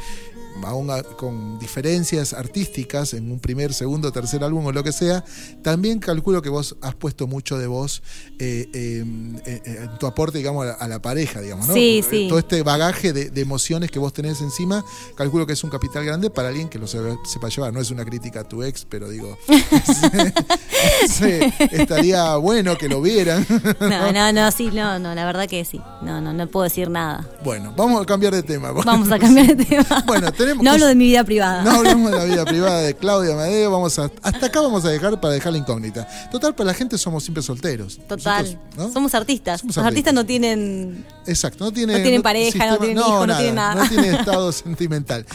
aún 0.63 0.91
con 1.17 1.59
diferencias 1.59 2.33
artísticas 2.33 3.15
en 3.15 3.31
un 3.31 3.41
primer, 3.41 3.75
segundo, 3.75 4.13
tercer 4.13 4.45
álbum 4.45 4.67
o 4.67 4.73
lo 4.73 4.85
que 4.85 4.93
sea, 4.93 5.25
también 5.63 5.99
calculo 5.99 6.43
que 6.43 6.49
vos 6.49 6.77
has 6.81 6.95
puesto 6.95 7.27
mucho 7.27 7.59
de 7.59 7.67
vos 7.67 8.03
eh, 8.39 8.69
eh, 8.73 9.05
eh, 9.47 9.79
en 9.83 9.99
tu 9.99 10.07
aporte, 10.07 10.39
digamos, 10.39 10.65
a 10.65 10.69
la, 10.69 10.73
a 10.75 10.89
la 10.89 11.03
pareja, 11.03 11.41
digamos, 11.41 11.69
¿no? 11.69 11.75
Sí, 11.75 12.05
sí. 12.09 12.29
Todo 12.29 12.39
este 12.39 12.63
bagaje 12.63 13.13
de, 13.13 13.31
de 13.31 13.41
emociones 13.41 13.91
que 13.91 13.99
vos 13.99 14.13
tenés 14.13 14.41
encima, 14.41 14.85
calculo 15.17 15.47
que 15.47 15.55
es 15.55 15.65
un 15.65 15.71
capital 15.71 16.05
grande 16.05 16.31
para 16.31 16.49
alguien 16.49 16.69
que 16.69 16.79
lo 16.79 16.87
sepa, 16.87 17.17
sepa 17.25 17.49
llevar. 17.49 17.73
No 17.73 17.81
es 17.81 17.91
una 17.91 18.05
crítica 18.05 18.41
a 18.41 18.45
tu 18.45 18.63
ex, 18.63 18.85
pero 18.85 19.09
digo, 19.09 19.37
estaría 21.71 22.37
bueno 22.37 22.77
que 22.77 22.89
lo 22.89 23.01
vieran. 23.01 23.47
No, 23.81 24.13
no, 24.13 24.33
no, 24.33 24.51
sí, 24.51 24.71
no, 24.73 24.99
no, 24.99 25.15
la 25.15 25.25
verdad 25.25 25.49
que 25.49 25.65
sí. 25.65 25.81
No, 26.03 26.21
no, 26.21 26.33
no 26.33 26.47
puedo 26.47 26.65
decir 26.65 26.91
nada. 26.91 27.27
Bueno, 27.43 27.73
vamos 27.77 28.03
a 28.03 28.07
cambiar 28.07 28.35
de 28.35 28.43
tema. 28.43 28.73
Vamos 28.73 29.11
a 29.11 29.19
cambiar 29.19 29.57
de 29.57 29.65
tema. 29.65 30.05
Bueno, 30.07 30.33
tenemos 30.45 30.65
No 30.65 30.71
hablo 30.73 30.87
de 30.87 30.95
mi 30.95 31.05
vida 31.07 31.25
privada. 31.25 31.63
No 31.63 31.71
hablemos 31.73 32.11
de 32.11 32.19
la 32.19 32.25
vida 32.25 32.45
privada 32.55 32.81
de 32.81 32.95
Claudia 32.95 33.35
Amadeo, 33.35 33.71
vamos 33.71 33.99
a, 33.99 34.11
hasta 34.23 34.47
acá 34.47 34.61
vamos 34.61 34.85
a 34.85 34.91
dejar 34.91 35.21
para 35.21 35.35
dejar 35.35 35.53
la 35.53 35.59
incógnita. 35.59 36.07
Total, 36.31 36.55
para 36.55 36.69
la 36.69 36.75
gente 36.75 36.97
somos 36.99 37.23
siempre 37.25 37.43
solteros. 37.43 37.99
Total. 38.09 38.45
Nosotros, 38.45 38.77
¿no? 38.77 38.93
Somos 38.93 39.15
artistas. 39.15 39.61
Somos 39.61 39.77
Los 39.77 39.85
artistas. 39.85 40.13
artistas 40.13 40.15
no 40.15 40.27
tienen. 40.27 41.05
Exacto, 41.27 41.65
no 41.65 41.73
tiene, 41.73 41.95
No 41.95 42.03
tienen 42.03 42.23
pareja, 42.23 42.67
no 42.67 42.79
tienen 42.79 42.99
hijo, 42.99 43.27
no 43.27 43.37
tienen 43.37 43.55
nada. 43.55 43.75
No 43.83 43.89
tiene 43.89 44.11
estado 44.11 44.53
sentimental. 44.53 45.27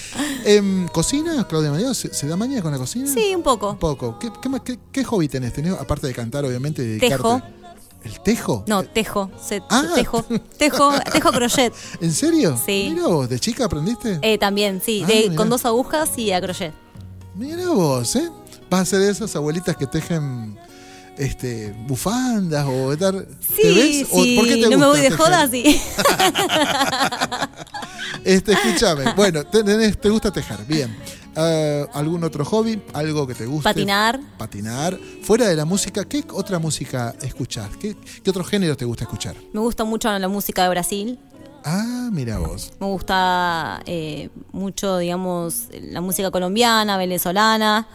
Em, 0.45 0.87
¿Cocina, 0.89 1.45
Claudia 1.47 1.69
Amadeo? 1.69 1.93
¿Se, 1.93 2.13
se 2.13 2.27
da 2.27 2.35
maña 2.35 2.61
con 2.61 2.71
la 2.71 2.77
cocina? 2.77 3.07
Sí, 3.13 3.33
un 3.35 3.43
poco. 3.43 3.71
Un 3.71 3.79
poco. 3.79 4.17
¿Qué, 4.19 4.29
qué, 4.41 4.49
qué- 4.63 4.79
qué 4.91 5.03
hobby 5.03 5.27
tenés? 5.27 5.53
¿Tenés, 5.53 5.73
aparte 5.73 6.07
de 6.07 6.13
cantar, 6.13 6.45
obviamente, 6.45 6.81
dedicarte? 6.81 7.15
Tejo. 7.17 7.41
¿El 8.03 8.19
tejo? 8.21 8.63
No, 8.67 8.83
tejo. 8.83 9.29
Se, 9.41 9.61
Ah. 9.69 9.83
tejo. 9.95 10.23
Tejo, 10.57 10.91
tejo 11.11 11.31
crochet. 11.31 11.73
¿En 12.01 12.13
serio? 12.13 12.57
Sí. 12.65 12.91
Mira 12.93 13.07
vos, 13.07 13.27
¿de 13.29 13.39
chica 13.39 13.65
aprendiste? 13.65 14.19
Eh, 14.21 14.37
también, 14.37 14.81
sí. 14.83 15.01
Ah, 15.03 15.07
de- 15.07 15.35
con 15.35 15.49
dos 15.49 15.65
agujas 15.65 16.09
y 16.17 16.31
a 16.31 16.39
crochet. 16.41 16.73
Mira 17.35 17.69
vos, 17.69 18.15
¿eh? 18.15 18.29
Vas 18.69 18.81
a 18.81 18.85
ser 18.85 18.99
de 18.99 19.11
esas 19.11 19.35
abuelitas 19.35 19.75
que 19.75 19.85
tejen 19.87 20.57
este, 21.17 21.73
bufandas 21.87 22.65
o 22.67 22.93
estar. 22.93 23.13
Sí, 23.41 23.61
¿Te 23.61 23.71
ves? 23.73 24.07
¿O 24.11 24.15
por 24.15 24.45
qué 24.47 24.55
te 24.57 24.69
no 24.69 24.77
me 24.77 24.85
voy 24.87 25.01
de 25.01 25.09
tejer? 25.09 25.17
joda, 25.17 25.47
sí. 25.49 25.81
Este, 28.23 28.51
escúchame. 28.53 29.13
Bueno, 29.15 29.45
te, 29.45 29.63
tenés- 29.63 29.97
te 29.99 30.09
gusta 30.09 30.31
tejer, 30.31 30.57
bien. 30.67 30.95
Ah, 31.41 31.87
¿Algún 31.93 32.21
otro 32.25 32.43
hobby? 32.43 32.81
¿Algo 32.91 33.25
que 33.25 33.33
te 33.33 33.45
guste? 33.45 33.63
Patinar. 33.63 34.19
Patinar. 34.37 34.99
Fuera 35.23 35.47
de 35.47 35.55
la 35.55 35.63
música, 35.63 36.03
¿qué 36.03 36.21
otra 36.33 36.59
música 36.59 37.15
escuchás? 37.21 37.69
¿Qué, 37.77 37.95
qué 38.21 38.29
otros 38.29 38.49
géneros 38.49 38.75
te 38.75 38.83
gusta 38.83 39.05
escuchar? 39.05 39.37
Me 39.53 39.61
gusta 39.61 39.85
mucho 39.85 40.09
la 40.19 40.27
música 40.27 40.63
de 40.63 40.69
Brasil. 40.69 41.19
Ah, 41.63 42.09
mira 42.11 42.39
vos. 42.39 42.73
Me 42.81 42.87
gusta 42.87 43.81
eh, 43.85 44.29
mucho, 44.51 44.97
digamos, 44.97 45.67
la 45.71 46.01
música 46.01 46.29
colombiana, 46.29 46.97
venezolana. 46.97 47.87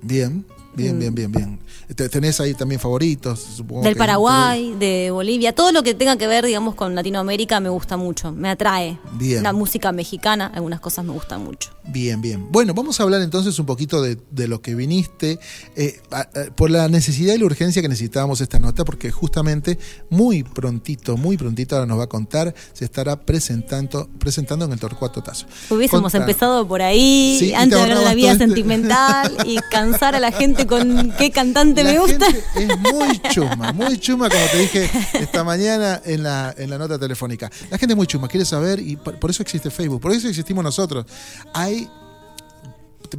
Bien, 0.00 0.46
bien, 0.74 0.98
bien, 0.98 1.14
bien, 1.14 1.32
bien. 1.32 1.58
Te- 1.94 2.08
¿Tenés 2.08 2.40
ahí 2.40 2.54
también 2.54 2.80
favoritos? 2.80 3.40
Supongo 3.40 3.80
Mm. 3.80 3.84
Del 3.84 3.94
que- 3.94 3.98
Paraguay, 3.98 4.74
de 4.78 5.10
Bolivia, 5.10 5.52
todo 5.54 5.72
lo 5.72 5.82
que 5.82 5.94
tenga 5.94 6.16
que 6.16 6.26
ver, 6.26 6.44
digamos, 6.46 6.74
con 6.74 6.94
Latinoamérica 6.94 7.58
me 7.60 7.68
gusta 7.68 7.96
mucho, 7.96 8.32
me 8.32 8.48
atrae. 8.48 8.98
Bien. 9.14 9.42
La 9.42 9.52
música 9.52 9.90
mexicana, 9.92 10.46
algunas 10.54 10.80
cosas 10.80 11.04
me 11.04 11.12
gustan 11.12 11.42
mucho. 11.44 11.70
Bien, 11.88 12.20
bien. 12.20 12.46
Bueno, 12.52 12.72
vamos 12.74 13.00
a 13.00 13.02
hablar 13.02 13.20
entonces 13.22 13.58
un 13.58 13.66
poquito 13.66 14.00
de, 14.02 14.16
de 14.30 14.46
lo 14.48 14.62
que 14.62 14.74
viniste, 14.76 15.38
eh, 15.76 16.00
a- 16.12 16.20
a- 16.20 16.28
por 16.54 16.70
la 16.70 16.88
necesidad 16.88 17.34
y 17.34 17.38
la 17.38 17.46
urgencia 17.46 17.82
que 17.82 17.88
necesitábamos 17.88 18.40
esta 18.40 18.58
nota, 18.60 18.84
porque 18.84 19.10
justamente 19.10 19.78
muy 20.08 20.44
prontito, 20.44 21.16
muy 21.16 21.36
prontito 21.36 21.74
ahora 21.74 21.86
nos 21.86 21.98
va 21.98 22.04
a 22.04 22.08
contar, 22.08 22.54
se 22.72 22.84
estará 22.84 23.20
presentando, 23.20 24.08
presentando 24.18 24.64
en 24.66 24.72
el 24.72 24.78
Torcuato 24.78 25.22
Tazo. 25.22 25.46
Hubiésemos 25.70 26.14
empezado 26.14 26.66
por 26.68 26.82
ahí, 26.82 27.36
Sí, 27.40 27.52
antes 27.54 27.76
de 27.76 27.82
hablar 27.82 27.98
de 27.98 28.04
la 28.04 28.14
vida 28.14 28.32
este- 28.32 28.46
sentimental 28.46 29.36
y 29.44 29.56
cansar 29.70 30.14
a 30.14 30.20
la 30.20 30.30
gente 30.32 30.59
con 30.66 31.12
qué 31.18 31.30
cantante 31.30 31.82
La 31.84 31.92
me 31.92 31.98
gusta. 31.98 32.26
gente 32.26 32.44
es 32.56 32.78
muy 32.78 33.18
chuma, 33.30 33.72
muy 33.72 33.98
chuma, 33.98 34.28
como 34.28 34.44
te 34.52 34.58
dije 34.58 34.90
esta 35.14 35.44
mañana 35.44 36.00
en 36.04 36.22
la, 36.22 36.54
en 36.56 36.70
la 36.70 36.78
nota 36.78 36.98
telefónica. 36.98 37.50
La 37.70 37.78
gente 37.78 37.92
es 37.92 37.96
muy 37.96 38.06
chuma, 38.06 38.28
quiere 38.28 38.44
saber, 38.44 38.78
y 38.80 38.96
por, 38.96 39.18
por 39.18 39.30
eso 39.30 39.42
existe 39.42 39.70
Facebook, 39.70 40.00
por 40.00 40.12
eso 40.12 40.28
existimos 40.28 40.62
nosotros. 40.64 41.06
Hay. 41.54 41.88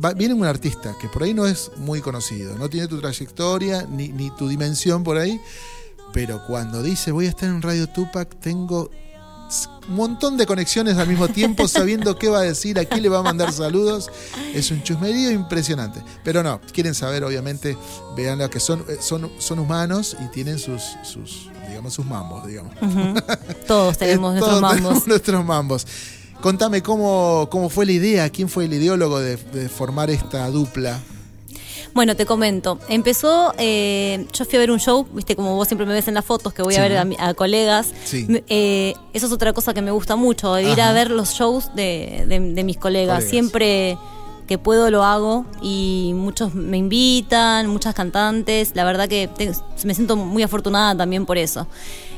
va- 0.04 0.14
Viene 0.14 0.34
un 0.34 0.46
artista 0.46 0.96
que 1.00 1.08
por 1.10 1.24
ahí 1.24 1.34
no 1.34 1.46
es 1.48 1.72
muy 1.78 2.02
conocido, 2.02 2.58
no 2.58 2.70
tiene 2.70 2.88
tu 2.88 3.00
trayectoria 3.00 3.86
ni, 3.90 4.10
ni 4.10 4.30
tu 4.32 4.48
dimensión 4.48 5.04
por 5.04 5.18
ahí, 5.18 5.40
pero 6.14 6.42
cuando 6.48 6.82
dice 6.84 7.12
voy 7.12 7.26
a 7.28 7.30
estar 7.30 7.50
en 7.50 7.62
Radio 7.62 7.88
Tupac, 7.88 8.40
tengo 8.40 8.90
un 9.92 9.98
montón 9.98 10.38
de 10.38 10.46
conexiones 10.46 10.98
al 10.98 11.08
mismo 11.08 11.28
tiempo, 11.28 11.68
sabiendo 11.68 12.18
qué 12.18 12.30
va 12.30 12.40
a 12.40 12.44
decir, 12.44 12.80
a 12.80 12.86
quién 12.86 13.04
le 13.04 13.10
va 13.10 13.20
a 13.20 13.24
mandar 13.24 13.52
saludos. 13.52 14.10
Es 14.54 14.72
un 14.72 14.82
chusmerío 14.82 15.32
impresionante. 15.32 16.02
Pero 16.24 16.42
no, 16.42 16.62
quieren 16.74 16.96
saber, 16.96 17.24
obviamente, 17.24 17.78
vean 18.16 18.42
que 18.50 18.60
son, 18.60 18.84
eh, 18.88 18.98
son, 19.00 19.30
son 19.38 19.60
humanos 19.60 20.16
y 20.24 20.28
tienen 20.30 20.58
sus, 20.58 20.82
sus, 21.04 21.50
digamos, 21.68 21.94
sus 21.94 22.06
mambos, 22.06 22.48
digamos. 22.48 22.74
Todos 23.68 23.98
tenemos 23.98 24.34
nuestros 24.34 24.62
mambos. 24.62 24.78
tenemos 24.78 25.08
nuestros 25.08 25.46
mambos. 25.46 25.88
Contame 26.42 26.82
cómo, 26.82 27.50
cómo 27.52 27.70
fue 27.70 27.86
la 27.86 27.92
idea, 27.92 28.30
quién 28.30 28.50
fue 28.50 28.66
el 28.66 28.74
ideólogo 28.74 29.20
de, 29.20 29.36
de 29.38 29.70
formar 29.70 30.10
esta 30.10 30.50
dupla. 30.50 31.00
Bueno, 31.94 32.16
te 32.16 32.26
comento. 32.26 32.80
Empezó, 32.88 33.54
eh, 33.58 34.26
yo 34.34 34.46
fui 34.46 34.56
a 34.56 34.60
ver 34.60 34.72
un 34.72 34.80
show, 34.80 35.06
viste, 35.14 35.36
como 35.36 35.56
vos 35.56 35.68
siempre 35.68 35.86
me 35.86 35.94
ves 35.94 36.08
en 36.08 36.14
las 36.14 36.24
fotos, 36.26 36.54
que 36.54 36.62
voy 36.62 36.74
Sí. 36.76 36.80
a 36.80 36.84
ver 36.84 36.98
a, 36.98 37.06
mi- 37.06 37.18
a 37.20 37.34
colegas. 37.34 37.94
Sí. 38.06 38.26
Eh, 38.48 38.94
eso 39.14 39.26
es 39.26 39.32
otra 39.32 39.52
cosa 39.54 39.74
que 39.74 39.82
me 39.82 39.92
gusta 39.92 40.16
mucho, 40.16 40.58
ir 40.60 40.80
Ajá. 40.80 40.90
a 40.90 40.94
ver 40.94 41.12
los 41.12 41.32
shows 41.34 41.76
de, 41.76 42.26
de- 42.28 42.40
de 42.54 42.64
mis 42.64 42.78
colegas. 42.78 43.16
Colegas. 43.16 43.30
Siempre 43.30 43.98
que 44.48 44.58
puedo 44.58 44.90
lo 44.90 45.04
hago 45.04 45.46
y 45.62 46.12
muchos 46.16 46.54
me 46.56 46.78
invitan, 46.78 47.68
muchas 47.68 47.94
cantantes. 47.94 48.72
La 48.76 48.84
verdad 48.84 49.08
que 49.10 49.28
te- 49.30 49.52
me 49.86 49.94
siento 49.94 50.16
muy 50.16 50.44
afortunada 50.44 50.96
también 50.96 51.26
por 51.26 51.38
eso. 51.38 51.68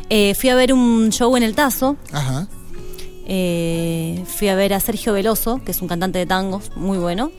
Eh, 0.09 0.35
fui 0.35 0.49
a 0.49 0.55
ver 0.55 0.73
un 0.73 1.09
show 1.11 1.35
en 1.37 1.43
el 1.43 1.55
Tazo 1.55 1.95
Ajá. 2.11 2.47
eh, 3.25 4.23
fui 4.27 4.49
a 4.49 4.55
ver 4.55 4.73
a 4.73 4.79
Sergio 4.79 5.13
Veloso, 5.13 5.61
que 5.65 5.71
es 5.71 5.81
un 5.81 5.87
cantante 5.87 6.19
de 6.19 6.25
tangos 6.25 6.71
muy 6.75 6.97
bueno. 6.97 7.31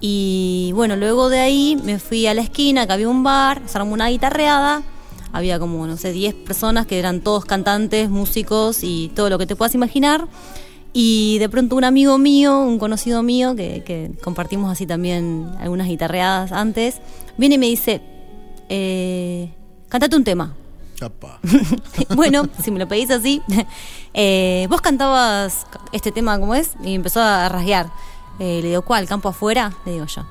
Y 0.00 0.72
bueno, 0.74 0.96
luego 0.96 1.28
de 1.28 1.40
ahí 1.40 1.78
me 1.82 1.98
fui 1.98 2.26
a 2.26 2.34
la 2.34 2.42
esquina, 2.42 2.86
que 2.86 2.92
había 2.92 3.08
un 3.08 3.22
bar, 3.22 3.62
se 3.66 3.78
armó 3.78 3.92
una 3.92 4.08
guitarreada. 4.08 4.82
Había 5.32 5.58
como, 5.58 5.86
no 5.86 5.96
sé, 5.96 6.12
10 6.12 6.34
personas 6.34 6.86
que 6.86 6.98
eran 6.98 7.20
todos 7.20 7.44
cantantes, 7.44 8.08
músicos 8.08 8.78
y 8.82 9.10
todo 9.14 9.28
lo 9.30 9.38
que 9.38 9.46
te 9.46 9.56
puedas 9.56 9.74
imaginar. 9.74 10.28
Y 10.92 11.38
de 11.40 11.48
pronto 11.48 11.76
un 11.76 11.84
amigo 11.84 12.16
mío, 12.16 12.58
un 12.60 12.78
conocido 12.78 13.22
mío, 13.22 13.54
que, 13.54 13.82
que 13.84 14.12
compartimos 14.22 14.70
así 14.72 14.86
también 14.86 15.50
algunas 15.60 15.88
guitarreadas 15.88 16.52
antes, 16.52 17.00
viene 17.36 17.56
y 17.56 17.58
me 17.58 17.66
dice, 17.66 18.00
eh, 18.68 19.52
cantate 19.88 20.16
un 20.16 20.24
tema. 20.24 20.54
Chapa. 20.94 21.38
bueno, 22.14 22.48
si 22.62 22.70
me 22.70 22.78
lo 22.78 22.88
pedís 22.88 23.10
así, 23.10 23.42
eh, 24.14 24.66
vos 24.70 24.80
cantabas 24.80 25.66
este 25.92 26.10
tema 26.12 26.38
como 26.38 26.54
es 26.54 26.72
y 26.82 26.94
empezó 26.94 27.20
a 27.20 27.48
rasguear. 27.48 27.88
Eh, 28.38 28.60
le 28.62 28.68
digo, 28.68 28.82
¿cuál? 28.82 29.06
¿Campo 29.06 29.28
afuera? 29.28 29.72
Le 29.84 29.92
digo 29.92 30.06
yo. 30.06 30.22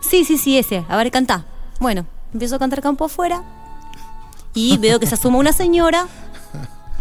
Sí, 0.00 0.24
sí, 0.24 0.38
sí, 0.38 0.58
ese. 0.58 0.84
A 0.88 0.96
ver, 0.96 1.10
cantá. 1.10 1.44
Bueno, 1.78 2.06
empiezo 2.32 2.56
a 2.56 2.58
cantar 2.58 2.80
Campo 2.80 3.04
afuera 3.04 3.42
y 4.54 4.76
veo 4.78 4.98
que 5.00 5.06
se 5.06 5.14
asoma 5.14 5.38
una 5.38 5.52
señora, 5.52 6.06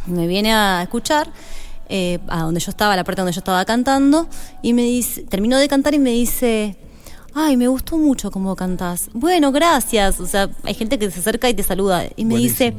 me 0.05 0.27
viene 0.27 0.53
a 0.53 0.81
escuchar. 0.83 1.29
eh, 1.91 2.19
a 2.27 2.43
donde 2.43 2.59
yo 2.59 2.69
estaba, 2.69 2.93
a 2.93 2.95
la 2.95 3.03
parte 3.03 3.21
donde 3.21 3.33
yo 3.33 3.39
estaba 3.39 3.65
cantando, 3.65 4.27
y 4.61 4.73
me 4.73 4.83
dice, 4.83 5.23
terminó 5.23 5.57
de 5.57 5.67
cantar 5.67 5.95
y 5.95 5.99
me 5.99 6.11
dice, 6.11 6.77
ay, 7.33 7.57
me 7.57 7.67
gustó 7.67 7.97
mucho 7.97 8.29
cómo 8.29 8.55
cantás. 8.55 9.09
Bueno, 9.13 9.51
gracias. 9.51 10.19
O 10.19 10.27
sea, 10.27 10.49
hay 10.63 10.75
gente 10.75 10.99
que 10.99 11.09
se 11.09 11.19
acerca 11.19 11.49
y 11.49 11.55
te 11.55 11.63
saluda. 11.63 12.03
Y 12.15 12.25
me 12.25 12.35
dice, 12.37 12.75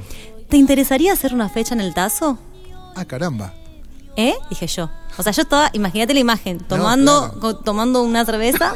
¿te 0.49 0.57
interesaría 0.57 1.13
hacer 1.13 1.35
una 1.35 1.49
fecha 1.49 1.75
en 1.75 1.81
el 1.81 1.93
Tazo? 1.93 2.39
Ah, 2.95 3.05
caramba. 3.05 3.53
¿Eh? 4.17 4.35
Dije 4.49 4.67
yo. 4.69 4.91
O 5.19 5.23
sea, 5.23 5.33
yo 5.33 5.43
estaba, 5.43 5.71
imagínate 5.73 6.15
la 6.15 6.21
imagen, 6.21 6.59
tomando, 6.59 7.21
claro. 7.25 7.41
co- 7.41 7.57
tomando 7.57 8.03
una 8.03 8.25
cerveza, 8.25 8.75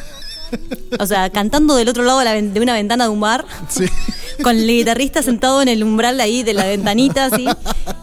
o 1.01 1.07
sea, 1.07 1.31
cantando 1.31 1.75
del 1.75 1.89
otro 1.89 2.03
lado 2.05 2.19
de, 2.19 2.25
la 2.25 2.33
de 2.35 2.61
una 2.61 2.75
ventana 2.75 3.05
de 3.05 3.11
un 3.11 3.21
bar, 3.21 3.45
Sí. 3.69 3.87
con 4.43 4.57
el 4.57 4.67
guitarrista 4.67 5.23
sentado 5.23 5.63
en 5.63 5.69
el 5.69 5.83
umbral 5.83 6.21
ahí 6.21 6.43
de 6.43 6.55
la 6.55 6.65
ventanita, 6.67 7.27
así, 7.27 7.47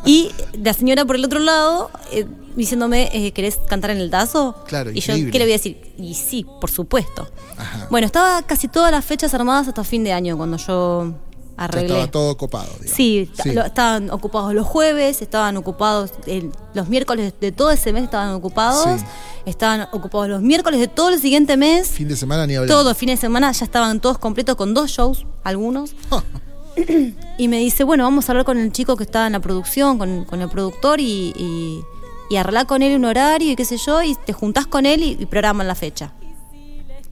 y 0.05 0.31
la 0.53 0.73
señora 0.73 1.05
por 1.05 1.15
el 1.17 1.25
otro 1.25 1.39
lado 1.39 1.91
eh, 2.11 2.25
diciéndome, 2.55 3.09
eh, 3.13 3.31
¿querés 3.31 3.57
cantar 3.69 3.91
en 3.91 3.97
el 3.99 4.09
tazo? 4.09 4.55
Claro, 4.67 4.91
Y 4.91 4.99
yo. 5.01 5.13
¿qué 5.13 5.37
le 5.39 5.45
voy 5.45 5.51
a 5.53 5.55
decir? 5.57 5.93
Y 5.97 6.15
sí, 6.15 6.45
por 6.59 6.69
supuesto. 6.71 7.29
Ajá. 7.57 7.87
Bueno, 7.89 8.05
estaba 8.05 8.41
casi 8.43 8.67
todas 8.67 8.91
las 8.91 9.05
fechas 9.05 9.33
armadas 9.33 9.67
hasta 9.67 9.83
fin 9.83 10.03
de 10.03 10.11
año 10.13 10.35
cuando 10.35 10.57
yo 10.57 11.13
Ya 11.57 11.65
estaba 11.81 12.07
todo 12.07 12.37
copado, 12.37 12.69
digamos. 12.79 12.91
Sí, 12.95 13.29
lo- 13.45 13.63
estaban 13.65 14.09
ocupados 14.09 14.53
los 14.53 14.65
jueves, 14.65 15.21
estaban 15.21 15.57
ocupados 15.57 16.11
el- 16.25 16.51
los 16.73 16.89
miércoles 16.89 17.33
de 17.39 17.51
todo 17.51 17.69
ese 17.71 17.93
mes 17.93 18.03
estaban 18.05 18.31
ocupados, 18.33 18.99
Sí. 18.99 19.05
estaban 19.45 19.87
ocupados 19.91 20.27
los 20.29 20.41
miércoles 20.41 20.79
de 20.79 20.87
todo 20.87 21.09
el 21.09 21.19
siguiente 21.21 21.57
mes, 21.57 21.89
Fin 21.89 22.07
de 22.07 22.15
semana 22.15 22.47
ni 22.47 22.55
hablar. 22.55 22.69
todo 22.75 22.95
fin 22.95 23.09
de 23.09 23.17
semana 23.17 23.51
ya 23.51 23.65
estaban 23.65 23.99
todos 23.99 24.17
completos 24.17 24.55
con 24.55 24.73
dos 24.73 24.89
shows, 24.91 25.25
algunos. 25.43 25.93
y 27.37 27.47
me 27.47 27.57
dice, 27.59 27.83
bueno, 27.83 28.05
vamos 28.05 28.27
a 28.27 28.31
hablar 28.31 28.45
con 28.45 28.57
el 28.57 28.71
chico 28.71 28.95
que 28.95 29.03
está 29.03 29.27
en 29.27 29.33
la 29.33 29.39
producción, 29.39 29.97
con, 29.97 30.25
con 30.25 30.41
el 30.41 30.49
productor 30.49 30.99
y, 30.99 31.33
y, 31.37 31.81
y 32.29 32.37
arreglar 32.37 32.65
con 32.65 32.81
él 32.81 32.95
un 32.95 33.05
horario 33.05 33.51
y 33.51 33.55
qué 33.55 33.65
sé 33.65 33.77
yo, 33.77 34.01
y 34.01 34.15
te 34.15 34.33
juntás 34.33 34.65
con 34.67 34.85
él 34.85 35.03
y, 35.03 35.17
y 35.19 35.25
programan 35.27 35.67
la 35.67 35.75
fecha. 35.75 36.13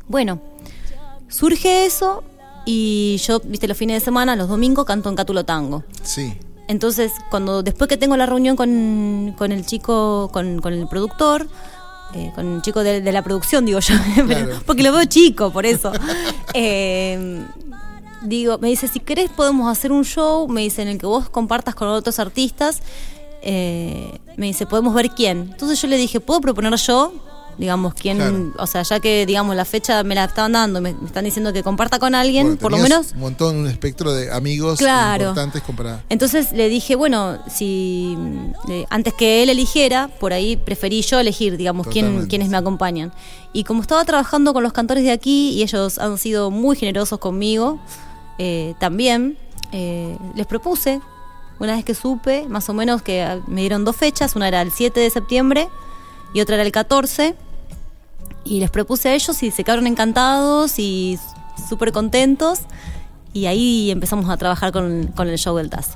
Bueno, 0.07 0.39
surge 1.27 1.85
eso 1.85 2.23
y 2.71 3.17
yo, 3.17 3.39
viste, 3.43 3.67
los 3.67 3.75
fines 3.77 3.99
de 3.99 4.05
semana, 4.05 4.35
los 4.35 4.47
domingos, 4.47 4.85
canto 4.85 5.09
en 5.09 5.15
Cátulo 5.15 5.43
Tango. 5.43 5.83
Sí. 6.03 6.37
Entonces, 6.67 7.11
cuando 7.31 7.63
después 7.63 7.87
que 7.87 7.97
tengo 7.97 8.15
la 8.15 8.27
reunión 8.27 8.55
con, 8.55 9.33
con 9.37 9.51
el 9.51 9.65
chico, 9.65 10.29
con, 10.31 10.59
con 10.61 10.73
el 10.73 10.87
productor, 10.87 11.47
eh, 12.13 12.31
con 12.35 12.55
el 12.57 12.61
chico 12.61 12.83
de, 12.83 13.01
de 13.01 13.11
la 13.11 13.23
producción, 13.23 13.65
digo 13.65 13.79
yo, 13.79 13.95
pero- 14.27 14.59
porque 14.67 14.83
lo 14.83 14.91
veo 14.91 15.05
chico, 15.05 15.51
por 15.51 15.65
eso. 15.65 15.91
Eh, 16.53 17.43
digo, 18.23 18.57
me 18.59 18.67
dice, 18.69 18.87
si 18.87 18.99
querés 18.99 19.29
podemos 19.29 19.71
hacer 19.71 19.91
un 19.91 20.03
show, 20.03 20.47
me 20.47 20.61
dice, 20.61 20.81
en 20.81 20.87
el 20.89 20.97
que 20.97 21.05
vos 21.05 21.29
compartas 21.29 21.73
con 21.75 21.87
otros 21.87 22.19
artistas. 22.19 22.81
Eh, 23.41 24.19
me 24.37 24.47
dice, 24.47 24.65
podemos 24.65 24.93
ver 24.93 25.09
quién. 25.11 25.49
Entonces 25.51 25.81
yo 25.81 25.87
le 25.87 25.95
dije, 25.97 26.19
¿puedo 26.19 26.41
proponer 26.41 26.73
yo? 26.75 27.13
Digamos, 27.59 27.93
quién, 27.93 28.17
Claro. 28.17 28.53
o 28.57 28.65
sea, 28.67 28.83
ya 28.83 29.01
que, 29.01 29.25
digamos, 29.25 29.53
la 29.55 29.65
fecha 29.65 30.01
me 30.03 30.15
la 30.15 30.23
estaban 30.23 30.53
dando, 30.53 30.79
me, 30.79 30.93
me 30.93 31.05
están 31.05 31.25
diciendo 31.25 31.51
que 31.51 31.61
comparta 31.61 31.99
con 31.99 32.15
alguien, 32.15 32.45
Bueno, 32.47 32.59
por 32.61 32.71
lo 32.71 32.77
menos 32.77 33.11
Un 33.13 33.19
montón, 33.19 33.57
un 33.57 33.67
espectro 33.67 34.13
de 34.13 34.31
amigos 34.31 34.79
Claro. 34.79 35.23
importantes 35.25 35.61
comparados. 35.61 36.01
entonces 36.07 36.53
le 36.53 36.69
dije, 36.69 36.95
bueno, 36.95 37.37
si 37.49 38.17
eh, 38.69 38.85
antes 38.89 39.13
que 39.13 39.43
él 39.43 39.49
eligiera, 39.49 40.07
por 40.07 40.31
ahí 40.31 40.55
preferí 40.55 41.01
yo 41.01 41.19
elegir, 41.19 41.57
digamos, 41.57 41.87
quién, 41.87 42.27
quiénes 42.27 42.47
me 42.47 42.55
acompañan. 42.55 43.11
Y 43.51 43.65
como 43.65 43.81
estaba 43.81 44.05
trabajando 44.05 44.53
con 44.53 44.63
los 44.63 44.71
cantores 44.71 45.03
de 45.03 45.11
aquí 45.11 45.49
y 45.51 45.61
ellos 45.63 45.99
han 45.99 46.17
sido 46.17 46.51
muy 46.51 46.77
generosos 46.77 47.19
conmigo, 47.19 47.77
eh, 48.37 48.73
también 48.79 49.37
eh, 49.73 50.17
les 50.33 50.47
propuse, 50.47 51.01
una 51.59 51.75
vez 51.75 51.83
que 51.83 51.93
supe, 51.93 52.45
más 52.47 52.69
o 52.69 52.73
menos 52.73 53.01
que 53.01 53.21
ah, 53.21 53.41
me 53.47 53.59
dieron 53.59 53.83
dos 53.83 53.97
fechas, 53.97 54.37
una 54.37 54.47
era 54.47 54.61
el 54.61 54.71
7 54.71 54.97
de 54.97 55.09
septiembre 55.09 55.67
y 56.33 56.39
otra 56.39 56.55
era 56.55 56.63
el 56.63 56.71
14. 56.71 57.35
Y 58.45 58.59
les 58.59 58.69
propuse 58.71 59.09
a 59.09 59.13
ellos 59.15 59.41
y 59.43 59.51
se 59.51 59.63
quedaron 59.63 59.85
encantados 59.87 60.79
y 60.79 61.19
súper 61.69 61.91
contentos. 61.91 62.59
Y 63.33 63.45
ahí 63.45 63.91
empezamos 63.91 64.29
a 64.29 64.37
trabajar 64.37 64.71
con, 64.71 65.07
con 65.15 65.27
el 65.27 65.37
show 65.37 65.55
del 65.57 65.69
Tazo. 65.69 65.95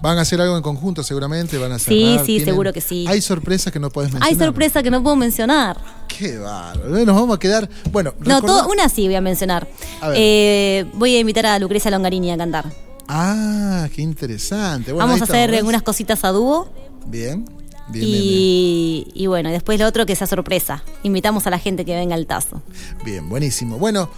Van 0.00 0.18
a 0.18 0.22
hacer 0.22 0.40
algo 0.40 0.56
en 0.56 0.62
conjunto 0.62 1.02
seguramente, 1.02 1.56
van 1.58 1.72
a 1.72 1.78
Sí, 1.78 2.16
sí, 2.20 2.24
tienen- 2.26 2.44
seguro 2.46 2.72
que 2.72 2.80
sí. 2.82 3.06
Hay 3.08 3.22
sorpresas 3.22 3.72
que 3.72 3.78
no 3.78 3.88
podés 3.90 4.12
mencionar. 4.12 4.28
Hay 4.28 4.46
sorpresa 4.46 4.82
que 4.82 4.90
no 4.90 5.02
puedo 5.02 5.16
mencionar. 5.16 5.78
Qué 6.06 6.36
bárbaro. 6.38 6.90
Nos 6.90 7.14
vamos 7.14 7.36
a 7.36 7.38
quedar. 7.38 7.68
Bueno, 7.92 8.12
No, 8.20 8.42
todo, 8.42 8.68
una 8.68 8.88
sí 8.90 9.06
voy 9.06 9.14
a 9.14 9.20
mencionar. 9.22 9.66
A. 10.02 10.10
Eh, 10.14 10.86
voy 10.94 11.14
a 11.16 11.20
invitar 11.20 11.46
a 11.46 11.58
Lucrecia 11.58 11.90
Longarini 11.90 12.30
a 12.30 12.36
cantar. 12.36 12.66
Ah, 13.08 13.88
qué 13.94 14.02
interesante. 14.02 14.92
Bueno, 14.92 15.06
Vamos 15.06 15.20
a 15.22 15.24
hacer 15.24 15.50
estamos, 15.50 15.68
unas 15.70 15.82
cositas 15.82 16.24
a 16.24 16.28
dúo. 16.30 16.68
Bien, 17.06 17.44
bien, 17.88 18.04
bien, 18.06 18.22
bien. 18.22 18.24
y, 18.24 19.08
y 19.14 19.26
bueno, 19.26 19.50
después 19.50 19.78
lo 19.78 19.86
otro 19.86 20.06
que 20.06 20.16
sea 20.16 20.26
sorpresa. 20.26 20.82
Invitamos 21.02 21.46
a 21.46 21.50
la 21.50 21.58
gente 21.58 21.84
que 21.84 21.94
venga 21.94 22.14
al 22.14 22.26
tazo. 22.26 22.62
Bien, 23.04 23.28
buenísimo. 23.28 23.78
Bueno, 23.78 24.10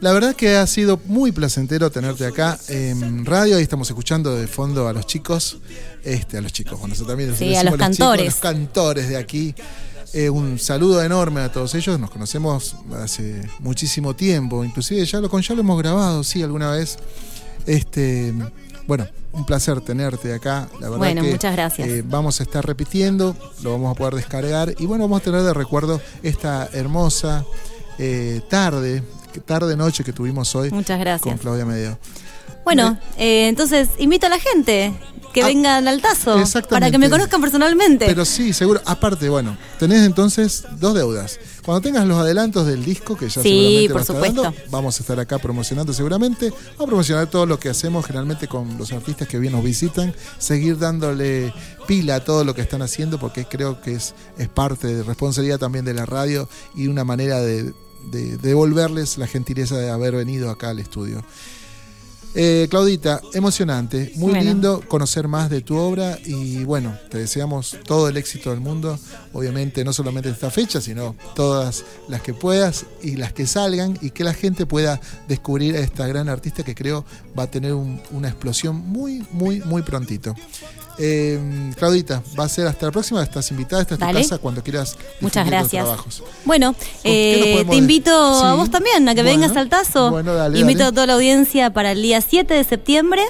la 0.00 0.12
verdad 0.12 0.34
que 0.36 0.56
ha 0.56 0.66
sido 0.66 1.00
muy 1.06 1.32
placentero 1.32 1.90
tenerte 1.90 2.26
acá 2.26 2.58
en 2.68 3.24
radio. 3.24 3.56
Ahí 3.56 3.62
estamos 3.62 3.88
escuchando 3.88 4.34
de 4.36 4.46
fondo 4.46 4.86
a 4.88 4.92
los 4.92 5.06
chicos, 5.06 5.58
este, 6.04 6.36
a 6.36 6.40
los 6.42 6.52
chicos, 6.52 6.78
bueno, 6.78 6.94
eso 6.94 7.04
también 7.06 7.34
Sí, 7.34 7.54
a 7.56 7.62
los 7.62 7.72
chicos, 7.72 7.78
cantores. 7.78 8.24
los 8.26 8.34
cantores 8.36 9.08
de 9.08 9.16
aquí. 9.16 9.54
Eh, 10.12 10.30
un 10.30 10.58
saludo 10.58 11.02
enorme 11.02 11.40
a 11.40 11.50
todos 11.52 11.74
ellos. 11.74 11.98
Nos 11.98 12.10
conocemos 12.10 12.76
hace 13.02 13.42
muchísimo 13.58 14.14
tiempo. 14.14 14.64
Inclusive 14.64 15.04
ya 15.04 15.20
lo 15.20 15.28
con 15.28 15.42
ya 15.42 15.54
lo 15.54 15.60
hemos 15.62 15.78
grabado, 15.78 16.22
sí, 16.24 16.42
alguna 16.42 16.70
vez. 16.70 16.98
Este, 17.66 18.32
bueno, 18.86 19.06
un 19.36 19.44
placer 19.46 19.80
tenerte 19.82 20.32
acá. 20.34 20.68
La 20.74 20.86
verdad 20.88 20.98
Bueno, 20.98 21.22
que, 21.22 21.30
muchas 21.30 21.52
gracias. 21.54 21.86
eh, 21.88 22.02
vamos 22.04 22.40
a 22.40 22.42
estar 22.42 22.66
repitiendo, 22.66 23.36
lo 23.62 23.72
vamos 23.72 23.92
a 23.92 23.94
poder 23.94 24.14
descargar 24.14 24.74
y 24.78 24.86
bueno, 24.86 25.04
vamos 25.04 25.20
a 25.20 25.24
tener 25.24 25.42
de 25.42 25.52
recuerdo 25.54 26.00
esta 26.22 26.68
hermosa 26.72 27.44
eh, 27.98 28.40
tarde, 28.48 29.02
tarde 29.44 29.76
noche 29.76 30.02
que 30.04 30.12
tuvimos 30.12 30.54
hoy 30.54 30.70
Muchas 30.70 30.96
con 30.96 31.00
gracias. 31.04 31.40
Claudia 31.40 31.64
Medeo. 31.66 31.98
Bueno, 32.64 32.98
eh, 33.18 33.48
entonces 33.48 33.88
invito 33.98 34.26
a 34.26 34.30
la 34.30 34.38
gente 34.38 34.92
que 35.36 35.42
Ah, 35.42 35.46
vengan 35.48 35.86
al 35.86 36.00
tazo 36.00 36.42
para 36.70 36.90
que 36.90 36.96
me 36.96 37.10
conozcan 37.10 37.42
personalmente. 37.42 38.06
Pero 38.06 38.24
sí, 38.24 38.54
seguro. 38.54 38.80
Aparte, 38.86 39.28
bueno, 39.28 39.54
tenés 39.78 40.02
entonces 40.06 40.64
dos 40.80 40.94
deudas. 40.94 41.38
Cuando 41.62 41.82
tengas 41.82 42.06
los 42.06 42.16
adelantos 42.18 42.66
del 42.66 42.82
disco, 42.82 43.16
que 43.18 43.28
ya 43.28 43.42
Sí, 43.42 43.86
seguramente 43.86 43.88
por 43.88 43.96
va 43.96 43.98
a 43.98 44.02
estar 44.02 44.16
supuesto. 44.16 44.42
dando, 44.44 44.58
vamos 44.70 44.98
a 44.98 45.02
estar 45.02 45.20
acá 45.20 45.38
promocionando 45.38 45.92
seguramente. 45.92 46.48
Vamos 46.50 46.80
a 46.80 46.86
promocionar 46.86 47.26
todo 47.28 47.44
lo 47.44 47.58
que 47.60 47.68
hacemos 47.68 48.06
generalmente 48.06 48.48
con 48.48 48.78
los 48.78 48.92
artistas 48.92 49.28
que 49.28 49.38
bien 49.38 49.52
nos 49.52 49.62
visitan. 49.62 50.14
Seguir 50.38 50.78
dándole 50.78 51.52
pila 51.86 52.14
a 52.14 52.24
todo 52.24 52.42
lo 52.44 52.54
que 52.54 52.62
están 52.62 52.80
haciendo, 52.80 53.18
porque 53.20 53.44
creo 53.44 53.82
que 53.82 53.92
es, 53.94 54.14
es 54.38 54.48
parte 54.48 54.86
de 54.86 55.02
responsabilidad 55.02 55.58
también 55.58 55.84
de 55.84 55.92
la 55.92 56.06
radio 56.06 56.48
y 56.74 56.86
una 56.86 57.04
manera 57.04 57.40
de, 57.40 57.74
de 58.10 58.38
devolverles 58.38 59.18
la 59.18 59.26
gentileza 59.26 59.76
de 59.76 59.90
haber 59.90 60.14
venido 60.16 60.48
acá 60.50 60.70
al 60.70 60.78
estudio. 60.78 61.22
Eh, 62.38 62.66
Claudita, 62.68 63.18
emocionante, 63.32 64.12
muy 64.16 64.32
Bueno. 64.32 64.44
lindo 64.50 64.82
conocer 64.86 65.26
más 65.26 65.48
de 65.48 65.62
tu 65.62 65.74
obra 65.78 66.18
y 66.22 66.64
bueno, 66.64 66.94
te 67.08 67.16
deseamos 67.16 67.78
todo 67.86 68.10
el 68.10 68.18
éxito 68.18 68.50
del 68.50 68.60
mundo, 68.60 68.98
obviamente 69.32 69.82
no 69.84 69.94
solamente 69.94 70.28
esta 70.28 70.50
fecha, 70.50 70.82
sino 70.82 71.16
todas 71.34 71.82
las 72.08 72.20
que 72.20 72.34
puedas 72.34 72.84
y 73.02 73.16
las 73.16 73.32
que 73.32 73.46
salgan 73.46 73.98
y 74.02 74.10
que 74.10 74.22
la 74.22 74.34
gente 74.34 74.66
pueda 74.66 75.00
descubrir 75.26 75.76
a 75.76 75.80
esta 75.80 76.06
gran 76.06 76.28
artista 76.28 76.62
que 76.62 76.74
creo 76.74 77.06
va 77.38 77.44
a 77.44 77.50
tener 77.50 77.72
un- 77.72 78.02
una 78.10 78.28
explosión 78.28 78.76
muy, 78.76 79.24
muy, 79.32 79.60
muy 79.60 79.80
prontito. 79.80 80.34
Eh, 80.98 81.72
Claudita, 81.76 82.22
va 82.38 82.44
a 82.44 82.48
ser 82.48 82.66
hasta 82.66 82.86
la 82.86 82.92
próxima, 82.92 83.22
estás 83.22 83.50
invitada, 83.50 83.82
esta 83.82 83.94
es 83.94 84.00
tu 84.00 84.06
casa 84.06 84.38
cuando 84.38 84.62
quieras. 84.62 84.96
Muchas 85.20 85.46
gracias. 85.46 85.84
trabajos. 85.84 86.22
Bueno, 86.44 86.74
eh, 87.04 87.64
te 87.68 87.76
invito 87.76 88.10
a 88.12 88.54
vos 88.54 88.70
también 88.70 89.08
a 89.08 89.14
que 89.14 89.22
Bueno. 89.22 89.40
vengas 89.40 89.56
al 89.56 89.68
tazo. 89.68 90.10
Bueno, 90.10 90.34
dale, 90.34 90.58
invito 90.58 90.78
dale. 90.80 90.88
a 90.88 90.92
toda 90.92 91.06
la 91.06 91.12
audiencia 91.14 91.70
para 91.70 91.92
el 91.92 92.02
día 92.02 92.20
7 92.20 92.54
de 92.54 92.64
septiembre 92.64 93.22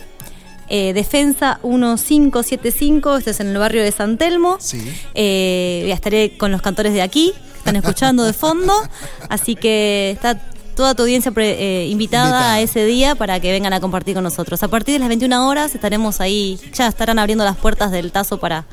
eh, 0.68 0.92
Defensa 0.94 1.60
1575, 1.62 3.16
esto 3.18 3.30
es 3.30 3.40
en 3.40 3.48
el 3.48 3.58
barrio 3.58 3.82
de 3.82 3.92
San 3.92 4.18
Telmo. 4.18 4.56
Sí. 4.60 4.82
Eh, 5.14 5.84
ya 5.88 5.94
estaré 5.94 6.36
con 6.36 6.50
los 6.50 6.60
cantores 6.62 6.92
de 6.92 7.02
aquí, 7.02 7.32
que 7.52 7.58
están 7.58 7.76
escuchando 7.76 8.24
de 8.24 8.32
fondo, 8.32 8.72
así 9.28 9.54
que 9.54 10.10
está 10.10 10.40
toda 10.76 10.94
tu 10.94 11.02
audiencia 11.02 11.32
pre- 11.32 11.82
eh, 11.82 11.86
invitada, 11.88 12.26
Invitada. 12.26 12.52
a 12.54 12.60
ese 12.60 12.84
día 12.84 13.14
para 13.16 13.40
que 13.40 13.50
vengan 13.50 13.72
a 13.72 13.80
compartir 13.80 14.14
con 14.14 14.22
nosotros. 14.22 14.62
A 14.62 14.68
partir 14.68 14.92
de 14.94 14.98
las 15.00 15.08
21 15.08 15.48
horas 15.48 15.74
estaremos 15.74 16.20
ahí, 16.20 16.60
ya 16.72 16.86
estarán 16.86 17.18
abriendo 17.18 17.44
las 17.44 17.56
puertas 17.56 17.90
del 17.90 18.12
Tazo 18.12 18.38
para, 18.38 18.66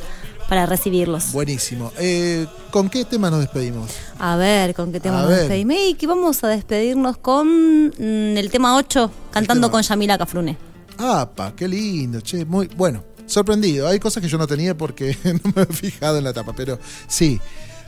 para 0.50 0.66
recibirlos. 0.68 1.32
Buenísimo. 1.32 1.92
Eh, 1.98 2.46
¿Con 2.72 2.90
qué 2.90 3.06
tema 3.06 3.30
nos 3.32 3.40
despedimos? 3.40 3.90
A 4.20 4.36
ver, 4.36 4.76
¿con 4.76 4.92
qué 4.92 5.00
tema 5.00 5.20
A 5.20 5.22
nos 5.22 5.30
ver. 5.32 5.40
despedimos? 5.40 5.76
Y 5.88 5.94
que 5.96 6.06
vamos 6.06 6.44
a 6.44 6.50
despedirnos 6.50 7.18
con 7.18 7.88
mm, 7.88 8.38
el 8.38 8.52
tema 8.52 8.76
8, 8.76 9.10
cantando 9.32 9.68
tema. 9.68 9.72
con 9.72 9.82
Yamila 9.82 10.18
Cafrune. 10.18 10.58
¡Apa! 10.98 11.54
¡Qué 11.56 11.68
lindo! 11.68 12.22
Che, 12.22 12.46
muy 12.46 12.68
bueno. 12.76 13.04
Sorprendido. 13.26 13.88
Hay 13.88 14.00
cosas 14.00 14.22
que 14.22 14.28
yo 14.30 14.38
no 14.38 14.46
tenía 14.46 14.76
porque 14.78 15.18
no 15.24 15.54
me 15.56 15.62
he 15.64 15.66
fijado 15.68 16.18
en 16.18 16.26
la 16.26 16.34
tapa, 16.34 16.54
pero 16.56 16.78
sí. 17.08 17.40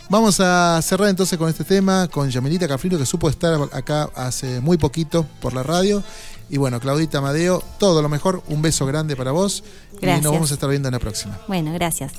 Vamos 0.09 0.39
a 0.39 0.79
cerrar 0.83 1.09
entonces 1.09 1.37
con 1.37 1.49
este 1.49 1.63
tema, 1.63 2.07
con 2.07 2.29
Yamilita 2.29 2.67
Cafrino, 2.67 2.97
que 2.97 3.05
supo 3.05 3.29
estar 3.29 3.59
acá 3.71 4.09
hace 4.15 4.61
muy 4.61 4.77
poquito 4.77 5.25
por 5.41 5.53
la 5.53 5.63
radio. 5.63 6.03
Y 6.49 6.57
bueno, 6.57 6.79
Claudita 6.79 7.17
Amadeo, 7.17 7.63
todo 7.79 8.01
lo 8.01 8.09
mejor. 8.09 8.43
Un 8.47 8.61
beso 8.61 8.85
grande 8.85 9.15
para 9.15 9.31
vos. 9.31 9.63
Y 9.93 9.97
Gracias. 10.01 10.23
nos 10.23 10.33
vamos 10.33 10.51
a 10.51 10.53
estar 10.53 10.69
viendo 10.69 10.87
en 10.87 10.93
la 10.93 10.99
próxima. 10.99 11.39
Bueno, 11.47 11.73
gracias. 11.73 12.13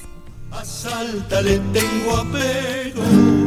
A 0.51 0.65
Salta 0.65 1.41
le 1.43 1.59
tengo 1.59 2.17
apego. 2.17 3.46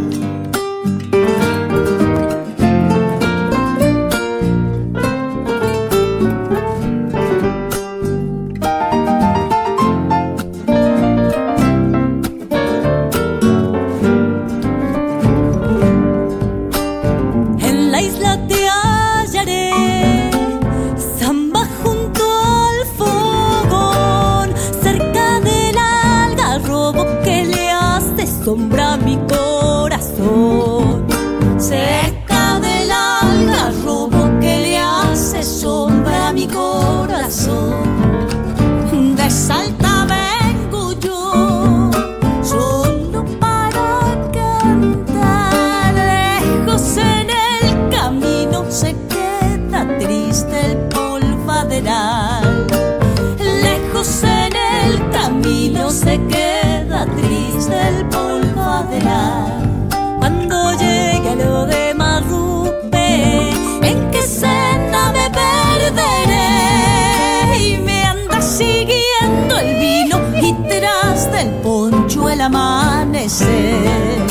Amanecer. 73.29 74.25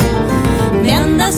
Me 0.82 0.92
anda 0.92 1.30